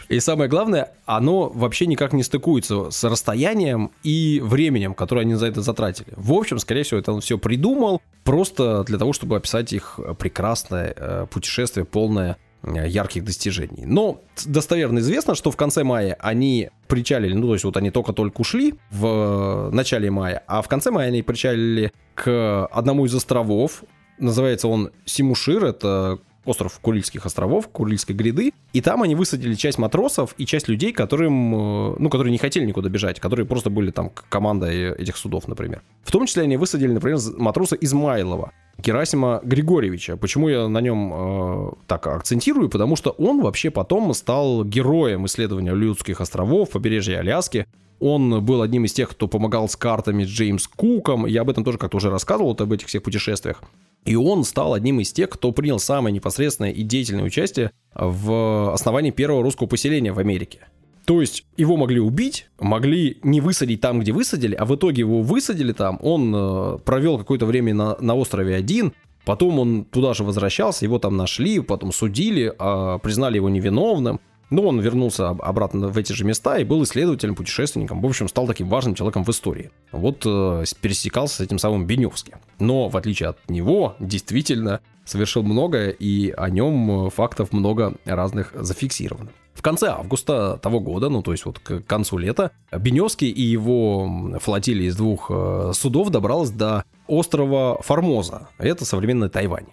И 0.08 0.20
самое 0.20 0.48
главное, 0.48 0.92
оно 1.06 1.48
вообще 1.48 1.86
никак 1.86 2.12
не 2.12 2.22
стыкуется 2.22 2.90
с 2.90 3.04
расстоянием 3.04 3.90
и 4.02 4.40
временем, 4.42 4.94
которое 4.94 5.22
они 5.22 5.34
за 5.34 5.46
это 5.46 5.62
затратили. 5.62 6.12
В 6.16 6.32
общем, 6.32 6.58
скорее 6.58 6.82
всего, 6.82 7.00
это 7.00 7.12
он 7.12 7.20
все 7.20 7.38
придумал 7.38 8.00
просто 8.24 8.84
для 8.84 8.98
того, 8.98 9.12
чтобы 9.12 9.36
описать 9.36 9.72
их 9.72 9.98
прекрасное 10.18 10.94
э, 10.96 11.26
путешествие, 11.30 11.84
полное 11.84 12.36
э, 12.62 12.88
ярких 12.88 13.24
достижений. 13.24 13.84
Но 13.86 14.22
достоверно 14.46 14.98
известно, 14.98 15.34
что 15.34 15.50
в 15.50 15.56
конце 15.56 15.84
мая 15.84 16.16
они 16.20 16.70
причалили, 16.88 17.34
ну, 17.34 17.48
то 17.48 17.54
есть 17.54 17.64
вот 17.64 17.76
они 17.76 17.90
только-только 17.90 18.40
ушли 18.40 18.74
в 18.90 19.06
э, 19.06 19.74
начале 19.74 20.10
мая, 20.10 20.42
а 20.46 20.62
в 20.62 20.68
конце 20.68 20.90
мая 20.90 21.08
они 21.08 21.22
причалили 21.22 21.92
к 22.14 22.66
одному 22.66 23.06
из 23.06 23.14
островов, 23.14 23.84
называется 24.18 24.68
он 24.68 24.90
Симушир, 25.04 25.64
это 25.64 26.18
остров 26.44 26.78
Курильских 26.80 27.26
островов, 27.26 27.68
Курильской 27.68 28.14
гряды, 28.14 28.52
и 28.72 28.80
там 28.80 29.02
они 29.02 29.14
высадили 29.14 29.54
часть 29.54 29.78
матросов 29.78 30.34
и 30.38 30.46
часть 30.46 30.68
людей, 30.68 30.92
которым, 30.92 31.54
э, 31.54 31.96
ну, 31.98 32.10
которые 32.10 32.32
не 32.32 32.38
хотели 32.38 32.64
никуда 32.64 32.88
бежать, 32.88 33.20
которые 33.20 33.46
просто 33.46 33.70
были 33.70 33.90
там 33.90 34.10
командой 34.28 34.92
этих 34.94 35.16
судов, 35.16 35.48
например. 35.48 35.82
В 36.02 36.10
том 36.10 36.26
числе 36.26 36.44
они 36.44 36.56
высадили, 36.56 36.92
например, 36.92 37.18
матроса 37.36 37.76
Измайлова, 37.76 38.52
Герасима 38.78 39.40
Григорьевича. 39.42 40.16
Почему 40.16 40.48
я 40.48 40.68
на 40.68 40.80
нем 40.80 41.12
э, 41.12 41.70
так 41.86 42.06
акцентирую? 42.06 42.68
Потому 42.68 42.96
что 42.96 43.10
он 43.10 43.42
вообще 43.42 43.70
потом 43.70 44.12
стал 44.14 44.64
героем 44.64 45.26
исследования 45.26 45.74
Людских 45.74 46.20
островов, 46.20 46.70
побережья 46.70 47.18
Аляски. 47.18 47.66
Он 48.00 48.44
был 48.44 48.62
одним 48.62 48.86
из 48.86 48.92
тех, 48.92 49.10
кто 49.10 49.28
помогал 49.28 49.68
с 49.68 49.76
картами 49.76 50.24
Джеймс 50.24 50.66
Куком. 50.66 51.26
Я 51.26 51.42
об 51.42 51.50
этом 51.50 51.64
тоже 51.64 51.78
как-то 51.78 51.98
уже 51.98 52.10
рассказывал, 52.10 52.48
вот 52.48 52.60
об 52.60 52.72
этих 52.72 52.88
всех 52.88 53.02
путешествиях. 53.02 53.62
И 54.04 54.16
он 54.16 54.44
стал 54.44 54.72
одним 54.74 55.00
из 55.00 55.12
тех, 55.12 55.28
кто 55.28 55.52
принял 55.52 55.78
самое 55.78 56.12
непосредственное 56.12 56.70
и 56.70 56.82
деятельное 56.82 57.24
участие 57.24 57.70
в 57.94 58.72
основании 58.72 59.10
первого 59.10 59.42
русского 59.42 59.66
поселения 59.66 60.12
в 60.12 60.18
Америке. 60.18 60.60
То 61.04 61.20
есть 61.20 61.44
его 61.56 61.76
могли 61.76 62.00
убить, 62.00 62.46
могли 62.58 63.18
не 63.22 63.40
высадить 63.40 63.80
там, 63.80 64.00
где 64.00 64.12
высадили, 64.12 64.54
а 64.54 64.64
в 64.64 64.74
итоге 64.74 65.00
его 65.00 65.22
высадили 65.22 65.72
там. 65.72 65.98
Он 66.02 66.32
э, 66.34 66.78
провел 66.84 67.18
какое-то 67.18 67.46
время 67.46 67.74
на, 67.74 67.96
на 68.00 68.14
острове 68.14 68.54
один, 68.54 68.92
потом 69.24 69.58
он 69.58 69.84
туда 69.84 70.14
же 70.14 70.24
возвращался, 70.24 70.84
его 70.84 70.98
там 70.98 71.16
нашли, 71.16 71.60
потом 71.60 71.92
судили, 71.92 72.54
а, 72.58 72.98
признали 72.98 73.36
его 73.36 73.48
невиновным. 73.48 74.20
Но 74.50 74.62
он 74.62 74.80
вернулся 74.80 75.28
об- 75.30 75.42
обратно 75.42 75.88
в 75.88 75.96
эти 75.96 76.12
же 76.12 76.24
места 76.24 76.58
и 76.58 76.64
был 76.64 76.82
исследователем, 76.82 77.34
путешественником. 77.34 78.00
В 78.02 78.06
общем, 78.06 78.28
стал 78.28 78.46
таким 78.46 78.68
важным 78.68 78.94
человеком 78.94 79.24
в 79.24 79.28
истории. 79.30 79.70
Вот 79.92 80.22
э, 80.26 80.64
пересекался 80.80 81.36
с 81.36 81.40
этим 81.40 81.58
самым 81.58 81.86
Беневским. 81.86 82.38
Но, 82.58 82.88
в 82.88 82.96
отличие 82.96 83.30
от 83.30 83.48
него, 83.48 83.94
действительно 84.00 84.80
совершил 85.04 85.42
многое, 85.42 85.90
и 85.90 86.30
о 86.30 86.50
нем 86.50 87.06
э, 87.06 87.10
фактов 87.10 87.52
много 87.52 87.94
разных 88.04 88.52
зафиксировано. 88.54 89.30
В 89.54 89.62
конце 89.62 89.88
августа 89.88 90.58
того 90.62 90.80
года, 90.80 91.10
ну 91.10 91.22
то 91.22 91.32
есть 91.32 91.44
вот 91.44 91.58
к 91.58 91.80
концу 91.80 92.16
лета, 92.16 92.50
Беневский 92.72 93.28
и 93.28 93.42
его 93.42 94.38
флотилия 94.40 94.86
из 94.86 94.96
двух 94.96 95.26
э, 95.30 95.72
судов 95.74 96.10
добралась 96.10 96.50
до 96.50 96.84
острова 97.06 97.80
Формоза. 97.82 98.48
Это 98.58 98.84
современный 98.84 99.28
Тайвань. 99.28 99.66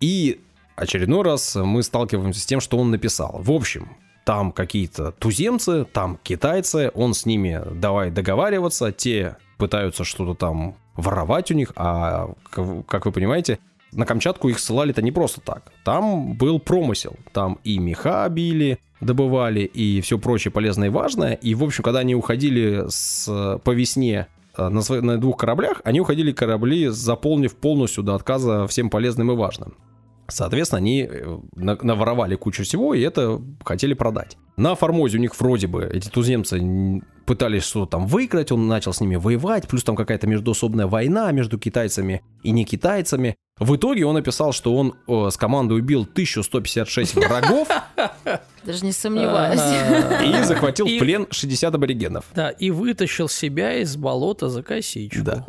И 0.00 0.40
очередной 0.76 1.22
раз 1.22 1.56
мы 1.56 1.82
сталкиваемся 1.82 2.40
с 2.40 2.46
тем, 2.46 2.60
что 2.60 2.78
он 2.78 2.90
написал. 2.90 3.40
В 3.42 3.50
общем, 3.50 3.88
там 4.24 4.52
какие-то 4.52 5.12
туземцы, 5.12 5.84
там 5.84 6.18
китайцы, 6.22 6.90
он 6.94 7.14
с 7.14 7.26
ними 7.26 7.62
давай 7.72 8.10
договариваться, 8.10 8.90
те 8.92 9.36
пытаются 9.58 10.04
что-то 10.04 10.34
там 10.34 10.76
воровать 10.96 11.50
у 11.50 11.54
них, 11.54 11.72
а, 11.76 12.32
как 12.50 13.06
вы 13.06 13.12
понимаете, 13.12 13.58
на 13.92 14.06
Камчатку 14.06 14.48
их 14.48 14.58
ссылали-то 14.58 15.02
не 15.02 15.12
просто 15.12 15.40
так. 15.40 15.72
Там 15.84 16.34
был 16.34 16.58
промысел. 16.58 17.16
Там 17.32 17.58
и 17.64 17.78
меха 17.78 18.28
били, 18.28 18.78
добывали, 19.00 19.60
и 19.60 20.00
все 20.00 20.18
прочее 20.18 20.50
полезное 20.50 20.88
и 20.88 20.90
важное. 20.90 21.34
И, 21.34 21.54
в 21.54 21.62
общем, 21.62 21.84
когда 21.84 22.00
они 22.00 22.14
уходили 22.14 22.84
с, 22.88 23.60
по 23.62 23.70
весне 23.70 24.26
э, 24.56 24.68
на, 24.68 24.80
на 25.00 25.18
двух 25.18 25.36
кораблях, 25.36 25.80
они 25.84 26.00
уходили 26.00 26.32
корабли, 26.32 26.88
заполнив 26.88 27.54
полностью 27.54 28.02
до 28.02 28.14
отказа 28.14 28.66
всем 28.66 28.90
полезным 28.90 29.30
и 29.30 29.36
важным. 29.36 29.74
Соответственно, 30.28 30.78
они 30.78 31.02
э, 31.10 31.38
на- 31.54 31.78
наворовали 31.82 32.34
кучу 32.36 32.64
всего 32.64 32.94
и 32.94 33.00
это 33.02 33.40
хотели 33.64 33.94
продать. 33.94 34.36
На 34.56 34.74
Формозе 34.74 35.18
у 35.18 35.20
них 35.20 35.38
вроде 35.38 35.66
бы 35.66 35.84
эти 35.84 36.08
туземцы 36.08 36.60
пытались 37.24 37.64
что-то 37.64 37.92
там 37.92 38.06
выиграть, 38.06 38.52
он 38.52 38.66
начал 38.68 38.92
с 38.92 39.00
ними 39.00 39.16
воевать, 39.16 39.68
плюс 39.68 39.84
там 39.84 39.96
какая-то 39.96 40.26
междуусобная 40.26 40.86
война 40.86 41.30
между 41.32 41.58
китайцами 41.58 42.22
и 42.42 42.50
не 42.50 42.64
китайцами. 42.64 43.36
В 43.58 43.76
итоге 43.76 44.04
он 44.04 44.14
написал, 44.14 44.52
что 44.52 44.74
он 44.74 44.94
э, 45.06 45.28
с 45.30 45.36
командой 45.36 45.78
убил 45.78 46.02
1156 46.02 47.14
врагов 47.14 47.68
Даже 48.64 48.84
не 48.84 48.92
сомневаюсь. 48.92 49.60
и 50.24 50.42
захватил 50.44 50.86
в 50.86 50.98
плен 50.98 51.26
60 51.30 51.74
аборигенов. 51.74 52.24
Да, 52.34 52.50
и 52.50 52.70
вытащил 52.70 53.28
себя 53.28 53.76
из 53.76 53.96
болота 53.96 54.48
за 54.48 54.62
косичку. 54.62 55.22
Да. 55.22 55.46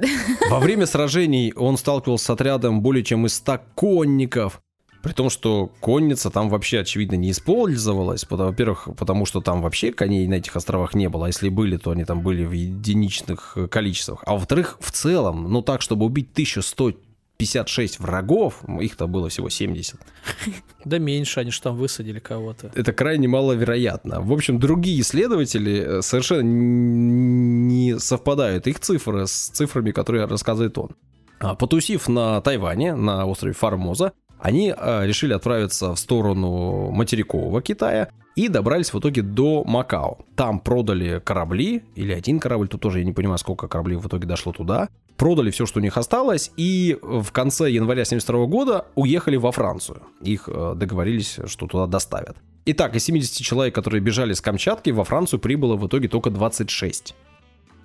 Во 0.50 0.60
время 0.60 0.86
сражений 0.86 1.52
он 1.54 1.78
сталкивался 1.78 2.26
с 2.26 2.30
отрядом 2.30 2.82
более 2.82 3.04
чем 3.04 3.26
из 3.26 3.36
100 3.36 3.60
конников. 3.76 4.62
При 5.06 5.14
том, 5.14 5.30
что 5.30 5.68
конница 5.82 6.32
там 6.32 6.50
вообще, 6.50 6.80
очевидно, 6.80 7.14
не 7.14 7.30
использовалась. 7.30 8.26
Во-первых, 8.28 8.90
потому 8.98 9.28
что 9.28 9.40
там 9.40 9.62
вообще 9.62 9.92
коней 9.92 10.28
на 10.28 10.34
этих 10.34 10.56
островах 10.56 10.96
не 10.96 11.10
было. 11.10 11.26
А 11.26 11.30
если 11.30 11.50
были, 11.50 11.78
то 11.78 11.92
они 11.92 12.06
там 12.06 12.22
были 12.22 12.44
в 12.44 12.54
единичных 12.54 13.54
э, 13.56 13.68
количествах. 13.68 14.24
А 14.26 14.34
во-вторых, 14.34 14.78
в 14.80 14.92
целом, 14.92 15.44
ну 15.52 15.62
так, 15.62 15.84
чтобы 15.84 16.08
убить 16.08 16.30
1156 16.32 18.00
врагов, 18.00 18.64
их-то 18.82 19.06
было 19.06 19.30
всего 19.30 19.50
70. 19.50 20.00
Да 20.86 20.98
меньше, 20.98 21.40
они 21.40 21.52
же 21.52 21.62
там 21.62 21.78
высадили 21.78 22.18
кого-то. 22.18 22.72
Это 22.74 22.92
крайне 22.92 23.28
маловероятно. 23.28 24.22
В 24.22 24.34
общем, 24.34 24.58
другие 24.58 25.02
исследователи 25.02 26.00
э, 26.00 26.02
совершенно 26.02 26.42
не 26.42 28.00
совпадают 28.00 28.66
их 28.66 28.80
цифры 28.80 29.28
с 29.28 29.50
цифрами, 29.50 29.92
которые 29.92 30.26
рассказывает 30.26 30.80
он. 30.80 30.96
А, 31.40 31.54
Потусив 31.54 32.08
на 32.08 32.42
Тайване, 32.42 32.96
на 32.96 33.26
острове 33.26 33.54
Формоза, 33.54 34.14
они 34.46 34.72
а, 34.78 35.04
решили 35.04 35.34
отправиться 35.34 35.96
в 35.96 36.00
сторону 36.00 36.92
материкового 36.92 37.64
Китая 37.64 38.10
и 38.36 38.48
добрались 38.48 38.94
в 38.94 39.00
итоге 39.00 39.24
до 39.24 39.64
Макао. 39.64 40.20
Там 40.36 40.60
продали 40.60 41.20
корабли, 41.20 41.82
или 41.96 42.14
один 42.14 42.40
корабль, 42.40 42.68
тут 42.68 42.82
тоже 42.82 43.00
я 43.00 43.06
не 43.06 43.12
понимаю, 43.12 43.40
сколько 43.40 43.68
кораблей 43.68 43.98
в 43.98 44.06
итоге 44.06 44.28
дошло 44.28 44.52
туда. 44.52 44.90
Продали 45.18 45.50
все, 45.50 45.66
что 45.66 45.80
у 45.80 45.82
них 45.82 45.98
осталось, 45.98 46.52
и 46.58 46.96
в 47.02 47.32
конце 47.32 47.72
января 47.72 48.06
72 48.06 48.46
года 48.46 48.86
уехали 48.94 49.36
во 49.38 49.52
Францию. 49.52 50.04
Их 50.22 50.48
э, 50.48 50.74
договорились, 50.76 51.40
что 51.48 51.66
туда 51.66 51.88
доставят. 51.88 52.38
Итак, 52.66 52.96
из 52.96 53.04
70 53.04 53.44
человек, 53.44 53.74
которые 53.74 54.00
бежали 54.00 54.34
с 54.34 54.42
Камчатки, 54.42 54.92
во 54.92 55.06
Францию 55.06 55.40
прибыло 55.40 55.76
в 55.76 55.88
итоге 55.88 56.08
только 56.08 56.30
26. 56.30 57.16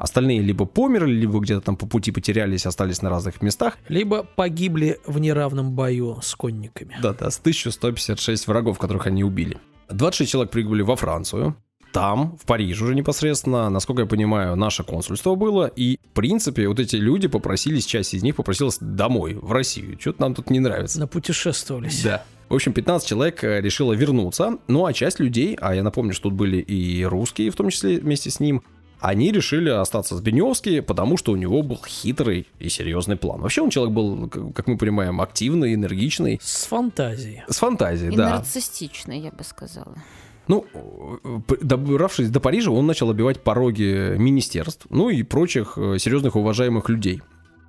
Остальные 0.00 0.40
либо 0.40 0.64
померли, 0.64 1.12
либо 1.12 1.40
где-то 1.40 1.60
там 1.60 1.76
по 1.76 1.86
пути 1.86 2.10
потерялись, 2.10 2.64
остались 2.64 3.02
на 3.02 3.10
разных 3.10 3.42
местах. 3.42 3.76
Либо 3.88 4.24
погибли 4.24 4.98
в 5.04 5.18
неравном 5.18 5.72
бою 5.72 6.20
с 6.22 6.34
конниками. 6.34 6.96
Да-да, 7.02 7.30
с 7.30 7.38
1156 7.38 8.46
врагов, 8.46 8.78
которых 8.78 9.06
они 9.06 9.22
убили. 9.22 9.58
26 9.90 10.32
человек 10.32 10.50
прибыли 10.52 10.80
во 10.80 10.96
Францию. 10.96 11.54
там, 11.92 12.38
в 12.40 12.46
Париже 12.46 12.84
уже 12.84 12.94
непосредственно, 12.94 13.68
насколько 13.68 14.02
я 14.02 14.08
понимаю, 14.08 14.56
наше 14.56 14.84
консульство 14.84 15.34
было, 15.34 15.66
и, 15.66 15.98
в 15.98 16.14
принципе, 16.14 16.66
вот 16.68 16.80
эти 16.80 16.96
люди 16.96 17.28
попросились, 17.28 17.84
часть 17.84 18.14
из 18.14 18.22
них 18.22 18.36
попросилась 18.36 18.78
домой, 18.80 19.34
в 19.34 19.52
Россию. 19.52 19.98
Что-то 20.00 20.22
нам 20.22 20.34
тут 20.34 20.48
не 20.48 20.60
нравится. 20.60 20.98
Напутешествовались. 20.98 22.02
Да. 22.04 22.24
В 22.48 22.54
общем, 22.54 22.72
15 22.72 23.08
человек 23.08 23.44
э, 23.44 23.60
решило 23.60 23.92
вернуться, 23.92 24.58
ну 24.66 24.84
а 24.84 24.92
часть 24.92 25.20
людей, 25.20 25.56
а 25.60 25.74
я 25.74 25.84
напомню, 25.84 26.14
что 26.14 26.24
тут 26.24 26.32
были 26.32 26.56
и 26.56 27.04
русские, 27.04 27.50
в 27.50 27.54
том 27.54 27.70
числе 27.70 28.00
вместе 28.00 28.30
с 28.30 28.40
ним, 28.40 28.62
они 29.00 29.32
решили 29.32 29.70
остаться 29.70 30.16
с 30.16 30.20
Беневски, 30.20 30.80
потому 30.80 31.16
что 31.16 31.32
у 31.32 31.36
него 31.36 31.62
был 31.62 31.80
хитрый 31.86 32.46
и 32.58 32.68
серьезный 32.68 33.16
план. 33.16 33.40
Вообще 33.40 33.62
он 33.62 33.70
человек 33.70 33.94
был, 33.94 34.28
как 34.54 34.66
мы 34.66 34.76
понимаем, 34.76 35.20
активный, 35.20 35.74
энергичный, 35.74 36.38
С 36.42 36.64
фантазией. 36.66 37.42
с 37.48 37.58
фантазией, 37.58 38.12
И 38.12 38.16
да. 38.16 38.30
нарциссичный, 38.30 39.20
я 39.20 39.30
бы 39.30 39.42
сказала. 39.44 39.94
Ну, 40.48 40.66
э, 41.24 41.38
п- 41.46 41.58
добравшись 41.62 42.28
до 42.30 42.40
Парижа, 42.40 42.70
он 42.72 42.86
начал 42.86 43.08
обивать 43.10 43.40
пороги 43.40 44.16
министерств, 44.16 44.86
ну 44.90 45.08
и 45.08 45.22
прочих 45.22 45.74
э, 45.76 45.98
серьезных 45.98 46.34
уважаемых 46.36 46.88
людей. 46.88 47.22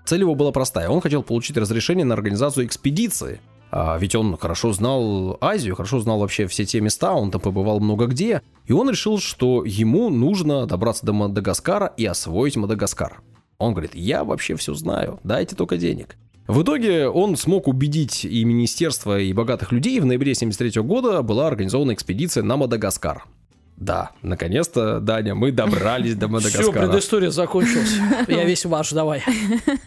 Цель 0.05 0.21
его 0.21 0.33
была 0.33 0.51
простая. 0.51 0.89
Он 0.89 0.99
хотел 0.99 1.21
получить 1.21 1.57
разрешение 1.57 2.05
на 2.05 2.15
организацию 2.15 2.65
экспедиции. 2.65 3.39
А 3.71 3.97
ведь 3.97 4.15
он 4.15 4.37
хорошо 4.37 4.73
знал 4.73 5.37
Азию, 5.39 5.75
хорошо 5.75 6.01
знал 6.01 6.19
вообще 6.19 6.45
все 6.45 6.65
те 6.65 6.81
места, 6.81 7.13
он 7.13 7.31
там 7.31 7.39
побывал 7.39 7.79
много 7.79 8.05
где. 8.05 8.41
И 8.65 8.73
он 8.73 8.89
решил, 8.89 9.17
что 9.17 9.63
ему 9.63 10.09
нужно 10.09 10.65
добраться 10.67 11.05
до 11.05 11.13
Мадагаскара 11.13 11.93
и 11.95 12.05
освоить 12.05 12.57
Мадагаскар. 12.57 13.21
Он 13.57 13.71
говорит, 13.71 13.95
я 13.95 14.25
вообще 14.25 14.55
все 14.55 14.73
знаю, 14.73 15.19
дайте 15.23 15.55
только 15.55 15.77
денег. 15.77 16.17
В 16.47 16.63
итоге 16.63 17.07
он 17.07 17.37
смог 17.37 17.69
убедить 17.69 18.25
и 18.25 18.43
министерство, 18.43 19.17
и 19.17 19.31
богатых 19.31 19.71
людей. 19.71 20.01
В 20.01 20.05
ноябре 20.05 20.35
73 20.35 20.81
года 20.81 21.21
была 21.21 21.47
организована 21.47 21.93
экспедиция 21.93 22.43
на 22.43 22.57
Мадагаскар. 22.57 23.23
Да, 23.81 24.11
наконец-то, 24.21 24.99
Даня, 24.99 25.33
мы 25.33 25.51
добрались 25.51 26.13
до 26.13 26.27
Все, 26.27 26.33
Мадагаскара. 26.33 26.85
предыстория 26.85 27.31
закончилась. 27.31 27.95
Я 28.27 28.43
весь 28.43 28.63
ваш, 28.63 28.91
давай. 28.91 29.21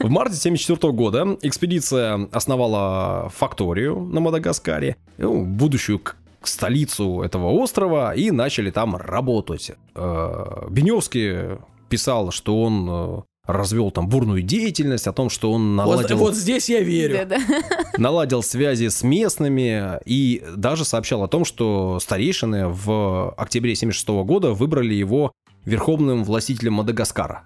В 0.00 0.10
марте 0.10 0.36
1974 0.36 0.92
года 0.92 1.38
экспедиция 1.42 2.28
основала 2.32 3.30
факторию 3.36 4.00
на 4.00 4.18
Мадагаскаре, 4.18 4.96
ну, 5.16 5.44
будущую 5.44 6.00
столицу 6.42 7.22
этого 7.22 7.50
острова, 7.50 8.12
и 8.14 8.32
начали 8.32 8.72
там 8.72 8.96
работать. 8.96 9.70
Э, 9.94 10.66
Беневский 10.68 11.58
писал, 11.88 12.32
что 12.32 12.62
он 12.62 12.88
э, 12.90 13.22
развел 13.46 13.90
там 13.90 14.08
бурную 14.08 14.42
деятельность, 14.42 15.06
о 15.06 15.12
том, 15.12 15.28
что 15.28 15.52
он 15.52 15.76
Вот, 15.76 15.86
наладил, 15.86 16.16
вот 16.18 16.34
здесь 16.34 16.68
я 16.68 16.80
верю. 16.80 17.18
Да-да. 17.18 17.38
наладил 17.98 18.42
связи 18.42 18.88
с 18.88 19.02
местными 19.02 20.00
и 20.06 20.42
даже 20.56 20.84
сообщал 20.84 21.22
о 21.22 21.28
том, 21.28 21.44
что 21.44 21.98
старейшины 22.00 22.68
в 22.68 23.30
октябре 23.36 23.72
1976 23.72 24.08
года 24.26 24.52
выбрали 24.52 24.94
его 24.94 25.32
верховным 25.64 26.24
властителем 26.24 26.74
Мадагаскара. 26.74 27.42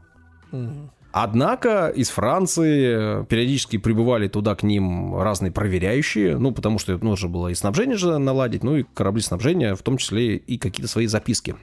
Однако 1.11 1.88
из 1.88 2.11
Франции 2.11 3.24
периодически 3.24 3.78
прибывали 3.78 4.28
туда 4.28 4.55
к 4.55 4.62
ним 4.62 5.18
разные 5.18 5.51
проверяющие, 5.51 6.36
ну, 6.36 6.53
потому 6.53 6.78
что 6.78 6.96
нужно 6.99 7.28
было 7.28 7.49
и 7.49 7.55
снабжение 7.55 7.96
же 7.96 8.18
наладить, 8.18 8.62
ну, 8.62 8.76
и 8.76 8.84
корабли 8.94 9.22
снабжения, 9.22 9.74
в 9.74 9.82
том 9.82 9.96
числе 9.96 10.36
и 10.36 10.59
какие-то 10.59 10.90
свои 10.90 11.07
записки 11.07 11.57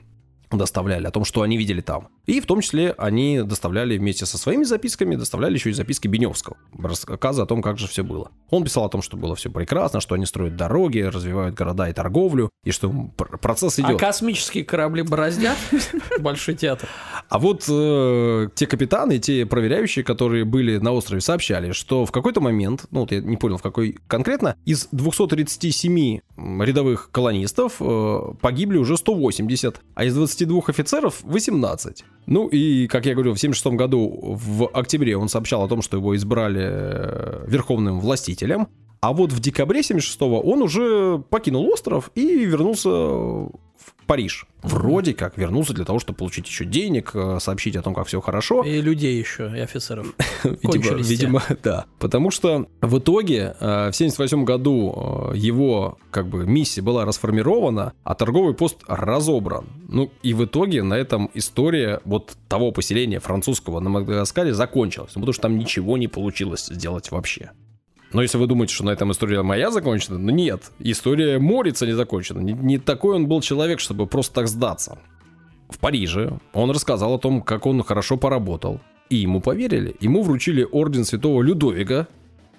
доставляли 0.50 1.06
о 1.06 1.10
том, 1.10 1.24
что 1.24 1.42
они 1.42 1.56
видели 1.56 1.80
там. 1.80 2.08
И 2.26 2.40
в 2.40 2.46
том 2.46 2.60
числе 2.60 2.92
они 2.98 3.42
доставляли 3.42 3.96
вместе 3.96 4.26
со 4.26 4.36
своими 4.36 4.64
записками, 4.64 5.14
доставляли 5.14 5.54
еще 5.54 5.70
и 5.70 5.72
записки 5.72 6.08
Беневского, 6.08 6.56
рассказы 6.76 7.42
о 7.42 7.46
том, 7.46 7.62
как 7.62 7.78
же 7.78 7.86
все 7.86 8.02
было. 8.02 8.30
Он 8.50 8.64
писал 8.64 8.84
о 8.84 8.88
том, 8.88 9.00
что 9.00 9.16
было 9.16 9.36
все 9.36 9.48
прекрасно, 9.50 10.00
что 10.00 10.14
они 10.16 10.26
строят 10.26 10.56
дороги, 10.56 10.98
развивают 10.98 11.54
города 11.54 11.88
и 11.88 11.92
торговлю, 11.92 12.50
и 12.64 12.72
что 12.72 12.90
пр- 13.16 13.38
процесс 13.38 13.78
А 13.78 13.82
идет. 13.82 14.00
космические 14.00 14.64
корабли 14.64 15.02
бороздят? 15.02 15.56
Большой 16.18 16.54
театр. 16.56 16.88
А 17.28 17.38
вот 17.38 17.64
э, 17.68 18.48
те 18.54 18.66
капитаны, 18.66 19.18
те 19.18 19.46
проверяющие, 19.46 20.04
которые 20.04 20.44
были 20.44 20.78
на 20.78 20.92
острове, 20.92 21.20
сообщали, 21.20 21.72
что 21.72 22.04
в 22.04 22.12
какой-то 22.12 22.40
момент, 22.40 22.86
ну 22.90 23.00
вот 23.00 23.12
я 23.12 23.20
не 23.20 23.36
понял 23.36 23.58
в 23.58 23.62
какой 23.62 23.98
конкретно, 24.08 24.56
из 24.64 24.88
237 24.92 26.20
рядовых 26.36 27.10
колонистов 27.12 27.76
э, 27.80 28.20
погибли 28.40 28.78
уже 28.78 28.96
180, 28.96 29.80
а 29.94 30.04
из 30.04 30.14
22 30.14 30.62
офицеров 30.66 31.20
18. 31.22 32.04
Ну 32.26 32.48
и, 32.48 32.88
как 32.88 33.06
я 33.06 33.14
говорил, 33.14 33.34
в 33.34 33.40
76 33.40 33.76
году 33.76 34.18
в 34.22 34.68
октябре 34.68 35.16
он 35.16 35.28
сообщал 35.28 35.62
о 35.64 35.68
том, 35.68 35.80
что 35.80 35.96
его 35.96 36.16
избрали 36.16 36.62
э, 36.62 37.44
верховным 37.46 38.00
властителем, 38.00 38.68
а 39.00 39.12
вот 39.12 39.32
в 39.32 39.40
декабре 39.40 39.80
76-го 39.80 40.40
он 40.40 40.62
уже 40.62 41.22
покинул 41.30 41.68
остров 41.68 42.10
и 42.14 42.44
вернулся 42.44 43.48
Париж. 44.06 44.46
Вроде 44.62 45.14
как 45.14 45.36
вернулся 45.38 45.72
для 45.72 45.84
того, 45.84 45.98
чтобы 45.98 46.16
получить 46.18 46.46
еще 46.46 46.64
денег, 46.64 47.12
э, 47.14 47.38
сообщить 47.40 47.76
о 47.76 47.82
том, 47.82 47.94
как 47.94 48.06
все 48.06 48.20
хорошо. 48.20 48.62
И 48.62 48.80
людей 48.80 49.18
еще, 49.18 49.52
и 49.54 49.60
офицеров. 49.60 50.06
Видимо, 50.44 50.96
видимо, 50.98 51.42
да. 51.62 51.84
Потому 51.98 52.30
что 52.30 52.66
в 52.80 52.98
итоге 52.98 53.54
э, 53.60 53.90
в 53.90 53.96
78 53.96 54.44
году 54.44 55.30
э, 55.32 55.36
его 55.36 55.98
как 56.10 56.28
бы 56.28 56.46
миссия 56.46 56.82
была 56.82 57.04
расформирована, 57.04 57.92
а 58.02 58.14
торговый 58.14 58.54
пост 58.54 58.78
разобран. 58.88 59.66
Ну 59.88 60.10
и 60.22 60.34
в 60.34 60.44
итоге 60.44 60.82
на 60.82 60.94
этом 60.94 61.30
история 61.34 62.00
вот 62.04 62.36
того 62.48 62.72
поселения 62.72 63.20
французского 63.20 63.80
на 63.80 63.90
Мадагаскаре 63.90 64.54
закончилась. 64.54 65.12
Ну, 65.14 65.20
потому 65.20 65.32
что 65.32 65.42
там 65.42 65.58
ничего 65.58 65.96
не 65.96 66.08
получилось 66.08 66.66
сделать 66.66 67.10
вообще. 67.10 67.50
Но 68.12 68.22
если 68.22 68.38
вы 68.38 68.46
думаете, 68.46 68.74
что 68.74 68.84
на 68.84 68.90
этом 68.90 69.12
история 69.12 69.42
моя 69.42 69.70
закончена, 69.70 70.18
ну 70.18 70.30
нет, 70.30 70.70
история 70.78 71.38
Морица 71.38 71.86
не 71.86 71.92
закончена. 71.92 72.40
Не, 72.40 72.52
не 72.52 72.78
такой 72.78 73.16
он 73.16 73.26
был 73.26 73.40
человек, 73.40 73.80
чтобы 73.80 74.06
просто 74.06 74.34
так 74.34 74.48
сдаться. 74.48 74.98
В 75.68 75.78
Париже 75.78 76.38
он 76.52 76.70
рассказал 76.70 77.14
о 77.14 77.18
том, 77.18 77.42
как 77.42 77.66
он 77.66 77.82
хорошо 77.82 78.16
поработал. 78.16 78.80
И 79.08 79.16
ему 79.16 79.40
поверили. 79.40 79.96
Ему 80.00 80.22
вручили 80.22 80.66
орден 80.70 81.04
святого 81.04 81.42
Людовика. 81.42 82.06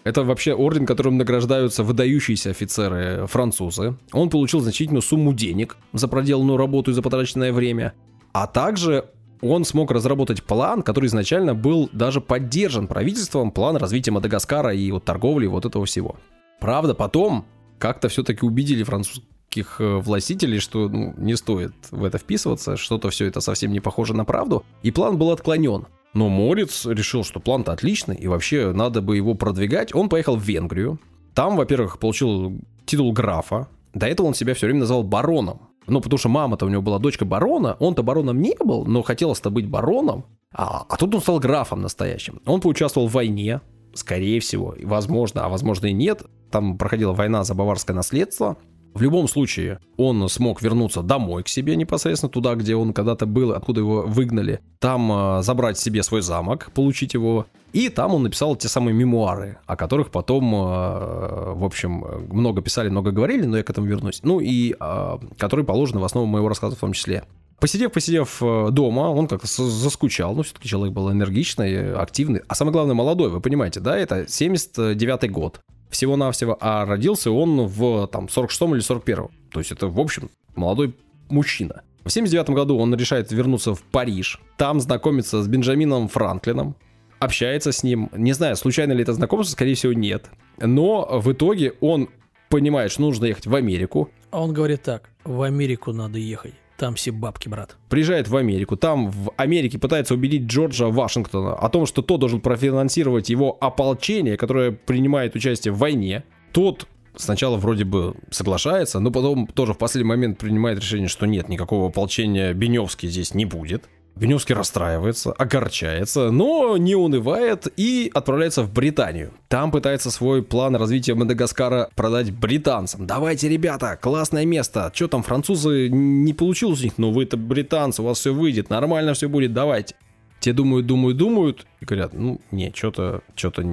Это 0.04 0.24
вообще 0.24 0.54
орден, 0.54 0.86
которым 0.86 1.18
награждаются 1.18 1.84
выдающиеся 1.84 2.52
офицеры 2.52 3.26
французы. 3.28 3.98
Он 4.14 4.30
получил 4.30 4.62
значительную 4.62 5.02
сумму 5.02 5.34
денег 5.34 5.78
за 5.94 6.08
проделанную 6.08 6.58
работу 6.58 6.92
и 6.92 6.94
за 6.94 7.02
потраченное 7.02 7.52
время. 7.52 7.94
А 8.32 8.48
также 8.48 9.10
он 9.42 9.66
смог 9.66 9.92
разработать 9.92 10.44
план, 10.44 10.82
который 10.82 11.08
изначально 11.08 11.54
был 11.56 11.90
даже 11.92 12.22
поддержан 12.22 12.88
правительством, 12.88 13.52
план 13.52 13.78
развития 13.78 14.12
Мадагаскара 14.12 14.74
и 14.74 14.92
вот 14.92 15.06
торговли 15.06 15.48
вот 15.48 15.66
этого 15.66 15.86
всего. 15.86 16.16
Правда, 16.60 16.94
потом 16.94 17.46
как-то 17.78 18.10
все-таки 18.10 18.46
убедили 18.46 18.84
французских 18.84 19.80
э, 19.80 19.98
властителей, 19.98 20.60
что 20.60 20.90
ну, 20.90 21.14
не 21.18 21.36
стоит 21.36 21.74
в 21.92 22.04
это 22.04 22.18
вписываться, 22.18 22.78
что-то 22.78 23.10
все 23.10 23.26
это 23.26 23.40
совсем 23.40 23.72
не 23.72 23.80
похоже 23.80 24.14
на 24.14 24.26
правду, 24.26 24.66
и 24.82 24.92
план 24.92 25.18
был 25.18 25.32
отклонен. 25.32 25.86
Но 26.14 26.30
Морец 26.30 26.86
решил, 26.86 27.24
что 27.24 27.40
план-то 27.40 27.74
отличный, 27.74 28.16
и 28.16 28.28
вообще 28.28 28.72
надо 28.72 29.02
бы 29.02 29.18
его 29.18 29.36
продвигать. 29.36 29.94
Он 29.94 30.10
поехал 30.10 30.36
в 30.36 30.42
Венгрию. 30.42 31.00
Там, 31.36 31.56
во-первых, 31.56 32.00
получил 32.00 32.60
титул 32.86 33.12
графа. 33.12 33.68
До 33.94 34.08
этого 34.08 34.26
он 34.26 34.34
себя 34.34 34.56
все 34.56 34.66
время 34.66 34.80
называл 34.80 35.04
бароном. 35.04 35.70
Ну, 35.88 36.02
потому 36.02 36.18
что 36.18 36.30
мама-то 36.30 36.66
у 36.66 36.70
него 36.70 36.82
была 36.82 37.00
дочка 37.00 37.26
барона, 37.26 37.78
он-то 37.80 38.04
бароном 38.04 38.42
не 38.42 38.56
был, 38.60 38.86
но 38.86 39.02
хотелось-то 39.02 39.50
быть 39.50 39.70
бароном. 39.70 40.26
А, 40.54 40.86
а 40.88 40.98
тут 40.98 41.16
он 41.16 41.22
стал 41.22 41.40
графом 41.40 41.82
настоящим. 41.82 42.42
Он 42.46 42.60
поучаствовал 42.62 43.08
в 43.08 43.14
войне, 43.14 43.62
скорее 43.94 44.40
всего, 44.40 44.76
возможно, 44.84 45.46
а 45.46 45.50
возможно 45.50 45.88
и 45.88 45.94
нет. 45.94 46.24
Там 46.52 46.78
проходила 46.78 47.14
война 47.14 47.44
за 47.44 47.56
баварское 47.56 47.96
наследство. 47.96 48.58
В 48.94 49.02
любом 49.02 49.28
случае, 49.28 49.80
он 49.96 50.28
смог 50.28 50.62
вернуться 50.62 51.02
домой 51.02 51.44
к 51.44 51.48
себе 51.48 51.76
непосредственно, 51.76 52.32
туда, 52.32 52.56
где 52.56 52.76
он 52.76 52.94
когда-то 52.94 53.26
был, 53.26 53.52
откуда 53.52 53.82
его 53.82 54.02
выгнали. 54.02 54.60
Там 54.80 55.12
э, 55.12 55.44
забрать 55.44 55.78
себе 55.78 56.02
свой 56.02 56.22
замок, 56.22 56.72
получить 56.74 57.14
его. 57.14 57.46
И 57.74 57.90
там 57.90 58.16
он 58.16 58.24
написал 58.24 58.56
те 58.56 58.68
самые 58.68 58.96
мемуары, 58.96 59.60
о 59.66 59.76
которых 59.76 60.10
потом, 60.10 60.54
э, 60.54 61.54
в 61.54 61.64
общем, 61.64 62.04
много 62.32 62.62
писали, 62.62 62.90
много 62.90 63.12
говорили, 63.12 63.46
но 63.46 63.58
я 63.58 63.64
к 63.64 63.70
этому 63.70 63.88
вернусь. 63.88 64.22
Ну 64.24 64.40
и 64.40 64.76
э, 64.80 65.18
которые 65.38 65.66
положены 65.66 66.00
в 66.00 66.04
основу 66.04 66.26
моего 66.26 66.50
рассказа 66.50 66.76
в 66.76 66.80
том 66.80 66.94
числе. 66.94 67.24
Посидев, 67.60 67.92
посидев 67.92 68.38
э, 68.42 68.70
дома, 68.72 69.10
он 69.10 69.28
как-то 69.28 69.48
заскучал. 69.48 70.36
Ну, 70.36 70.44
все-таки 70.44 70.70
человек 70.70 70.94
был 70.94 71.12
энергичный, 71.12 71.94
активный. 71.94 72.42
А 72.48 72.54
самое 72.54 72.74
главное, 72.74 72.94
молодой, 72.94 73.30
вы 73.30 73.42
понимаете, 73.42 73.80
да? 73.80 73.98
Это 73.98 74.22
79-й 74.22 75.30
год 75.30 75.62
всего-навсего. 75.90 76.58
А 76.60 76.86
родился 76.86 77.32
он 77.32 77.68
в 77.68 78.08
там 78.08 78.26
46-м 78.26 78.76
или 78.76 78.84
41-м. 78.84 79.30
То 79.52 79.60
есть 79.60 79.72
это, 79.72 79.88
в 79.88 80.00
общем, 80.00 80.30
молодой 80.56 80.96
мужчина. 81.30 81.84
В 82.04 82.10
79 82.10 82.50
году 82.52 82.78
он 82.78 82.96
решает 82.96 83.32
вернуться 83.32 83.76
в 83.76 83.84
Париж. 83.84 84.40
Там 84.58 84.80
знакомится 84.80 85.44
с 85.44 85.48
Бенджамином 85.48 86.08
Франклином. 86.08 86.76
Общается 87.20 87.72
с 87.72 87.84
ним. 87.84 88.10
Не 88.16 88.34
знаю, 88.34 88.56
случайно 88.56 88.94
ли 88.94 89.02
это 89.02 89.14
знакомство, 89.14 89.52
скорее 89.52 89.76
всего, 89.76 89.94
нет. 89.94 90.30
Но 90.60 91.20
в 91.20 91.32
итоге 91.32 91.74
он 91.82 92.10
понимает, 92.50 92.92
что 92.92 93.02
нужно 93.02 93.26
ехать 93.26 93.48
в 93.48 93.56
Америку. 93.56 94.10
А 94.32 94.42
он 94.42 94.54
говорит 94.54 94.84
так, 94.84 95.10
в 95.26 95.42
Америку 95.42 95.92
надо 95.92 96.18
ехать. 96.20 96.54
Там 96.78 96.94
все 96.94 97.12
бабки, 97.12 97.50
брат. 97.50 97.76
приезжает 97.90 98.28
в 98.28 98.36
Америку, 98.36 98.78
там 98.78 99.10
в 99.10 99.32
Америке 99.36 99.80
пытается 99.80 100.14
убедить 100.14 100.44
Джорджа 100.44 100.88
Вашингтона 100.88 101.56
о 101.56 101.70
том, 101.70 101.88
что 101.88 102.04
тот 102.04 102.20
должен 102.20 102.40
профинансировать 102.40 103.30
его 103.30 103.58
ополчение, 103.60 104.38
которое 104.38 104.72
принимает 104.72 105.36
участие 105.36 105.74
в 105.74 105.80
войне. 105.80 106.24
Тот 106.52 106.88
сначала 107.16 107.58
вроде 107.58 107.84
бы 107.84 108.16
соглашается, 108.30 109.00
но 109.00 109.12
потом 109.12 109.48
тоже 109.48 109.74
в 109.74 109.78
последний 109.80 110.08
момент 110.08 110.38
принимает 110.38 110.80
решение, 110.80 111.08
что 111.08 111.26
нет, 111.26 111.50
никакого 111.50 111.88
ополчения 111.88 112.54
Беневский 112.54 113.10
здесь 113.10 113.34
не 113.34 113.46
будет. 113.46 113.90
Беневский 114.18 114.56
расстраивается, 114.56 115.32
огорчается, 115.32 116.32
но 116.32 116.76
не 116.78 116.96
унывает 116.96 117.68
и 117.78 118.10
отправляется 118.14 118.64
в 118.64 118.74
Британию. 118.74 119.32
Там 119.48 119.72
пытается 119.72 120.10
свой 120.10 120.42
план 120.42 120.76
развития 120.76 121.14
Мадагаскара 121.14 121.90
продать 121.96 122.32
британцам. 122.32 123.06
Давайте, 123.06 123.48
ребята, 123.48 123.98
классное 124.02 124.46
место. 124.46 124.92
Что 124.94 125.08
там, 125.08 125.22
французы 125.22 125.90
не 125.90 126.34
получилось 126.34 126.82
у 126.82 126.84
них? 126.86 126.94
Ну 126.98 127.12
вы-то 127.12 127.38
британцы, 127.38 128.02
у 128.02 128.06
вас 128.06 128.20
все 128.20 128.34
выйдет, 128.34 128.70
нормально 128.70 129.14
все 129.14 129.30
будет, 129.30 129.54
давайте. 129.54 129.96
Те 130.40 130.54
думают, 130.54 130.86
думают, 130.88 131.18
думают 131.18 131.68
и 131.80 131.86
говорят, 131.86 132.14
ну, 132.14 132.42
не, 132.52 132.72
что-то, 132.74 133.22
что-то, 133.36 133.64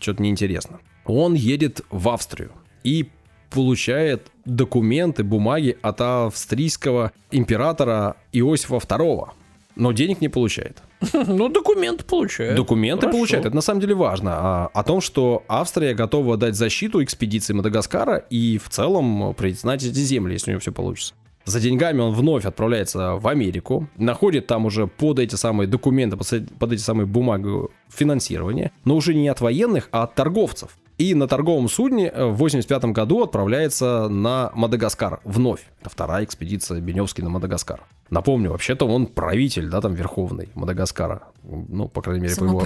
что-то 0.00 0.22
неинтересно. 0.22 0.80
Он 1.04 1.34
едет 1.34 1.82
в 1.90 2.08
Австрию 2.08 2.52
и 2.84 3.10
получает 3.50 4.28
документы, 4.44 5.24
бумаги 5.24 5.76
от 5.82 6.00
австрийского 6.00 7.12
императора 7.30 8.16
Иосифа 8.32 8.76
II 8.76 9.30
но 9.76 9.92
денег 9.92 10.20
не 10.20 10.28
получает. 10.28 10.82
Ну, 11.26 11.48
документы 11.48 12.04
получает. 12.04 12.56
Документы 12.56 13.02
Хорошо. 13.02 13.18
получает. 13.18 13.46
Это 13.46 13.54
на 13.54 13.60
самом 13.60 13.80
деле 13.80 13.94
важно. 13.94 14.30
А, 14.34 14.70
о 14.72 14.84
том, 14.84 15.00
что 15.00 15.42
Австрия 15.48 15.94
готова 15.94 16.36
дать 16.36 16.54
защиту 16.54 17.02
экспедиции 17.02 17.52
Мадагаскара 17.52 18.16
и 18.16 18.58
в 18.58 18.68
целом 18.68 19.34
признать 19.34 19.82
эти 19.84 19.98
земли, 19.98 20.34
если 20.34 20.50
у 20.50 20.52
него 20.52 20.60
все 20.60 20.72
получится. 20.72 21.14
За 21.44 21.58
деньгами 21.58 22.00
он 22.00 22.12
вновь 22.12 22.44
отправляется 22.44 23.16
в 23.16 23.26
Америку, 23.26 23.88
находит 23.96 24.46
там 24.46 24.64
уже 24.64 24.86
под 24.86 25.18
эти 25.18 25.34
самые 25.34 25.66
документы, 25.66 26.16
под 26.16 26.72
эти 26.72 26.80
самые 26.80 27.06
бумаги 27.06 27.68
финансирование, 27.88 28.70
но 28.84 28.94
уже 28.94 29.12
не 29.14 29.28
от 29.28 29.40
военных, 29.40 29.88
а 29.90 30.04
от 30.04 30.14
торговцев. 30.14 30.76
И 30.98 31.14
на 31.14 31.26
торговом 31.26 31.68
судне 31.68 32.12
в 32.14 32.34
85 32.34 32.84
году 32.86 33.24
отправляется 33.24 34.08
на 34.08 34.52
Мадагаскар 34.54 35.20
вновь. 35.24 35.66
Это 35.80 35.90
вторая 35.90 36.24
экспедиция 36.24 36.80
Беневский 36.80 37.24
на 37.24 37.30
Мадагаскар. 37.30 37.80
Напомню, 38.12 38.50
вообще-то 38.50 38.86
он 38.86 39.06
правитель, 39.06 39.70
да, 39.70 39.80
там 39.80 39.94
верховный 39.94 40.50
Мадагаскара. 40.54 41.22
Ну, 41.44 41.88
по 41.88 42.02
крайней 42.02 42.24
мере, 42.24 42.36
по 42.36 42.44
его 42.44 42.62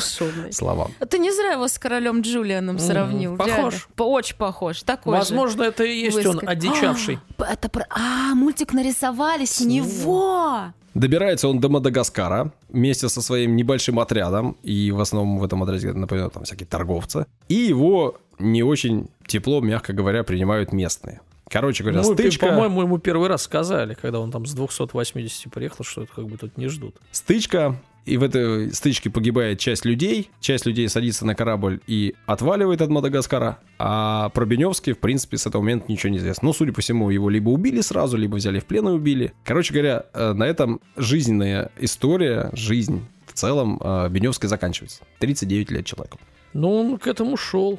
словам. 0.50 0.90
А 0.98 1.06
ты 1.06 1.18
не 1.18 1.30
зря 1.30 1.52
его 1.52 1.68
с 1.68 1.78
королем 1.78 2.22
Джулианом 2.22 2.80
сравнил. 2.80 3.36
похож. 3.36 3.88
Очень 3.96 4.36
похож. 4.36 4.82
Такой 4.82 5.12
же. 5.12 5.18
Возможно, 5.18 5.62
это 5.62 5.84
и 5.84 6.00
есть 6.00 6.26
он 6.26 6.40
одичавший. 6.44 7.20
А, 7.38 7.52
это 7.52 7.68
про... 7.68 7.86
А, 7.90 8.34
мультик 8.34 8.72
нарисовали 8.72 9.44
с 9.44 9.60
него. 9.60 10.72
Добирается 10.94 11.46
он 11.46 11.60
до 11.60 11.68
Мадагаскара 11.68 12.50
вместе 12.68 13.08
со 13.08 13.22
своим 13.22 13.54
небольшим 13.54 14.00
отрядом, 14.00 14.56
и 14.64 14.90
в 14.90 15.00
основном 15.00 15.38
в 15.38 15.44
этом 15.44 15.62
отряде, 15.62 15.92
например, 15.92 16.30
там 16.30 16.42
всякие 16.42 16.66
торговцы, 16.66 17.26
и 17.48 17.54
его 17.54 18.16
не 18.40 18.64
очень 18.64 19.08
тепло, 19.28 19.60
мягко 19.60 19.92
говоря, 19.92 20.24
принимают 20.24 20.72
местные. 20.72 21.20
Короче 21.50 21.82
говоря, 21.82 22.02
Ну, 22.02 22.14
стычка, 22.14 22.46
по-моему, 22.46 22.82
ему 22.82 22.98
первый 22.98 23.28
раз 23.28 23.42
сказали, 23.42 23.94
когда 23.94 24.20
он 24.20 24.30
там 24.30 24.46
с 24.46 24.52
280 24.54 25.52
приехал, 25.52 25.84
что 25.84 26.02
это 26.02 26.12
как 26.14 26.26
бы 26.26 26.36
тут 26.36 26.56
не 26.56 26.68
ждут. 26.68 26.96
стычка, 27.10 27.76
и 28.04 28.16
в 28.16 28.22
этой 28.22 28.72
стычке 28.72 29.10
погибает 29.10 29.58
часть 29.58 29.84
людей, 29.84 30.30
часть 30.40 30.64
людей 30.64 30.88
садится 30.88 31.26
на 31.26 31.34
корабль 31.34 31.80
и 31.86 32.14
отваливает 32.26 32.80
от 32.80 32.88
Мадагаскара, 32.88 33.58
а 33.78 34.30
про 34.30 34.46
Беневский, 34.46 34.94
в 34.94 34.98
принципе, 34.98 35.36
с 35.36 35.46
этого 35.46 35.60
момента 35.60 35.86
ничего 35.92 36.10
не 36.10 36.18
известно. 36.18 36.46
Ну, 36.46 36.52
судя 36.54 36.72
по 36.72 36.80
всему, 36.80 37.10
его 37.10 37.28
либо 37.28 37.50
убили 37.50 37.82
сразу, 37.82 38.16
либо 38.16 38.36
взяли 38.36 38.60
в 38.60 38.64
плен 38.64 38.88
и 38.88 38.92
убили. 38.92 39.34
Короче 39.44 39.74
говоря, 39.74 40.06
э, 40.14 40.32
на 40.32 40.44
этом 40.44 40.80
жизненная 40.96 41.70
история, 41.78 42.48
жизнь 42.54 43.04
в 43.26 43.34
целом 43.34 43.78
э, 43.82 44.08
Беневской 44.08 44.48
заканчивается. 44.48 45.02
39 45.18 45.70
лет 45.70 45.84
человеку. 45.84 46.18
Ну, 46.54 46.72
он 46.72 46.98
к 46.98 47.06
этому 47.06 47.36
шел. 47.36 47.78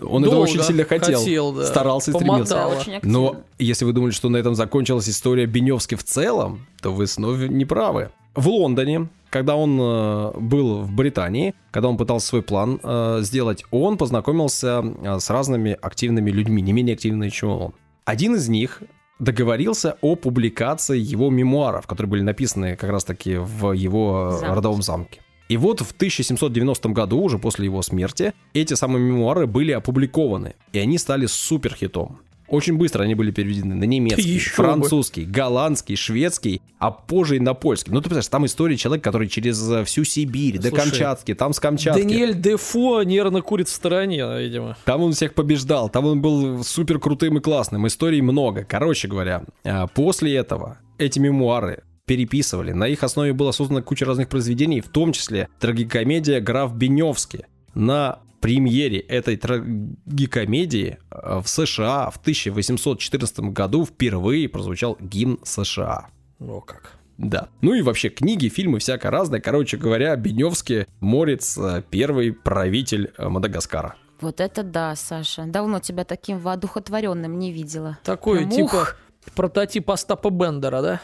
Он 0.00 0.22
этого 0.22 0.36
Долго 0.36 0.50
очень 0.50 0.62
сильно 0.62 0.84
хотел, 0.84 1.18
хотел, 1.20 1.52
да. 1.52 1.66
старался 1.66 2.10
и 2.10 2.14
стремился. 2.14 2.54
Помотал. 2.54 2.80
Очень 2.80 2.94
активно. 2.96 3.18
Но 3.18 3.36
если 3.58 3.84
вы 3.84 3.92
думали, 3.92 4.10
что 4.10 4.28
на 4.28 4.36
этом 4.36 4.54
закончилась 4.54 5.08
история 5.08 5.46
Беневски 5.46 5.94
в 5.94 6.04
целом, 6.04 6.66
то 6.82 6.92
вы 6.92 7.06
снова 7.06 7.36
не 7.36 7.64
правы. 7.64 8.10
В 8.34 8.48
Лондоне, 8.48 9.08
когда 9.30 9.54
он 9.54 9.78
э, 9.80 10.32
был 10.38 10.82
в 10.82 10.92
Британии, 10.92 11.54
когда 11.70 11.88
он 11.88 11.96
пытался 11.96 12.26
свой 12.26 12.42
план 12.42 12.80
э, 12.82 13.18
сделать, 13.22 13.64
он 13.70 13.96
познакомился 13.96 14.82
э, 14.82 15.18
с 15.20 15.30
разными 15.30 15.76
активными 15.80 16.30
людьми, 16.30 16.60
не 16.60 16.72
менее 16.72 16.94
активными, 16.94 17.28
чем 17.28 17.50
он. 17.50 17.74
Один 18.04 18.34
из 18.34 18.48
них 18.48 18.82
договорился 19.20 19.96
о 20.00 20.16
публикации 20.16 20.98
его 20.98 21.30
мемуаров, 21.30 21.86
которые 21.86 22.10
были 22.10 22.22
написаны 22.22 22.76
как 22.76 22.90
раз-таки 22.90 23.36
в 23.36 23.72
его 23.72 24.30
Замке. 24.32 24.54
родовом 24.54 24.82
замке. 24.82 25.20
И 25.48 25.56
вот 25.56 25.80
в 25.80 25.92
1790 25.92 26.88
году, 26.90 27.20
уже 27.20 27.38
после 27.38 27.66
его 27.66 27.82
смерти, 27.82 28.32
эти 28.54 28.74
самые 28.74 29.04
мемуары 29.04 29.46
были 29.46 29.72
опубликованы, 29.72 30.54
и 30.72 30.78
они 30.78 30.98
стали 30.98 31.26
суперхитом. 31.26 32.20
Очень 32.46 32.76
быстро 32.76 33.02
они 33.02 33.14
были 33.14 33.30
переведены 33.30 33.74
на 33.74 33.84
немецкий, 33.84 34.34
Еще 34.34 34.50
бы. 34.50 34.56
французский, 34.56 35.24
голландский, 35.24 35.96
шведский, 35.96 36.60
а 36.78 36.90
позже 36.90 37.36
и 37.36 37.40
на 37.40 37.54
польский. 37.54 37.90
Ну, 37.90 38.00
ты 38.00 38.04
представляешь, 38.04 38.28
там 38.28 38.44
история 38.44 38.76
человека, 38.76 39.04
который 39.04 39.28
через 39.28 39.70
э, 39.70 39.84
всю 39.84 40.04
Сибирь, 40.04 40.58
до 40.58 40.68
Слушай, 40.68 40.82
Камчатки, 40.82 41.34
там 41.34 41.54
с 41.54 41.60
Камчатки. 41.60 42.02
Даниэль 42.02 42.34
Дефо 42.34 43.02
нервно 43.02 43.40
курит 43.40 43.68
в 43.68 43.72
стороне, 43.72 44.26
видимо. 44.38 44.76
Там 44.84 45.02
он 45.02 45.12
всех 45.12 45.32
побеждал, 45.34 45.88
там 45.88 46.04
он 46.04 46.20
был 46.20 46.62
супер 46.64 46.98
крутым 46.98 47.38
и 47.38 47.40
классным. 47.40 47.86
Историй 47.86 48.20
много. 48.20 48.64
Короче 48.64 49.08
говоря, 49.08 49.44
а, 49.64 49.86
после 49.86 50.34
этого 50.34 50.78
эти 50.98 51.18
мемуары 51.18 51.82
переписывали. 52.06 52.72
На 52.72 52.88
их 52.88 53.02
основе 53.02 53.32
была 53.32 53.52
создана 53.52 53.82
куча 53.82 54.04
разных 54.04 54.28
произведений, 54.28 54.80
в 54.80 54.88
том 54.88 55.12
числе 55.12 55.48
трагикомедия 55.58 56.40
«Граф 56.40 56.74
Беневский». 56.74 57.44
На 57.74 58.20
премьере 58.40 58.98
этой 59.00 59.36
трагикомедии 59.36 60.98
а, 61.10 61.40
в 61.40 61.48
США 61.48 62.10
в 62.10 62.18
1814 62.18 63.40
году 63.40 63.86
впервые 63.86 64.48
прозвучал 64.50 64.98
гимн 65.00 65.40
США. 65.42 66.08
О 66.40 66.60
как. 66.60 66.92
Да. 67.16 67.48
Ну 67.62 67.74
и 67.74 67.80
вообще 67.80 68.10
книги, 68.10 68.48
фильмы, 68.48 68.80
всякое 68.80 69.10
разное. 69.10 69.40
Короче 69.40 69.76
говоря, 69.76 70.14
Беневский 70.16 70.86
Морец 71.00 71.56
э, 71.56 71.82
первый 71.88 72.32
правитель 72.32 73.12
э, 73.16 73.28
Мадагаскара. 73.28 73.96
Вот 74.20 74.40
это 74.40 74.62
да, 74.62 74.94
Саша. 74.94 75.44
Давно 75.46 75.80
тебя 75.80 76.04
таким 76.04 76.38
воодухотворенным 76.38 77.38
не 77.38 77.52
видела. 77.52 77.98
Такой, 78.04 78.38
Прям 78.38 78.50
типа, 78.50 78.74
ух. 78.74 78.96
прототип 79.34 79.90
Остапа 79.90 80.30
Бендера, 80.30 80.82
да? 80.82 81.00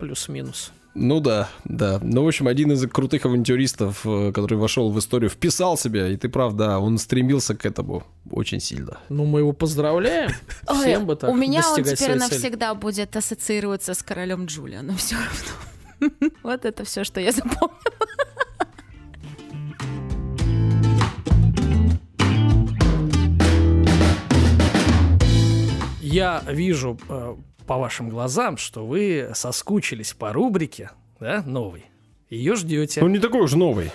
Плюс-минус. 0.00 0.72
Ну 0.94 1.20
да, 1.20 1.48
да. 1.64 2.00
Ну, 2.02 2.24
в 2.24 2.26
общем, 2.26 2.48
один 2.48 2.72
из 2.72 2.84
крутых 2.88 3.24
авантюристов, 3.24 4.04
э, 4.04 4.32
который 4.32 4.58
вошел 4.58 4.90
в 4.90 4.98
историю, 4.98 5.30
вписал 5.30 5.78
себя, 5.78 6.08
и 6.08 6.16
ты 6.16 6.28
прав, 6.28 6.54
да, 6.54 6.80
он 6.80 6.98
стремился 6.98 7.54
к 7.54 7.64
этому 7.64 8.02
очень 8.30 8.60
сильно. 8.60 8.98
Ну, 9.08 9.24
мы 9.24 9.40
его 9.40 9.52
поздравляем. 9.52 10.32
Всем 10.68 11.06
бы 11.06 11.14
так 11.14 11.30
у 11.30 11.34
меня 11.34 11.62
он 11.70 11.84
теперь 11.84 12.16
навсегда 12.16 12.74
будет 12.74 13.14
ассоциироваться 13.14 13.94
с 13.94 14.02
королем 14.02 14.46
Джулианом. 14.46 14.96
Все 14.96 15.14
равно. 15.16 16.30
Вот 16.42 16.64
это 16.64 16.84
все, 16.84 17.04
что 17.04 17.20
я 17.20 17.30
запомнила. 17.30 17.70
Я 26.00 26.42
вижу 26.48 26.98
э, 27.08 27.36
по 27.70 27.78
вашим 27.78 28.08
глазам, 28.08 28.56
что 28.56 28.84
вы 28.84 29.30
соскучились 29.32 30.12
по 30.12 30.32
рубрике, 30.32 30.90
да, 31.20 31.40
новой. 31.46 31.84
Ее 32.28 32.56
ждете. 32.56 33.00
Ну, 33.00 33.06
не 33.06 33.20
такой 33.20 33.42
уж 33.42 33.52
новый. 33.52 33.92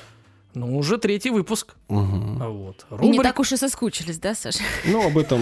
Ну, 0.53 0.77
уже 0.77 0.97
третий 0.97 1.29
выпуск. 1.29 1.75
А 1.89 1.93
Вот. 2.47 2.85
И 2.89 2.93
не 3.07 3.17
Рубрик- 3.17 3.23
так 3.23 3.37
уж 3.37 3.51
и 3.51 3.57
соскучились, 3.57 4.17
да, 4.17 4.33
Саша? 4.33 4.59
Ну, 4.85 5.05
об 5.05 5.17
этом 5.17 5.41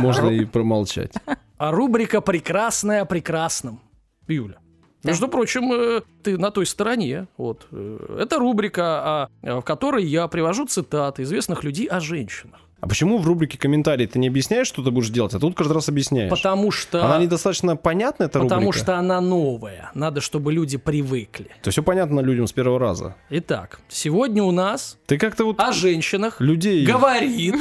можно 0.00 0.30
и 0.30 0.46
промолчать. 0.46 1.12
А 1.58 1.72
рубрика 1.72 2.22
«Прекрасная 2.22 3.02
о 3.02 3.04
прекрасном». 3.04 3.82
Юля. 4.26 4.56
Да. 5.02 5.10
Между 5.10 5.28
прочим, 5.28 5.70
э, 5.74 6.00
ты 6.22 6.38
на 6.38 6.50
той 6.52 6.64
стороне. 6.64 7.26
Вот. 7.36 7.66
Э, 7.70 8.18
Это 8.22 8.38
рубрика, 8.38 8.84
а, 8.84 9.28
в 9.42 9.60
которой 9.60 10.06
я 10.06 10.26
привожу 10.26 10.64
цитаты 10.64 11.24
известных 11.24 11.64
людей 11.64 11.86
о 11.86 12.00
женщинах. 12.00 12.60
А 12.82 12.88
почему 12.88 13.18
в 13.18 13.26
рубрике 13.28 13.58
комментарии 13.58 14.06
ты 14.06 14.18
не 14.18 14.26
объясняешь, 14.26 14.66
что 14.66 14.82
ты 14.82 14.90
будешь 14.90 15.08
делать, 15.10 15.32
а 15.34 15.38
тут 15.38 15.54
каждый 15.54 15.74
раз 15.74 15.88
объясняешь? 15.88 16.28
Потому 16.28 16.72
что... 16.72 17.04
Она 17.04 17.18
недостаточно 17.18 17.76
понятна, 17.76 18.24
эта 18.24 18.40
Потому 18.40 18.66
рубрика? 18.66 18.84
что 18.84 18.98
она 18.98 19.20
новая. 19.20 19.92
Надо, 19.94 20.20
чтобы 20.20 20.52
люди 20.52 20.78
привыкли. 20.78 21.46
То 21.62 21.70
все 21.70 21.84
понятно 21.84 22.18
людям 22.18 22.48
с 22.48 22.52
первого 22.52 22.80
раза. 22.80 23.14
Итак, 23.30 23.78
сегодня 23.88 24.42
у 24.42 24.50
нас 24.50 24.98
Ты 25.06 25.16
как-то 25.16 25.44
вот 25.44 25.60
о 25.60 25.70
женщинах 25.70 26.40
людей 26.40 26.84
говорит, 26.84 27.54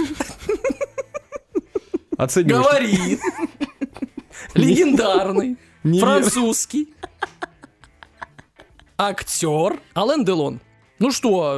оцениваешь. 2.18 2.66
говорит 2.66 3.20
легендарный 4.56 5.58
французский 5.84 6.96
актер 8.98 9.80
Ален 9.96 10.26
Делон. 10.26 10.62
Ну 11.02 11.10
что, 11.10 11.56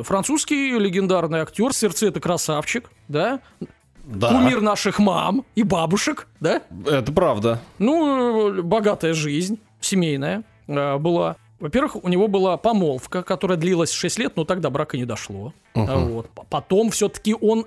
э, 0.00 0.02
французский 0.02 0.76
легендарный 0.76 1.42
актер, 1.42 1.72
сердце 1.72 2.08
это 2.08 2.18
красавчик, 2.18 2.90
да? 3.06 3.38
Да, 4.02 4.30
Кумир 4.30 4.60
наших 4.60 4.98
мам 4.98 5.44
и 5.54 5.62
бабушек, 5.62 6.26
да? 6.40 6.62
это 6.86 7.12
правда. 7.12 7.62
Ну, 7.78 8.50
э, 8.50 8.62
богатая 8.62 9.14
жизнь, 9.14 9.60
семейная 9.80 10.42
э, 10.66 10.98
была. 10.98 11.36
Во-первых, 11.60 12.02
у 12.02 12.08
него 12.08 12.26
была 12.26 12.56
помолвка, 12.56 13.22
которая 13.22 13.56
длилась 13.56 13.92
6 13.92 14.18
лет, 14.18 14.32
но 14.34 14.44
тогда 14.44 14.70
брака 14.70 14.96
не 14.96 15.04
дошло. 15.04 15.54
А 15.74 15.96
Вот. 15.96 16.28
Потом 16.48 16.90
все-таки 16.90 17.36
он 17.40 17.66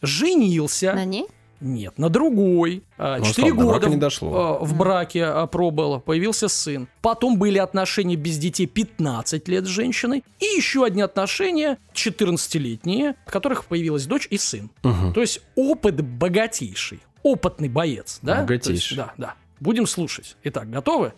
женился. 0.00 0.92
На 0.92 1.04
ней? 1.04 1.26
Нет, 1.60 1.98
на 1.98 2.08
другой. 2.10 2.82
А, 2.98 3.18
Ну, 3.18 3.24
Четыре 3.24 3.54
брака 3.54 3.72
года 3.72 3.88
не 3.88 3.96
дошло. 3.96 4.58
а, 4.60 4.64
в 4.64 4.76
браке 4.76 5.24
а, 5.24 5.46
пробыл, 5.46 6.00
появился 6.00 6.48
сын. 6.48 6.86
Потом 7.00 7.38
были 7.38 7.58
отношения 7.58 8.16
без 8.16 8.36
детей 8.38 8.66
15 8.66 9.48
лет 9.48 9.64
с 9.64 9.68
женщиной. 9.68 10.22
И 10.38 10.44
еще 10.44 10.84
одни 10.84 11.02
отношения 11.02 11.78
14-летние, 11.94 13.14
в 13.26 13.30
которых 13.30 13.64
появилась 13.64 14.06
дочь 14.06 14.26
и 14.30 14.36
сын. 14.38 14.70
Мгм. 14.82 15.12
То 15.14 15.20
есть 15.20 15.40
опыт 15.54 16.00
богатейший. 16.02 17.00
Опытный 17.22 17.68
боец, 17.68 18.18
да? 18.22 18.42
Богатейший. 18.42 18.74
Есть, 18.74 18.96
да, 18.96 19.12
да. 19.16 19.34
Будем 19.58 19.86
слушать. 19.86 20.36
Итак, 20.44 20.68
готовы? 20.70 21.12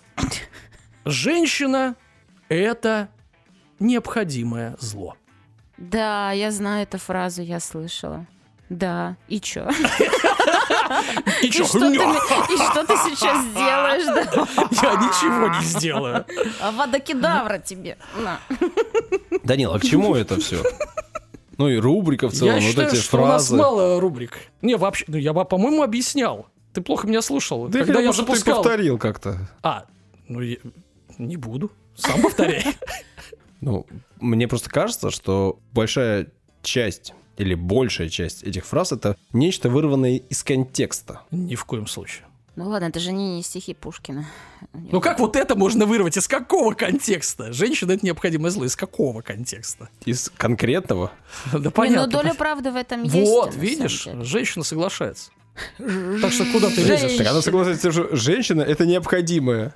Женщина– 1.04 1.96
это 2.48 3.08
необходимое 3.78 4.76
зло. 4.78 5.16
Да, 5.76 6.32
я 6.32 6.50
знаю 6.50 6.82
эту 6.82 6.98
фразу, 6.98 7.42
я 7.42 7.60
слышала. 7.60 8.26
Да, 8.68 9.16
и 9.28 9.40
чё? 9.40 9.68
И 11.42 11.50
что 11.50 11.64
ты, 11.78 11.88
ми- 11.88 11.96
и 11.96 12.56
что 12.70 12.84
ты 12.86 12.94
сейчас 12.96 13.44
делаешь? 13.54 14.04
Да? 14.06 14.22
Я 14.82 14.94
ничего 14.96 15.48
не 15.58 15.64
сделаю. 15.64 16.24
Авада-кедавра 16.60 17.58
тебе. 17.58 17.96
На. 18.16 18.40
Данил, 19.44 19.72
а 19.74 19.78
к 19.78 19.84
чему 19.84 20.14
это 20.14 20.38
все? 20.40 20.62
Ну 21.56 21.68
и 21.68 21.76
рубрика 21.78 22.28
в 22.28 22.32
целом, 22.32 22.54
Я 22.56 22.60
вот 22.60 22.68
считаю, 22.68 22.88
эти 22.88 22.96
что 22.96 23.18
у 23.18 23.26
нас 23.26 23.48
фразы. 23.48 23.56
мало 23.62 24.00
рубрик. 24.00 24.38
Не, 24.62 24.76
вообще, 24.76 25.04
ну 25.08 25.16
я, 25.16 25.32
по-моему, 25.32 25.82
объяснял. 25.82 26.46
Ты 26.72 26.80
плохо 26.80 27.06
меня 27.06 27.22
слушал. 27.22 27.68
Да 27.68 27.80
когда 27.80 28.00
я 28.00 28.06
может, 28.06 28.20
ты 28.26 28.32
запускал. 28.32 28.62
повторил 28.62 28.98
как-то. 28.98 29.48
А, 29.62 29.84
ну 30.28 30.40
я 30.40 30.56
не 31.18 31.36
буду. 31.36 31.70
Сам 31.96 32.20
повторяй. 32.22 32.64
Ну, 33.60 33.86
мне 34.20 34.46
просто 34.46 34.70
кажется, 34.70 35.10
что 35.10 35.58
большая 35.72 36.28
часть 36.62 37.12
или 37.38 37.54
большая 37.54 38.08
часть 38.08 38.42
этих 38.42 38.66
фраз 38.66 38.92
это 38.92 39.16
нечто 39.32 39.70
вырванное 39.70 40.16
из 40.16 40.42
контекста. 40.42 41.22
Ни 41.30 41.54
в 41.54 41.64
коем 41.64 41.86
случае. 41.86 42.24
Ну 42.56 42.68
ладно, 42.68 42.86
это 42.86 42.98
же 42.98 43.12
не 43.12 43.40
стихи 43.44 43.72
Пушкина. 43.72 44.26
Ну 44.72 45.00
как 45.00 45.20
вот 45.20 45.36
это 45.36 45.54
можно 45.54 45.86
вырвать? 45.86 46.16
Из 46.16 46.26
какого 46.26 46.74
контекста? 46.74 47.52
Женщина 47.52 47.92
это 47.92 48.04
необходимое 48.04 48.50
зло. 48.50 48.64
Из 48.64 48.74
какого 48.74 49.22
контекста? 49.22 49.88
Из 50.04 50.30
конкретного. 50.36 51.12
Да 51.52 51.58
ну 51.60 51.70
понятно. 51.70 52.08
доля 52.08 52.34
правды 52.34 52.72
в 52.72 52.76
этом 52.76 53.04
есть. 53.04 53.14
Вот, 53.14 53.54
видишь, 53.54 54.08
женщина 54.22 54.64
соглашается. 54.64 55.30
Так 55.76 56.32
что 56.32 56.44
куда 56.52 56.68
ты 56.68 56.82
лезешь? 56.82 57.16
Так 57.16 57.28
она 57.28 57.42
согласится, 57.42 57.92
что 57.92 58.16
женщина 58.16 58.62
это 58.62 58.84
необходимое. 58.86 59.72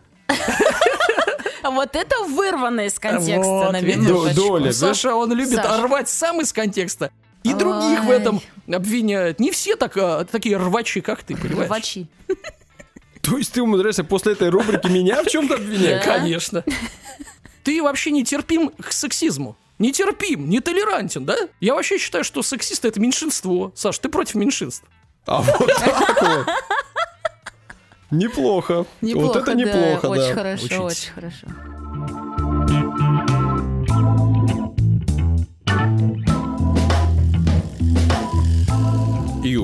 А 1.62 1.70
вот 1.70 1.94
это 1.94 2.24
вырвано 2.24 2.86
из 2.86 2.98
контекста 2.98 3.48
Вот, 3.48 3.72
на 3.72 3.80
минуточку. 3.80 4.34
Доля. 4.34 4.66
да? 4.66 4.72
Саша, 4.72 5.14
он 5.14 5.32
любит 5.32 5.60
рвать 5.64 6.08
сам 6.08 6.40
из 6.40 6.52
контекста. 6.52 7.12
И 7.45 7.55
других 7.55 8.05
в 8.05 8.09
Ой. 8.09 8.16
этом 8.16 8.40
обвиняет. 8.72 9.40
Не 9.40 9.51
все 9.51 9.76
так, 9.76 9.97
а, 9.97 10.24
такие 10.24 10.57
рвачи, 10.57 11.01
как 11.01 11.22
ты, 11.22 11.36
понимаешь? 11.36 11.68
Рвачи. 11.68 12.07
То 13.22 13.38
есть 13.38 13.53
ты 13.53 13.62
умудряешься 13.62 14.05
после 14.05 14.32
этой 14.32 14.49
рубрики 14.49 14.86
меня 14.88 15.22
в 15.22 15.26
чем-то 15.26 15.55
обвинять? 15.55 16.05
Да. 16.05 16.18
Конечно. 16.18 16.64
Ты 17.62 17.80
вообще 17.80 18.11
нетерпим 18.11 18.70
к 18.70 18.90
сексизму. 18.90 19.57
Нетерпим, 19.78 20.49
нетолерантен, 20.51 21.24
да? 21.24 21.36
Я 21.61 21.74
вообще 21.74 21.99
считаю, 21.99 22.24
что 22.24 22.43
сексисты 22.43 22.88
это 22.88 22.99
меньшинство. 22.99 23.72
Саш, 23.76 23.99
ты 23.99 24.09
против 24.09 24.34
меньшинств. 24.34 24.84
А 25.26 25.43
вот 25.43 25.66
так 25.78 26.22
вот. 26.22 26.47
Неплохо. 28.11 28.84
Неплохо, 29.01 29.26
Вот 29.26 29.36
это 29.36 29.47
да, 29.47 29.55
неплохо, 29.55 30.07
Очень 30.07 30.22
да. 30.28 30.34
хорошо, 30.34 30.64
Учитесь. 30.64 30.80
очень 30.80 31.12
хорошо. 31.12 31.47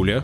Юля. 0.08 0.22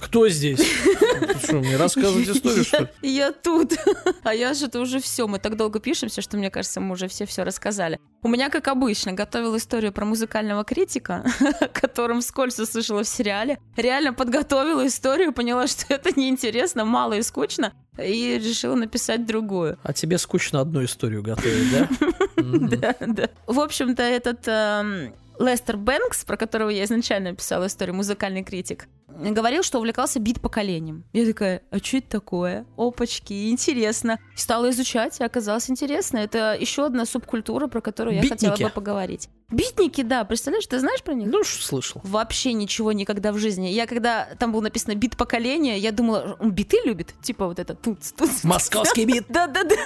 Кто 0.00 0.28
здесь? 0.28 0.58
Ты 0.58 1.38
что, 1.38 1.56
мне 1.56 1.76
рассказывать 1.76 2.28
историю, 2.28 2.64
что 2.64 2.78
ли? 2.80 2.88
Я 3.02 3.30
тут. 3.32 3.74
А 4.24 4.34
я 4.34 4.54
же 4.54 4.66
это 4.66 4.80
уже 4.80 5.00
все. 5.00 5.26
Мы 5.26 5.38
так 5.38 5.56
долго 5.56 5.80
пишемся, 5.80 6.20
что 6.20 6.36
мне 6.36 6.50
кажется, 6.50 6.80
мы 6.80 6.92
уже 6.92 7.08
все 7.08 7.26
все 7.26 7.44
рассказали. 7.44 8.00
У 8.22 8.28
меня, 8.28 8.50
как 8.50 8.68
обычно, 8.68 9.12
готовила 9.12 9.56
историю 9.56 9.92
про 9.92 10.04
музыкального 10.04 10.64
критика, 10.64 11.24
о 11.60 11.68
котором 11.68 12.20
вскользь 12.20 12.58
услышала 12.58 13.04
в 13.04 13.08
сериале. 13.08 13.58
Реально 13.76 14.12
подготовила 14.12 14.86
историю, 14.86 15.32
поняла, 15.32 15.66
что 15.66 15.86
это 15.94 16.18
неинтересно, 16.18 16.84
мало 16.84 17.14
и 17.14 17.22
скучно, 17.22 17.72
и 17.98 18.38
решила 18.42 18.74
написать 18.74 19.26
другую. 19.26 19.78
А 19.82 19.92
тебе 19.92 20.18
скучно 20.18 20.60
одну 20.60 20.84
историю 20.84 21.22
готовить, 21.22 21.70
да? 21.72 21.88
Да, 22.36 22.96
да. 23.00 23.30
В 23.46 23.60
общем-то, 23.60 24.02
этот 24.02 24.46
эм, 24.46 25.14
Лестер 25.38 25.76
Бэнкс, 25.76 26.24
про 26.24 26.36
которого 26.36 26.68
я 26.70 26.84
изначально 26.84 27.34
писала 27.34 27.66
историю, 27.66 27.94
музыкальный 27.94 28.42
критик, 28.42 28.88
говорил, 29.08 29.62
что 29.62 29.78
увлекался 29.78 30.20
бит-поколением. 30.20 31.04
Я 31.12 31.26
такая, 31.26 31.62
а 31.70 31.78
что 31.78 31.98
это 31.98 32.08
такое? 32.08 32.66
Опачки, 32.76 33.50
интересно. 33.50 34.18
Стала 34.34 34.70
изучать, 34.70 35.20
и 35.20 35.24
оказалось 35.24 35.70
интересно. 35.70 36.18
Это 36.18 36.56
еще 36.58 36.86
одна 36.86 37.04
субкультура, 37.04 37.66
про 37.68 37.80
которую 37.80 38.16
я 38.16 38.22
хотела 38.22 38.52
Битники. 38.52 38.62
бы 38.64 38.70
поговорить. 38.70 39.28
Битники, 39.50 40.02
да, 40.02 40.24
представляешь, 40.24 40.66
ты 40.66 40.78
знаешь 40.78 41.02
про 41.02 41.14
них? 41.14 41.26
Ну, 41.30 41.42
ж 41.42 41.46
слышал. 41.46 42.02
Вообще 42.04 42.52
ничего 42.52 42.92
никогда 42.92 43.32
в 43.32 43.38
жизни. 43.38 43.68
Я 43.68 43.86
когда 43.86 44.26
там 44.38 44.52
было 44.52 44.60
написано 44.60 44.94
бит 44.94 45.16
поколения, 45.16 45.78
я 45.78 45.90
думала, 45.90 46.36
он 46.38 46.50
биты 46.52 46.78
любит, 46.84 47.14
типа 47.22 47.46
вот 47.46 47.58
это 47.58 47.74
тут, 47.74 48.00
тут. 48.14 48.30
Московский 48.44 49.06
бит. 49.06 49.24
Да, 49.30 49.46
да, 49.46 49.64
да. 49.64 49.76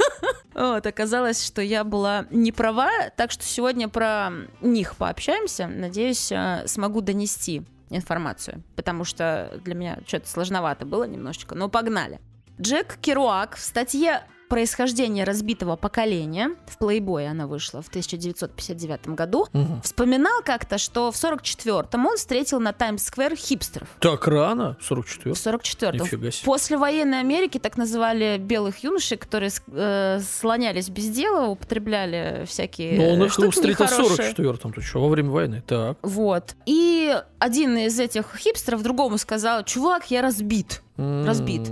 Вот, 0.54 0.86
оказалось, 0.86 1.46
что 1.46 1.62
я 1.62 1.84
была 1.84 2.26
не 2.30 2.50
права, 2.50 2.90
так 3.16 3.30
что 3.30 3.44
сегодня 3.44 3.88
про 3.88 4.32
них 4.60 4.96
пообщаемся. 4.96 5.68
Надеюсь, 5.68 6.32
э, 6.32 6.64
смогу 6.66 7.00
донести 7.00 7.62
информацию, 7.88 8.64
потому 8.74 9.04
что 9.04 9.60
для 9.64 9.74
меня 9.74 9.98
что-то 10.06 10.28
сложновато 10.28 10.86
было 10.86 11.04
немножечко. 11.04 11.54
Но 11.54 11.68
погнали. 11.68 12.20
Джек 12.60 12.96
Керуак 13.00 13.56
в 13.56 13.60
статье 13.60 14.24
«Происхождение 14.52 15.24
разбитого 15.24 15.76
поколения» 15.76 16.50
в 16.66 16.78
Playboy 16.78 17.26
она 17.26 17.46
вышла 17.46 17.80
в 17.80 17.88
1959 17.88 19.14
году, 19.14 19.46
Мгм. 19.54 19.80
вспоминал 19.80 20.42
как-то, 20.44 20.76
что 20.76 21.10
в 21.10 21.16
44-м 21.16 22.04
он 22.04 22.18
встретил 22.18 22.60
на 22.60 22.74
Таймс-сквер 22.74 23.34
хипстеров. 23.34 23.88
Так 23.98 24.26
рано? 24.28 24.76
44 24.82 25.34
В 25.34 25.38
44-м. 25.38 26.04
Нифига 26.04 26.30
себе. 26.30 26.44
После 26.44 26.76
военной 26.76 27.20
Америки 27.20 27.56
так 27.56 27.78
называли 27.78 28.36
белых 28.36 28.84
юношей, 28.84 29.16
которые 29.16 29.50
э, 29.68 30.20
слонялись 30.20 30.90
без 30.90 31.08
дела, 31.08 31.46
употребляли 31.46 32.44
всякие 32.46 32.98
Но 32.98 33.08
он 33.14 33.24
их 33.24 33.32
штуки 33.32 33.52
встретил 33.54 33.86
в 33.86 33.90
нехорошие. 33.90 34.34
44-м, 34.34 34.72
ты 34.74 34.82
что, 34.82 35.00
во 35.00 35.08
время 35.08 35.30
войны? 35.30 35.62
Так. 35.66 35.96
Вот. 36.02 36.56
И 36.66 37.18
один 37.38 37.78
из 37.78 37.98
этих 37.98 38.36
хипстеров 38.36 38.82
другому 38.82 39.16
сказал, 39.16 39.64
чувак, 39.64 40.10
я 40.10 40.20
разбит. 40.20 40.82
Разбит. 40.96 41.70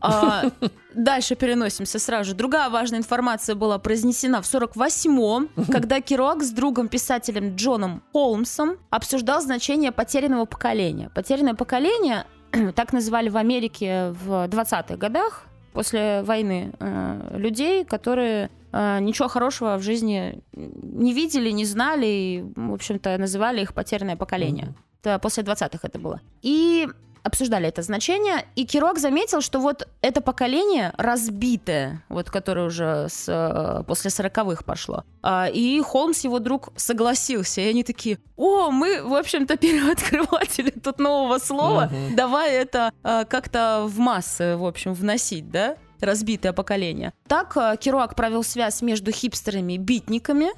А, 0.00 0.44
дальше 0.94 1.34
переносимся 1.34 1.98
сразу 1.98 2.30
же. 2.30 2.36
Другая 2.36 2.70
важная 2.70 2.98
информация 2.98 3.54
была 3.54 3.78
произнесена 3.78 4.42
в 4.42 4.44
48-м, 4.44 5.48
когда 5.70 6.00
Керуак 6.00 6.42
с 6.42 6.50
другом-писателем 6.50 7.56
Джоном 7.56 8.02
Холмсом 8.12 8.76
обсуждал 8.90 9.40
значение 9.40 9.92
потерянного 9.92 10.44
поколения. 10.44 11.10
Потерянное 11.14 11.54
поколение 11.54 12.26
так 12.74 12.92
называли 12.92 13.28
в 13.28 13.36
Америке 13.36 14.14
в 14.24 14.46
20-х 14.46 14.96
годах, 14.96 15.46
после 15.72 16.22
войны, 16.22 16.72
э, 16.78 17.36
людей, 17.36 17.84
которые 17.84 18.50
э, 18.72 18.98
ничего 19.00 19.28
хорошего 19.28 19.76
в 19.76 19.82
жизни 19.82 20.42
не 20.52 21.12
видели, 21.12 21.50
не 21.50 21.64
знали, 21.64 22.06
и, 22.06 22.44
в 22.56 22.74
общем-то, 22.74 23.16
называли 23.18 23.62
их 23.62 23.74
потерянное 23.74 24.16
поколение. 24.16 24.66
Мгм. 24.66 24.76
Да, 25.02 25.18
после 25.18 25.42
20-х 25.42 25.78
это 25.82 25.98
было. 25.98 26.20
И 26.42 26.88
обсуждали 27.22 27.68
это 27.68 27.82
значение, 27.82 28.46
и 28.56 28.64
Кирок 28.64 28.98
заметил, 28.98 29.40
что 29.40 29.60
вот 29.60 29.88
это 30.02 30.20
поколение 30.20 30.92
разбитое, 30.96 32.02
вот 32.08 32.30
которое 32.30 32.66
уже 32.66 33.06
с, 33.08 33.24
э, 33.28 33.84
после 33.86 34.10
40-х 34.10 34.62
пошло, 34.64 35.04
а, 35.22 35.48
и 35.52 35.80
Холмс, 35.80 36.24
его 36.24 36.38
друг, 36.38 36.70
согласился, 36.76 37.60
и 37.60 37.68
они 37.68 37.84
такие, 37.84 38.18
о, 38.36 38.70
мы, 38.70 39.02
в 39.02 39.14
общем-то, 39.14 39.56
первооткрыватели 39.58 40.70
тут 40.70 40.98
нового 40.98 41.38
слова, 41.38 41.90
Мгм. 41.92 42.16
давай 42.16 42.52
это 42.52 42.92
э, 43.04 43.24
как-то 43.24 43.84
в 43.86 43.98
массы, 43.98 44.56
в 44.56 44.64
общем, 44.64 44.94
вносить, 44.94 45.50
да? 45.50 45.76
разбитое 46.00 46.52
поколение. 46.54 47.12
Так 47.28 47.56
э, 47.56 47.76
Керуак 47.78 48.14
провел 48.14 48.42
связь 48.42 48.80
между 48.82 49.12
хипстерами 49.12 49.74
и 49.74 49.78
битниками, 49.78 50.48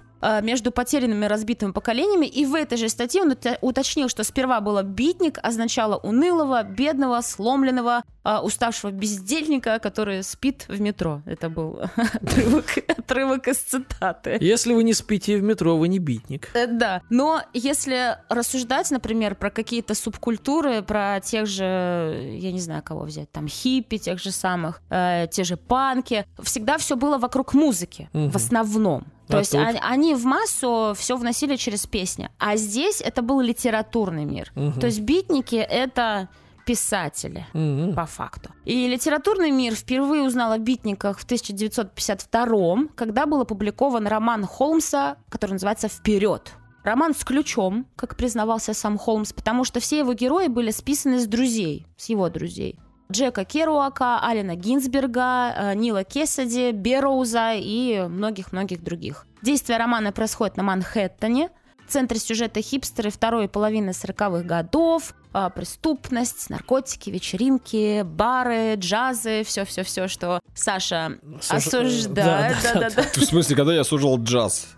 между 0.43 0.71
потерянными 0.73 1.25
и 1.25 1.29
разбитыми 1.29 1.73
поколениями, 1.73 2.27
и 2.27 2.45
в 2.47 2.55
этой 2.55 2.79
же 2.79 2.89
статье 2.89 3.23
он 3.23 3.35
уточнил, 3.61 4.09
что 4.09 4.25
сперва 4.25 4.61
было 4.61 4.83
битник, 4.83 5.39
означало 5.43 5.97
унылого, 5.97 6.63
бедного, 6.63 7.21
сломленного, 7.23 8.03
э, 8.25 8.37
уставшего 8.39 8.91
бездельника, 8.91 9.79
который 9.81 10.23
спит 10.23 10.67
в 10.69 10.81
метро. 10.81 11.23
Это 11.27 11.49
был 11.49 11.81
отрывок, 11.97 12.67
отрывок 12.97 13.49
из 13.49 13.59
цитаты. 13.59 14.39
Если 14.41 14.73
вы 14.75 14.85
не 14.85 14.95
спите 14.95 15.37
в 15.39 15.43
метро, 15.43 15.77
вы 15.77 15.89
не 15.89 15.99
битник. 15.99 16.49
Э, 16.55 16.67
Да, 16.67 17.03
но 17.11 17.43
если 17.53 18.17
рассуждать, 18.29 18.91
например, 18.91 19.35
про 19.35 19.51
какие-то 19.51 19.95
субкультуры, 19.95 20.83
про 20.83 21.21
тех 21.21 21.47
же, 21.47 22.37
я 22.41 22.53
не 22.53 22.61
знаю, 22.61 22.83
кого 22.83 23.03
взять, 23.03 23.31
там 23.33 23.49
хиппи, 23.49 23.99
тех 23.99 24.21
же 24.21 24.31
самых, 24.31 24.81
э, 24.91 25.27
те 25.31 25.45
же 25.45 25.57
панки, 25.57 26.25
всегда 26.43 26.79
все 26.79 26.97
было 26.97 27.19
вокруг 27.19 27.55
музыки, 27.55 28.09
Мгм. 28.13 28.31
в 28.31 28.37
основном. 28.37 29.05
То 29.33 29.39
А 29.39 29.41
есть 29.41 29.53
тут? 29.53 29.61
они, 29.61 29.79
они 29.83 30.15
в 30.15 30.25
массу 30.25 30.93
все 30.97 31.17
вносили 31.17 31.57
через 31.57 31.87
песни. 31.87 32.31
А 32.39 32.57
здесь 32.57 33.01
это 33.01 33.23
был 33.23 33.41
литературный 33.41 34.25
мир. 34.25 34.53
Мгм. 34.55 34.79
То 34.81 34.87
есть 34.87 35.01
битники 35.01 35.57
это 35.57 36.29
писатели. 36.67 37.47
Мгм. 37.55 37.95
По 37.95 38.07
факту. 38.07 38.51
И 38.65 38.87
литературный 38.87 39.51
мир 39.51 39.75
впервые 39.75 40.23
узнал 40.23 40.53
о 40.53 40.59
битниках 40.59 41.19
в 41.19 41.25
1952 41.25 42.89
когда 42.95 43.27
был 43.27 43.41
опубликован 43.41 44.07
роман 44.07 44.47
Холмса, 44.47 45.17
который 45.29 45.53
называется 45.53 45.89
«Вперед». 45.89 46.53
Роман 46.85 47.15
с 47.15 47.25
ключом, 47.25 47.87
как 47.95 48.17
признавался 48.17 48.75
сам 48.75 48.99
Холмс, 48.99 49.33
потому 49.33 49.65
что 49.65 49.79
все 49.79 49.99
его 49.99 50.15
герои 50.15 50.49
были 50.49 50.73
списаны 50.73 51.21
с 51.21 51.27
друзей, 51.27 51.87
с 51.97 52.09
его 52.09 52.29
друзей. 52.29 52.79
Джека 53.13 53.45
Керуака, 53.45 54.19
Алина 54.21 54.57
Гинзберга, 54.57 55.53
э, 55.55 55.75
Нила 55.75 56.03
Кессиди, 56.03 56.73
Берроуза 56.73 57.53
и 57.55 58.07
многих-многих 58.09 58.83
других. 58.83 59.27
Действие 59.43 59.79
романа 59.79 60.13
происходит 60.13 60.57
на 60.57 60.63
Манхэттене. 60.63 61.51
В 61.87 61.93
центре 61.93 62.19
сюжета 62.19 62.63
хипстеры 62.63 63.11
второй 63.11 63.49
половины 63.49 63.91
40-х 63.91 64.45
годов, 64.45 65.15
преступность, 65.33 66.51
наркотики, 66.51 67.09
вечеринки, 67.11 68.03
бары, 68.03 68.75
джазы, 68.77 69.43
все-все-все, 69.45 70.07
что 70.09 70.41
Саша 70.55 71.19
Слушай, 71.41 71.57
осуждает. 71.57 72.57
да, 72.63 72.73
да, 72.75 72.81
Да-да-да. 72.91 73.03
В 73.21 73.25
смысле, 73.25 73.57
когда 73.57 73.75
я 73.75 73.81
осуждал 73.81 74.19
джаз? 74.23 74.69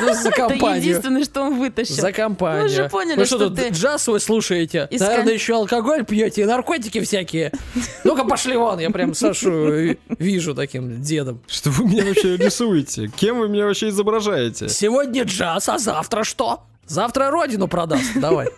Ну, 0.00 0.14
за 0.14 0.28
Это 0.28 0.36
компанию. 0.36 0.82
единственное, 0.82 1.24
что 1.24 1.42
он 1.42 1.58
вытащил. 1.58 1.94
За 1.94 2.12
компанию. 2.12 2.62
Мы 2.64 2.68
же 2.68 2.88
поняли, 2.88 3.18
Вы 3.18 3.24
что, 3.24 3.50
ты- 3.50 3.68
джаз 3.68 4.06
вы 4.08 4.18
слушаете? 4.20 4.88
Наверное, 4.90 5.32
еще 5.34 5.54
алкоголь 5.56 6.04
пьете 6.04 6.42
и 6.42 6.44
наркотики 6.44 7.00
всякие. 7.00 7.52
Ну-ка, 8.04 8.24
пошли 8.24 8.56
вон. 8.56 8.78
Я 8.78 8.90
прям 8.90 9.14
Сашу 9.14 9.70
ви- 9.72 9.98
вижу 10.18 10.54
таким 10.54 11.00
дедом. 11.02 11.40
Что 11.46 11.70
вы 11.70 11.84
меня 11.84 12.04
вообще 12.04 12.36
рисуете? 12.36 13.08
Кем 13.16 13.38
вы 13.38 13.48
меня 13.48 13.66
вообще 13.66 13.88
изображаете? 13.88 14.68
Сегодня 14.68 15.24
джаз, 15.24 15.68
а 15.68 15.78
завтра 15.78 16.24
что? 16.24 16.62
Завтра 16.86 17.30
родину 17.30 17.68
продаст. 17.68 18.12
Давай. 18.16 18.48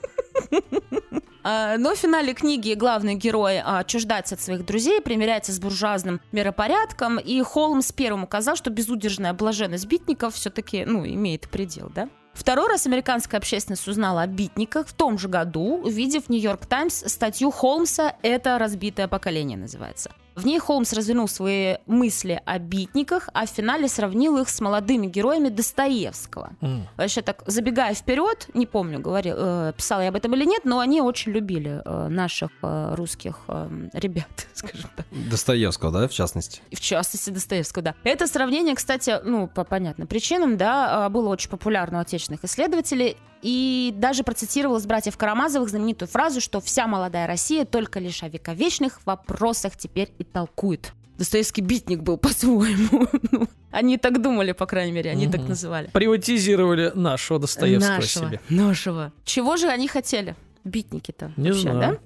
А, 1.43 1.79
Но 1.79 1.95
в 1.95 1.99
финале 1.99 2.35
книги 2.35 2.75
главный 2.75 3.15
герой 3.15 3.61
а, 3.61 3.79
отчуждается 3.79 4.35
от 4.35 4.43
своих 4.43 4.67
друзей, 4.67 5.01
примиряется 5.01 5.53
с 5.53 5.59
буржуазным 5.59 6.21
миропорядком, 6.33 7.19
и 7.19 7.41
Холмс 7.41 7.93
первым 7.93 8.25
указал, 8.25 8.57
что 8.57 8.69
безудержная 8.69 9.33
блаженность 9.33 9.87
битников 9.87 10.35
все-таки, 10.35 10.85
ну, 10.85 11.07
имеет 11.07 11.49
предел, 11.49 11.91
да? 11.95 12.11
Второй 12.35 12.69
раз 12.69 12.87
американская 12.87 13.39
общественность 13.39 13.89
узнала 13.89 14.23
о 14.23 14.27
битниках 14.27 14.87
в 14.87 14.93
том 14.93 15.19
же 15.19 15.29
году, 15.29 15.81
увидев 15.83 16.27
в 16.27 16.29
«Нью-Йорк 16.29 16.67
Таймс» 16.67 17.05
статью 17.07 17.51
Холмса 17.51 18.15
«Это 18.23 18.59
разбитое 18.59 19.09
поколение» 19.09 19.59
называется. 19.59 20.11
В 20.41 20.47
ней 20.47 20.59
Холмс 20.59 20.95
развернул 20.95 21.29
свои 21.29 21.77
мысли 21.85 22.41
о 22.47 22.59
битниках, 22.59 23.29
а 23.35 23.45
в 23.45 23.51
финале 23.51 23.89
сравнил 23.89 24.39
их 24.39 24.49
с 24.49 24.59
молодыми 24.63 25.07
героями 25.07 25.51
Достоевского. 25.51 26.53
М. 26.63 26.89
Вообще 26.97 27.21
так, 27.21 27.43
забегая 27.45 27.93
вперед, 27.93 28.49
не 28.55 28.65
помню, 28.65 29.01
говорил, 29.01 29.35
э, 29.37 29.73
писала 29.77 30.01
я 30.01 30.09
об 30.09 30.17
этом 30.17 30.35
или 30.35 30.47
нет, 30.47 30.65
но 30.65 30.79
они 30.79 31.03
очень 31.03 31.33
любили 31.33 31.83
э, 31.85 32.09
наших 32.09 32.51
э, 32.63 32.95
русских 32.95 33.41
э, 33.49 33.69
ребят, 33.93 34.31
скажем 34.55 34.89
так. 34.97 35.05
Достоевского, 35.11 35.93
да, 35.93 36.09
в 36.09 36.13
частности? 36.13 36.63
В 36.73 36.81
частности 36.81 37.29
Достоевского, 37.29 37.83
да. 37.83 37.95
Это 38.03 38.27
сравнение, 38.27 38.75
кстати, 38.75 39.21
ну, 39.23 39.47
по 39.47 39.65
понятным 39.65 40.09
причинам, 40.09 40.57
да, 40.57 41.05
э, 41.07 41.11
было 41.11 41.29
очень 41.29 41.51
популярно 41.51 41.99
у 41.99 42.01
отечественных 42.01 42.45
исследователей, 42.45 43.19
и 43.43 43.93
даже 43.97 44.23
процитировалось 44.23 44.87
братьев 44.87 45.17
Карамазовых 45.17 45.69
знаменитую 45.71 46.09
фразу, 46.09 46.41
что 46.41 46.61
вся 46.61 46.87
молодая 46.87 47.27
Россия 47.27 47.65
только 47.65 47.99
лишь 48.01 48.23
о 48.23 48.29
вековечных 48.29 49.01
вопросах 49.07 49.77
теперь 49.77 50.13
и 50.19 50.25
толкует. 50.25 50.93
Достоевский 51.19 51.61
битник 51.61 52.01
был 52.01 52.17
по-своему. 52.19 53.07
Ну, 53.31 53.47
Они 53.71 53.99
так 53.99 54.23
думали, 54.23 54.53
по 54.53 54.67
крайней 54.67 54.93
мере, 54.93 55.11
они 55.11 55.27
так 55.29 55.41
Мгм. 55.43 55.51
называли. 55.51 55.91
Приватизировали 55.93 56.93
нашего 56.95 57.39
Достоевского 57.39 57.97
нашего, 57.97 58.27
себе. 58.29 58.41
Нашего. 58.49 59.13
Чего 59.25 59.57
же 59.57 59.69
они 59.69 59.87
хотели? 59.89 60.35
Битники-то. 60.65 61.33
Не 61.37 61.49
вообще, 61.51 61.63
знаю. 61.63 61.79
да? 61.81 61.99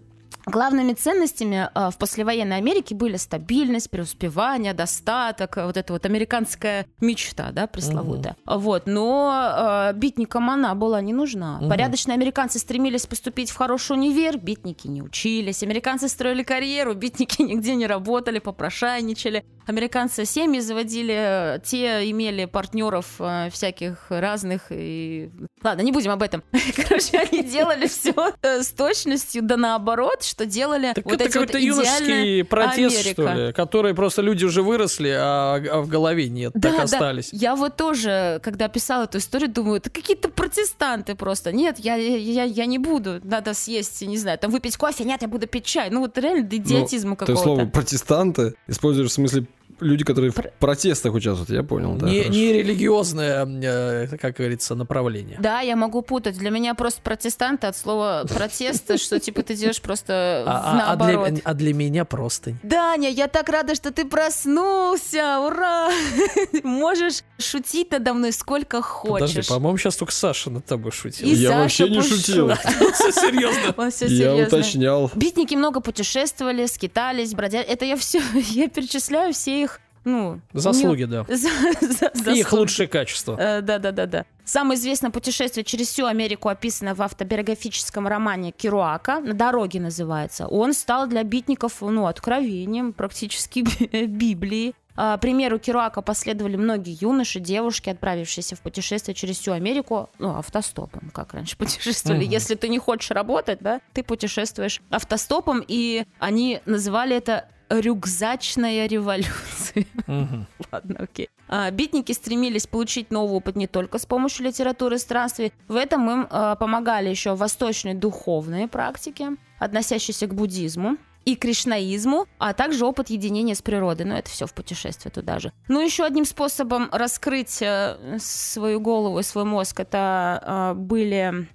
Главными 0.47 0.93
ценностями 0.93 1.71
э, 1.75 1.91
в 1.91 1.99
послевоенной 1.99 2.59
Америке 2.59 2.95
были 2.95 3.17
стабильность, 3.17 3.91
преуспевание, 3.91 4.75
достаток, 4.75 5.57
вот 5.57 5.77
эта 5.77 5.93
вот 5.93 6.05
американская 6.05 6.87
мечта, 7.01 7.51
да, 7.53 7.67
пресловутая. 7.67 8.37
Вот, 8.47 8.87
но 8.87 9.91
э, 9.91 9.95
битникам 9.95 10.51
она 10.51 10.75
была 10.75 11.01
не 11.01 11.13
нужна. 11.13 11.59
Мгм. 11.59 11.71
Порядочные 11.71 12.15
американцы 12.15 12.59
стремились 12.59 13.07
поступить 13.07 13.51
в 13.51 13.57
хороший 13.57 13.93
универ, 13.97 14.39
битники 14.39 14.87
не 14.87 15.03
учились. 15.03 15.63
Американцы 15.63 16.09
строили 16.09 16.43
карьеру, 16.43 16.95
битники 16.95 17.43
нигде 17.43 17.75
не 17.75 17.87
работали, 17.87 18.39
попрошайничали. 18.39 19.45
Американцы 19.67 20.25
семьи 20.25 20.61
заводили, 20.61 21.57
э, 21.57 21.61
те 21.65 22.11
имели 22.11 22.45
партнеров 22.45 23.07
э, 23.19 23.49
всяких 23.51 24.07
разных. 24.11 24.67
И... 24.71 25.31
Ладно, 25.63 25.83
не 25.83 25.93
будем 25.93 26.11
об 26.11 26.23
этом. 26.23 26.43
Короче, 26.77 27.19
они 27.19 27.43
делали 27.49 27.87
все 27.87 28.15
с 28.43 28.69
точностью, 28.73 29.43
да 29.43 29.57
наоборот, 29.57 30.23
что 30.23 30.47
делали 30.47 30.93
Так 30.95 31.05
вот 31.05 31.15
это 31.15 31.25
эти 31.25 31.39
вот 31.39 31.47
какой-то 31.49 31.59
юношеский 31.59 32.05
идеальная 32.41 32.45
протест, 32.45 32.97
Америка. 33.01 33.23
что 33.23 33.33
ли, 33.35 33.53
который 33.53 33.95
просто 33.95 34.23
люди 34.23 34.45
уже 34.45 34.63
выросли, 34.63 35.15
а, 35.17 35.63
а 35.71 35.81
в 35.81 35.89
голове 35.89 36.29
нет, 36.29 36.53
Да, 36.55 36.69
так 36.69 36.77
да. 36.77 36.83
остались. 36.85 37.31
Я 37.33 37.57
вот 37.57 37.77
тоже, 37.77 38.41
когда 38.43 38.69
писала 38.69 39.05
эту 39.05 39.19
историю, 39.19 39.51
думаю, 39.51 39.77
это 39.77 39.91
какие-то 39.91 40.29
протестанты 40.29 41.15
просто. 41.15 41.53
Нет, 41.53 41.79
я, 41.79 41.97
я, 41.97 42.45
я 42.45 42.67
не 42.67 42.79
буду. 42.79 43.21
Надо 43.23 43.55
съесть, 43.55 44.03
не 44.03 44.19
знаю, 44.19 44.39
там 44.39 44.51
выпить 44.51 44.77
кофе. 44.77 45.05
Нет, 45.05 45.23
я 45.23 45.29
буду 45.29 45.47
пить 45.47 45.65
чай. 45.65 45.91
Ну 45.91 46.01
вот 46.01 46.19
реально 46.19 46.47
до 46.47 46.57
идиотизма 46.57 47.11
Ну, 47.11 47.17
Ты 47.17 47.21
какого-то. 47.27 47.43
слово 47.43 47.67
протестанты 47.67 48.55
используешь 48.67 49.11
в 49.11 49.13
смысле 49.13 49.47
люди, 49.81 50.05
которые 50.05 50.31
в 50.31 50.35
Пр- 50.35 50.53
протестах 50.59 51.15
участвуют, 51.15 51.51
я 51.51 51.63
понял, 51.63 51.95
да. 51.97 52.07
не, 52.09 52.21
хорошо. 52.23 52.33
не 52.39 52.53
религиозное, 52.53 53.47
э, 53.47 54.17
как 54.19 54.37
говорится, 54.37 54.75
направление. 54.75 55.37
Да, 55.41 55.61
я 55.61 55.77
могу 55.77 56.03
путать. 56.03 56.37
Для 56.39 56.51
меня 56.51 56.75
просто 56.75 57.01
протестанты 57.03 57.67
от 57.67 57.77
слова 57.77 58.25
протеста, 58.29 58.99
что 58.99 59.19
типа 59.21 59.43
ты 59.43 59.55
делаешь 59.55 59.81
просто 59.81 60.45
А, 60.47 60.51
а- 60.51 60.73
а 60.73 60.77
наоборот. 60.97 61.29
для, 61.31 61.43
а 61.45 61.55
для 61.55 61.75
меня 61.75 62.05
простынь. 62.05 62.59
Даня, 62.63 63.09
я 63.11 63.29
так 63.29 63.49
рада, 63.49 63.75
что 63.75 63.91
ты 63.91 64.05
проснулся! 64.05 65.41
Ура! 65.41 65.91
Можешь 66.63 67.23
шутить 67.39 67.91
надо 67.91 68.15
мной 68.15 68.33
сколько 68.33 68.83
Подожди, 69.03 69.37
хочешь. 69.37 69.49
по-моему, 69.49 69.79
сейчас 69.79 69.97
только 69.97 70.13
Саша 70.13 70.51
над 70.51 70.65
тобой 70.65 70.93
шутил. 70.93 71.27
И 71.29 71.35
Я 71.35 71.49
Саша 71.51 71.59
вообще 71.61 71.89
не 71.89 72.03
шутил. 72.03 72.51
Все 72.95 73.13
серьезно. 73.13 73.75
Он 73.77 73.91
Я 74.09 74.35
уточнял. 74.47 75.11
Битники 75.15 75.55
много 75.55 75.81
путешествовали, 75.81 76.67
скитались, 76.67 77.35
бродяги. 77.35 77.67
Это 77.67 77.85
я 77.85 77.97
все, 77.97 78.21
я 78.51 78.69
перечисляю 78.69 79.33
все 79.33 79.63
их, 79.63 79.74
ну... 80.05 80.41
Заслуги, 80.53 81.05
да. 81.05 81.25
не- 81.29 81.37
за- 81.37 82.11
за- 82.15 82.31
И 82.33 82.39
их 82.39 82.45
заслуги. 82.45 82.61
лучшие 82.61 82.87
качества. 82.89 83.37
Э, 83.39 83.61
Да-да-да-да. 83.61 84.25
Самое 84.45 84.79
известное 84.79 85.11
путешествие 85.11 85.65
через 85.65 85.89
всю 85.89 86.05
Америку 86.07 86.49
описано 86.49 86.95
в 86.95 87.01
автобиографическом 87.03 88.07
романе 88.07 88.53
Керуака. 88.53 89.21
«На 89.21 89.35
дороге» 89.35 89.81
называется. 89.81 90.47
Он 90.47 90.73
стал 90.75 91.07
для 91.07 91.23
битников, 91.23 91.81
ну, 91.81 92.07
откровением, 92.07 92.93
практически 92.93 93.61
би- 93.91 94.07
Библии. 94.07 94.75
А, 94.97 95.17
примеру 95.17 95.59
Керуака 95.59 96.03
последовали 96.03 96.55
многие 96.57 96.97
юноши, 97.03 97.41
девушки, 97.41 97.91
отправившиеся 97.91 98.55
в 98.55 98.61
путешествие 98.61 99.13
через 99.15 99.39
всю 99.41 99.51
Америку, 99.53 100.09
ну, 100.21 100.37
автостопом, 100.37 101.11
как 101.13 101.35
раньше 101.35 101.57
путешествовали. 101.59 102.23
Мгм. 102.25 102.31
Если 102.33 102.55
ты 102.55 102.69
не 102.69 102.79
хочешь 102.79 103.11
работать, 103.11 103.59
да, 103.61 103.81
ты 103.93 104.05
путешествуешь 104.05 104.81
автостопом, 104.91 105.65
и 105.67 106.05
они 106.21 106.61
называли 106.65 107.17
это 107.17 107.49
рюкзачная 107.81 108.87
революция. 108.87 109.87
Мгм. 110.07 110.47
Ладно, 110.73 110.97
окей. 110.99 111.29
А, 111.49 111.71
битники 111.71 112.13
стремились 112.13 112.67
получить 112.67 113.11
новый 113.11 113.37
опыт 113.37 113.57
не 113.57 113.67
только 113.67 113.99
с 113.99 114.07
помощью 114.07 114.47
литературы 114.47 114.97
и 114.97 114.99
странствий. 114.99 115.53
В 115.69 115.77
этом 115.77 116.11
им 116.11 116.27
а, 116.31 116.57
помогали 116.57 117.09
еще 117.09 117.35
восточные 117.35 117.95
духовные 117.95 118.69
практики, 118.69 119.29
относящиеся 119.59 120.27
к 120.27 120.35
буддизму 120.35 120.97
и 121.25 121.37
кришнаизму, 121.37 122.27
а 122.39 122.53
также 122.53 122.85
опыт 122.85 123.11
единения 123.11 123.55
с 123.55 123.63
природой. 123.63 124.07
Но 124.07 124.17
это 124.17 124.31
все 124.31 124.47
в 124.47 124.55
путешествии 124.55 125.11
туда 125.11 125.39
же. 125.39 125.53
Ну, 125.69 125.81
еще 125.81 126.05
одним 126.05 126.25
способом 126.25 126.89
раскрыть 126.93 127.63
э, 127.63 128.19
свою 128.19 128.81
голову 128.81 129.19
и 129.19 129.23
свой 129.23 129.45
мозг 129.45 129.81
это 129.81 130.41
а, 130.43 130.75
были 130.75 131.49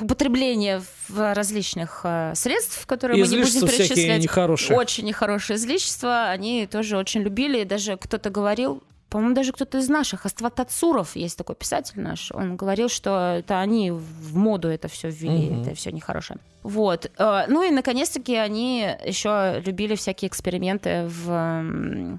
употребление 0.00 0.82
в 1.08 1.34
различных 1.34 2.00
э, 2.04 2.32
средств, 2.34 2.86
которые 2.86 3.22
мы 3.22 3.28
не 3.28 3.42
будем 3.42 3.66
перечислять. 3.66 4.22
нехорошие. 4.22 4.76
Очень 4.76 5.04
нехорошие 5.06 5.56
излишества, 5.56 6.28
они 6.30 6.66
тоже 6.66 6.96
очень 6.96 7.22
любили. 7.22 7.60
И 7.60 7.64
даже 7.64 7.96
кто-то 7.96 8.30
говорил, 8.30 8.82
по-моему, 9.10 9.34
даже 9.34 9.52
кто-то 9.52 9.78
из 9.78 9.88
наших, 9.88 10.26
Астват 10.26 10.56
Тацуров, 10.56 11.14
есть 11.14 11.38
такой 11.38 11.54
писатель 11.54 12.00
наш, 12.00 12.32
он 12.32 12.56
говорил, 12.56 12.88
что 12.88 13.36
это 13.38 13.60
они 13.60 13.90
в 13.92 14.36
моду 14.36 14.68
это 14.68 14.88
все 14.88 15.08
ввели, 15.08 15.50
Мгм. 15.50 15.62
это 15.62 15.74
все 15.74 15.92
нехорошее. 15.92 16.38
Вот. 16.64 17.10
Э, 17.18 17.44
Ну 17.48 17.62
и, 17.62 17.70
наконец-таки, 17.70 18.34
они 18.34 18.88
еще 19.04 19.62
любили 19.64 19.94
всякие 19.94 20.28
эксперименты 20.28 21.06
в... 21.08 22.18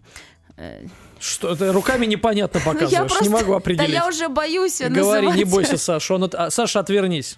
э, 1.26 1.32
Что 1.32 1.54
это 1.54 1.74
руками 1.74 2.06
непонятно 2.06 2.60
Ну, 2.64 2.72
я 2.72 2.74
показываешь, 2.74 3.12
не 3.12 3.18
просто- 3.18 3.32
могу 3.32 3.52
Да 3.52 3.58
определить. 3.58 3.90
я 3.90 4.08
уже 4.08 4.30
боюсь 4.30 4.80
Говори, 4.82 5.28
не 5.28 5.34
называть. 5.34 5.52
бойся, 5.52 5.78
Саша. 5.78 6.14
Он 6.16 6.24
от- 6.26 6.36
а, 6.36 6.50
Саша, 6.50 6.80
отвернись. 6.80 7.38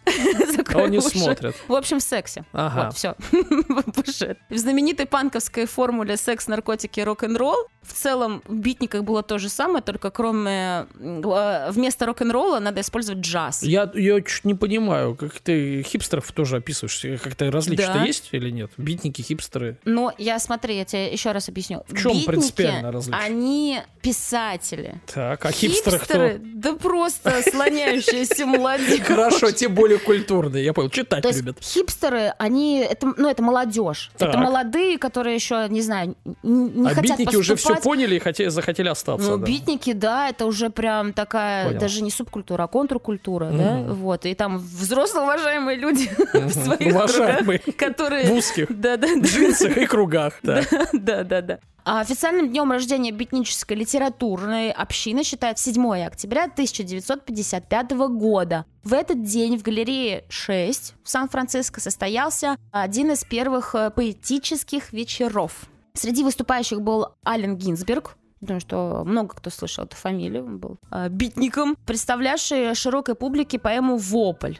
Закрой 0.55 0.83
Он 0.85 0.91
не 0.91 1.01
смотрит. 1.01 1.55
В 1.67 1.73
общем, 1.73 1.99
в 1.99 2.03
сексе. 2.03 2.43
Ага. 2.53 2.85
Вот, 2.85 2.95
все. 2.95 3.15
В 4.49 4.57
знаменитой 4.57 5.05
панковской 5.05 5.65
формуле 5.65 6.17
секс, 6.17 6.47
наркотики, 6.47 6.99
рок-н-ролл 6.99 7.67
в 7.81 7.93
целом 7.93 8.41
в 8.45 8.55
битниках 8.55 9.03
было 9.03 9.23
то 9.23 9.37
же 9.37 9.47
самое, 9.49 9.81
только 9.81 10.09
кроме 10.11 10.87
э, 10.99 11.69
вместо 11.71 12.05
рок-н-ролла 12.05 12.59
надо 12.59 12.81
использовать 12.81 13.21
джаз. 13.21 13.63
Я, 13.63 13.89
я 13.95 14.19
чуть 14.21 14.43
не 14.45 14.55
понимаю, 14.55 15.15
как 15.15 15.39
ты 15.39 15.83
хипстеров 15.83 16.29
тоже 16.33 16.57
описываешь. 16.57 17.21
Как-то 17.21 17.49
различия 17.49 17.87
Да. 17.93 18.03
есть 18.03 18.29
или 18.31 18.49
нет? 18.49 18.71
Битники, 18.77 19.21
хипстеры. 19.21 19.77
Но 19.85 20.13
я 20.17 20.39
смотри, 20.39 20.75
я 20.77 20.85
тебе 20.85 21.11
еще 21.11 21.31
раз 21.31 21.47
объясню. 21.49 21.83
В 21.87 21.95
чем 21.97 22.11
Битники, 22.11 22.25
принципиально 22.27 22.91
различие? 22.91 23.21
Они 23.23 23.76
писатели. 24.01 25.01
Так, 25.13 25.45
а 25.45 25.51
хипстеры, 25.51 25.97
Хипстеры, 25.97 26.29
кто? 26.39 26.43
да 26.53 26.73
просто 26.75 27.41
слоняющиеся 27.49 28.45
молодежь. 28.45 29.01
Хорошо, 29.01 29.51
те 29.51 29.67
более 29.67 29.99
культурные. 29.99 30.63
Я 30.63 30.73
понял, 30.73 30.89
читать 30.89 31.23
То 31.23 31.29
любят. 31.31 31.57
хипстеры, 31.61 32.33
они, 32.37 32.79
это, 32.79 33.13
ну, 33.17 33.29
это 33.29 33.43
молодежь. 33.43 34.11
Так. 34.17 34.29
Это 34.29 34.37
молодые, 34.37 34.97
которые 34.97 35.35
еще, 35.35 35.67
не 35.69 35.81
знаю, 35.81 36.15
не, 36.43 36.87
а 36.89 36.95
хотят 36.95 37.17
битники 37.17 37.35
уже 37.35 37.55
все 37.55 37.75
поняли 37.75 38.15
и 38.15 38.19
хотели, 38.19 38.47
захотели 38.49 38.87
остаться. 38.87 39.31
Ну, 39.31 39.37
да. 39.37 39.45
битники, 39.45 39.93
да, 39.93 40.29
это 40.29 40.45
уже 40.45 40.69
прям 40.69 41.11
такая, 41.13 41.67
Понял. 41.67 41.79
даже 41.79 42.01
не 42.01 42.11
субкультура, 42.11 42.63
а 42.63 42.67
контркультура, 42.67 43.45
да, 43.51 43.71
Мгм. 43.73 43.93
вот, 43.95 44.25
и 44.25 44.33
там 44.35 44.57
взрослые 44.57 45.23
уважаемые 45.25 45.77
люди 45.77 46.09
в 46.33 46.51
своих 46.51 46.95
Уважаемые. 46.95 47.59
кругах, 47.59 47.77
которые... 47.77 48.25
В 48.27 48.33
узких 48.33 48.67
Да, 48.69 48.95
да, 48.97 49.07
да. 49.15 49.19
джинсах 49.27 49.75
и 49.77 49.85
кругах. 49.85 50.35
да. 50.43 50.61
Да, 50.93 51.23
да, 51.23 51.41
да. 51.41 51.59
А 51.89 52.01
официальным 52.01 52.49
днем 52.49 52.69
рождения 52.69 53.11
битнической 53.11 53.77
литературной 53.77 54.71
общины 54.71 55.23
считают 55.23 55.57
7 55.57 56.05
октября 56.05 56.43
1955 56.43 57.91
года. 58.09 58.65
В 58.83 58.91
этот 58.91 59.23
день 59.23 59.57
в 59.57 59.61
галерее 59.63 60.25
6 60.27 60.95
в 61.01 61.09
Сан-Франциско 61.09 61.79
состоялся 61.79 62.57
один 62.73 63.11
из 63.11 63.23
первых 63.23 63.73
э, 63.73 63.89
поэтических 63.89 64.91
вечеров. 64.91 65.69
Среди 65.93 66.25
выступающих 66.25 66.81
был 66.81 67.15
Ален 67.25 67.55
Гинзберг, 67.55 68.17
Думаю, 68.41 68.59
что 68.59 69.03
много 69.05 69.35
кто 69.35 69.49
слышал 69.49 69.85
эту 69.85 69.95
фамилию, 69.95 70.45
он 70.45 70.57
был 70.59 70.79
э, 70.91 71.07
битником, 71.07 71.77
представлявший 71.85 72.75
широкой 72.75 73.15
публике 73.15 73.59
поэму 73.59 73.95
«Вопль». 73.95 74.55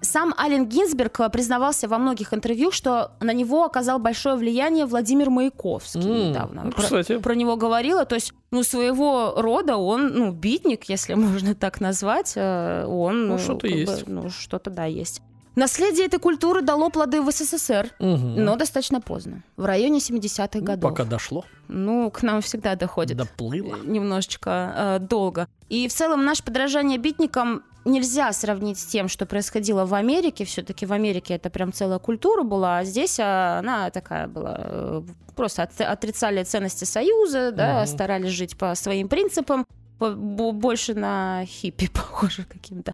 Сам 0.00 0.34
Ален 0.38 0.66
Гинзберг 0.66 1.20
э, 1.20 1.28
признавался 1.30 1.88
во 1.88 1.98
многих 1.98 2.32
интервью, 2.34 2.70
что 2.72 3.12
на 3.20 3.32
него 3.32 3.64
оказал 3.64 3.98
большое 3.98 4.36
влияние 4.36 4.86
Владимир 4.86 5.30
Маяковский 5.30 6.00
М, 6.02 6.30
недавно. 6.30 6.62
ну, 6.64 6.70
Про- 6.72 6.82
кстати. 6.82 7.18
Про, 7.18 7.34
него 7.34 7.56
говорила, 7.56 8.04
то 8.04 8.14
есть, 8.14 8.32
ну, 8.50 8.62
своего 8.62 9.34
рода 9.36 9.76
он, 9.76 10.08
ну, 10.14 10.30
битник, 10.32 10.84
если 10.88 11.14
можно 11.40 11.54
так 11.54 11.80
назвать, 11.80 12.32
э, 12.36 12.84
он... 12.86 13.28
Ну, 13.28 13.34
э, 13.34 13.38
что-то 13.38 13.60
как 13.68 13.70
бы, 13.70 13.76
есть. 13.78 14.06
ну, 14.06 14.30
что-то, 14.30 14.70
да, 14.70 14.84
есть. 14.84 15.22
Наследие 15.54 16.04
этой 16.04 16.18
культуры 16.20 16.60
дало 16.60 16.90
плоды 16.90 17.22
в 17.22 17.30
СССР, 17.32 17.88
Мгм. 17.98 18.44
но 18.44 18.56
достаточно 18.56 19.00
поздно, 19.00 19.42
в 19.56 19.64
районе 19.64 20.00
70-х 20.00 20.58
Ну, 20.58 20.64
годов. 20.66 20.90
Пока 20.90 21.04
дошло, 21.04 21.46
Ну, 21.68 22.10
к 22.10 22.22
нам 22.22 22.42
всегда 22.42 22.76
доходит 22.76 23.16
доплыло. 23.16 23.76
немножечко 23.84 24.74
э, 24.76 24.98
долго. 25.00 25.48
И 25.70 25.88
в 25.88 25.94
целом 25.94 26.24
наше 26.26 26.42
подражание 26.44 26.98
битникам 26.98 27.62
нельзя 27.86 28.32
сравнить 28.32 28.78
с 28.78 28.84
тем, 28.86 29.08
что 29.08 29.24
происходило 29.26 29.86
в 29.86 29.94
Америке. 29.94 30.44
Все-таки 30.44 30.84
в 30.86 30.92
Америке 30.92 31.34
это 31.34 31.48
прям 31.50 31.72
целая 31.72 31.98
культура 31.98 32.42
была, 32.42 32.78
а 32.78 32.84
здесь 32.84 33.18
а, 33.20 33.58
она 33.60 33.90
такая 33.90 34.26
была. 34.28 34.56
э, 34.58 35.02
Просто 35.34 35.62
от- 35.64 35.80
отрицали 35.80 36.42
ценности 36.44 36.84
Союза, 36.84 37.52
да, 37.52 37.78
Мгм. 37.80 37.86
старались 37.86 38.30
жить 38.30 38.56
по 38.56 38.74
своим 38.74 39.08
принципам, 39.08 39.66
больше 40.00 40.94
на 40.94 41.44
хиппи 41.46 41.88
похоже 41.94 42.44
каким-то. 42.44 42.92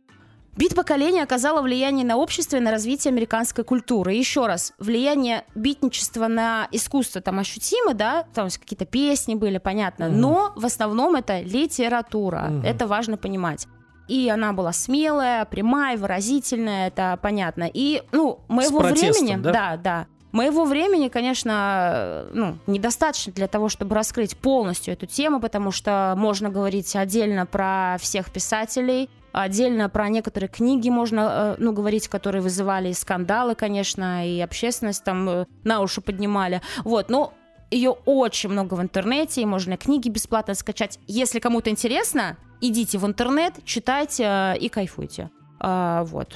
Бит 0.57 0.75
поколения 0.75 1.23
оказало 1.23 1.63
влияние 1.63 2.05
на 2.05 2.17
общество 2.19 2.57
и 2.57 2.61
на 2.61 2.71
развитие 2.73 3.11
американской 3.11 3.65
культуры. 3.65 4.13
Еще 4.13 4.47
раз, 4.47 4.75
влияние 4.79 5.45
битничества 5.55 6.27
на 6.27 6.69
искусство 6.73 7.21
там 7.23 7.39
ощутимо, 7.39 7.95
да, 7.95 8.25
там 8.35 8.49
какие-то 8.51 8.85
песни 8.85 9.35
были, 9.35 9.57
понятно, 9.59 10.09
Мгм. 10.09 10.21
но 10.21 10.53
в 10.57 10.67
основном 10.67 11.15
это 11.15 11.41
литература, 11.41 12.49
Мгм. 12.51 12.63
это 12.67 12.87
важно 12.87 13.17
понимать. 13.17 13.67
И 14.13 14.29
она 14.29 14.53
была 14.53 14.73
смелая, 14.73 15.47
прямая, 15.47 15.97
выразительная, 15.97 16.89
это 16.89 17.19
понятно. 17.23 17.71
И, 17.73 18.03
ну, 18.13 18.41
моего 18.47 18.81
времени, 18.81 19.37
да? 19.37 19.53
да, 19.53 19.77
да, 19.79 20.07
моего 20.33 20.67
времени, 20.67 21.09
конечно, 21.09 22.27
ну, 22.35 22.59
недостаточно 22.67 23.33
для 23.33 23.49
того, 23.49 23.71
чтобы 23.71 23.95
раскрыть 23.95 24.37
полностью 24.37 24.93
эту 24.93 25.07
тему, 25.07 25.41
потому 25.41 25.71
что 25.71 26.13
можно 26.19 26.51
говорить 26.51 26.95
отдельно 26.95 27.47
про 27.47 27.97
всех 28.01 28.31
писателей, 28.31 29.09
отдельно 29.33 29.89
про 29.89 30.11
некоторые 30.11 30.51
книги 30.51 30.91
можно, 30.91 31.55
э, 31.59 31.63
ну, 31.63 31.73
говорить, 31.73 32.09
которые 32.09 32.43
вызывали 32.43 32.91
и 32.91 32.95
скандалы, 32.95 33.55
конечно, 33.55 34.29
и 34.29 34.41
общественность 34.41 35.05
там 35.05 35.27
э, 35.27 35.47
на 35.65 35.81
уши 35.81 36.03
поднимали. 36.03 36.61
Вот, 36.85 37.09
но 37.09 37.33
ее 37.71 37.97
очень 38.05 38.51
много 38.51 38.75
в 38.75 38.83
интернете, 38.83 39.41
и 39.41 39.47
можно 39.47 39.79
книги 39.79 40.11
бесплатно 40.11 40.53
скачать. 40.53 40.99
Если 41.07 41.39
кому-то 41.39 41.71
интересно, 41.71 42.37
идите 42.63 42.97
в 42.99 43.05
интернет, 43.07 43.55
читайте 43.65 44.25
э, 44.25 44.59
и 44.59 44.69
кайфуйте. 44.71 45.31
А, 45.61 46.05
вот. 46.05 46.35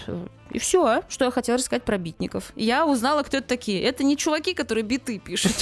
И 0.50 0.58
все, 0.58 1.02
что 1.08 1.24
я 1.24 1.30
хотела 1.30 1.58
рассказать 1.58 1.82
про 1.82 1.98
битников. 1.98 2.52
Я 2.54 2.86
узнала, 2.86 3.22
кто 3.22 3.38
это 3.38 3.48
такие. 3.48 3.82
Это 3.82 4.04
не 4.04 4.16
чуваки, 4.16 4.54
которые 4.54 4.84
биты 4.84 5.18
пишут. 5.18 5.52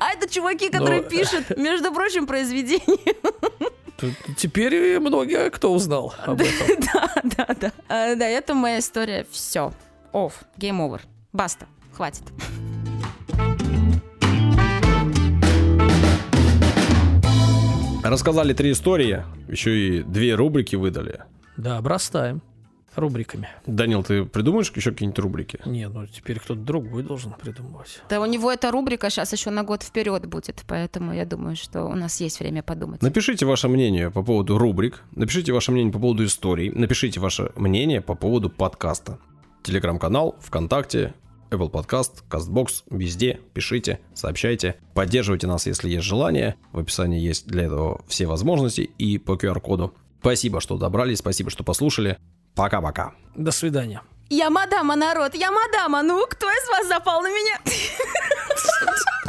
А 0.00 0.12
это 0.12 0.28
чуваки, 0.28 0.68
которые 0.68 1.02
Но- 1.02 1.08
пишут, 1.08 1.56
между 1.56 1.92
прочим, 1.92 2.26
произведения. 2.26 3.14
Теперь 4.36 4.98
многие 5.00 5.50
кто 5.50 5.72
узнал 5.72 6.14
об 6.26 6.40
этом. 6.40 6.82
Да, 6.92 7.12
да, 7.24 7.54
да. 7.60 7.72
А, 7.88 8.14
Да, 8.16 8.26
это 8.26 8.54
моя 8.54 8.78
история. 8.80 9.26
Все. 9.30 9.72
Оф. 10.12 10.42
Гейм 10.56 10.80
овер. 10.80 11.02
Баста. 11.32 11.66
Хватит. 11.92 12.24
Рассказали 18.02 18.52
три 18.52 18.72
истории, 18.72 19.24
еще 19.48 19.78
и 19.78 20.02
две 20.02 20.34
рубрики 20.34 20.74
выдали. 20.74 21.20
Да, 21.56 21.78
обрастаем 21.78 22.42
рубриками. 22.96 23.48
Данил, 23.66 24.02
ты 24.02 24.24
придумаешь 24.24 24.72
еще 24.74 24.90
какие-нибудь 24.90 25.18
рубрики? 25.20 25.58
Не, 25.64 25.88
ну 25.88 26.06
теперь 26.06 26.38
кто-то 26.40 26.60
другой 26.60 27.02
должен 27.04 27.32
придумывать. 27.32 28.02
Да 28.08 28.20
у 28.20 28.26
него 28.26 28.50
эта 28.50 28.70
рубрика 28.70 29.08
сейчас 29.08 29.32
еще 29.32 29.50
на 29.50 29.62
год 29.62 29.82
вперед 29.82 30.26
будет, 30.26 30.62
поэтому 30.66 31.14
я 31.14 31.24
думаю, 31.24 31.56
что 31.56 31.84
у 31.84 31.94
нас 31.94 32.20
есть 32.20 32.40
время 32.40 32.62
подумать. 32.62 33.00
Напишите 33.02 33.46
ваше 33.46 33.68
мнение 33.68 34.10
по 34.10 34.22
поводу 34.22 34.58
рубрик, 34.58 35.02
напишите 35.14 35.52
ваше 35.52 35.72
мнение 35.72 35.92
по 35.92 35.98
поводу 35.98 36.24
историй, 36.24 36.70
напишите 36.70 37.20
ваше 37.20 37.52
мнение 37.54 38.00
по 38.00 38.14
поводу 38.14 38.50
подкаста. 38.50 39.18
Телеграм-канал, 39.62 40.36
ВКонтакте, 40.40 41.14
Apple 41.52 41.70
Podcast, 41.70 42.22
CastBox, 42.30 42.84
везде 42.90 43.40
пишите, 43.52 44.00
сообщайте, 44.14 44.76
поддерживайте 44.94 45.46
нас, 45.46 45.66
если 45.66 45.90
есть 45.90 46.04
желание. 46.04 46.56
В 46.72 46.78
описании 46.78 47.20
есть 47.20 47.46
для 47.46 47.64
этого 47.64 48.02
все 48.08 48.26
возможности 48.26 48.80
и 48.80 49.18
по 49.18 49.32
QR-коду. 49.36 49.94
Спасибо, 50.20 50.60
что 50.60 50.78
добрались, 50.78 51.18
спасибо, 51.18 51.50
что 51.50 51.64
послушали. 51.64 52.18
Пока-пока. 52.54 53.12
До 53.36 53.50
свидания. 53.50 54.02
Я 54.30 54.48
мадама, 54.48 54.96
народ, 54.96 55.34
я 55.34 55.50
мадама. 55.50 56.02
Ну, 56.02 56.26
кто 56.26 56.48
из 56.48 56.68
вас 56.70 56.88
запал 56.88 57.20
на 57.22 57.28
меня? 57.28 57.58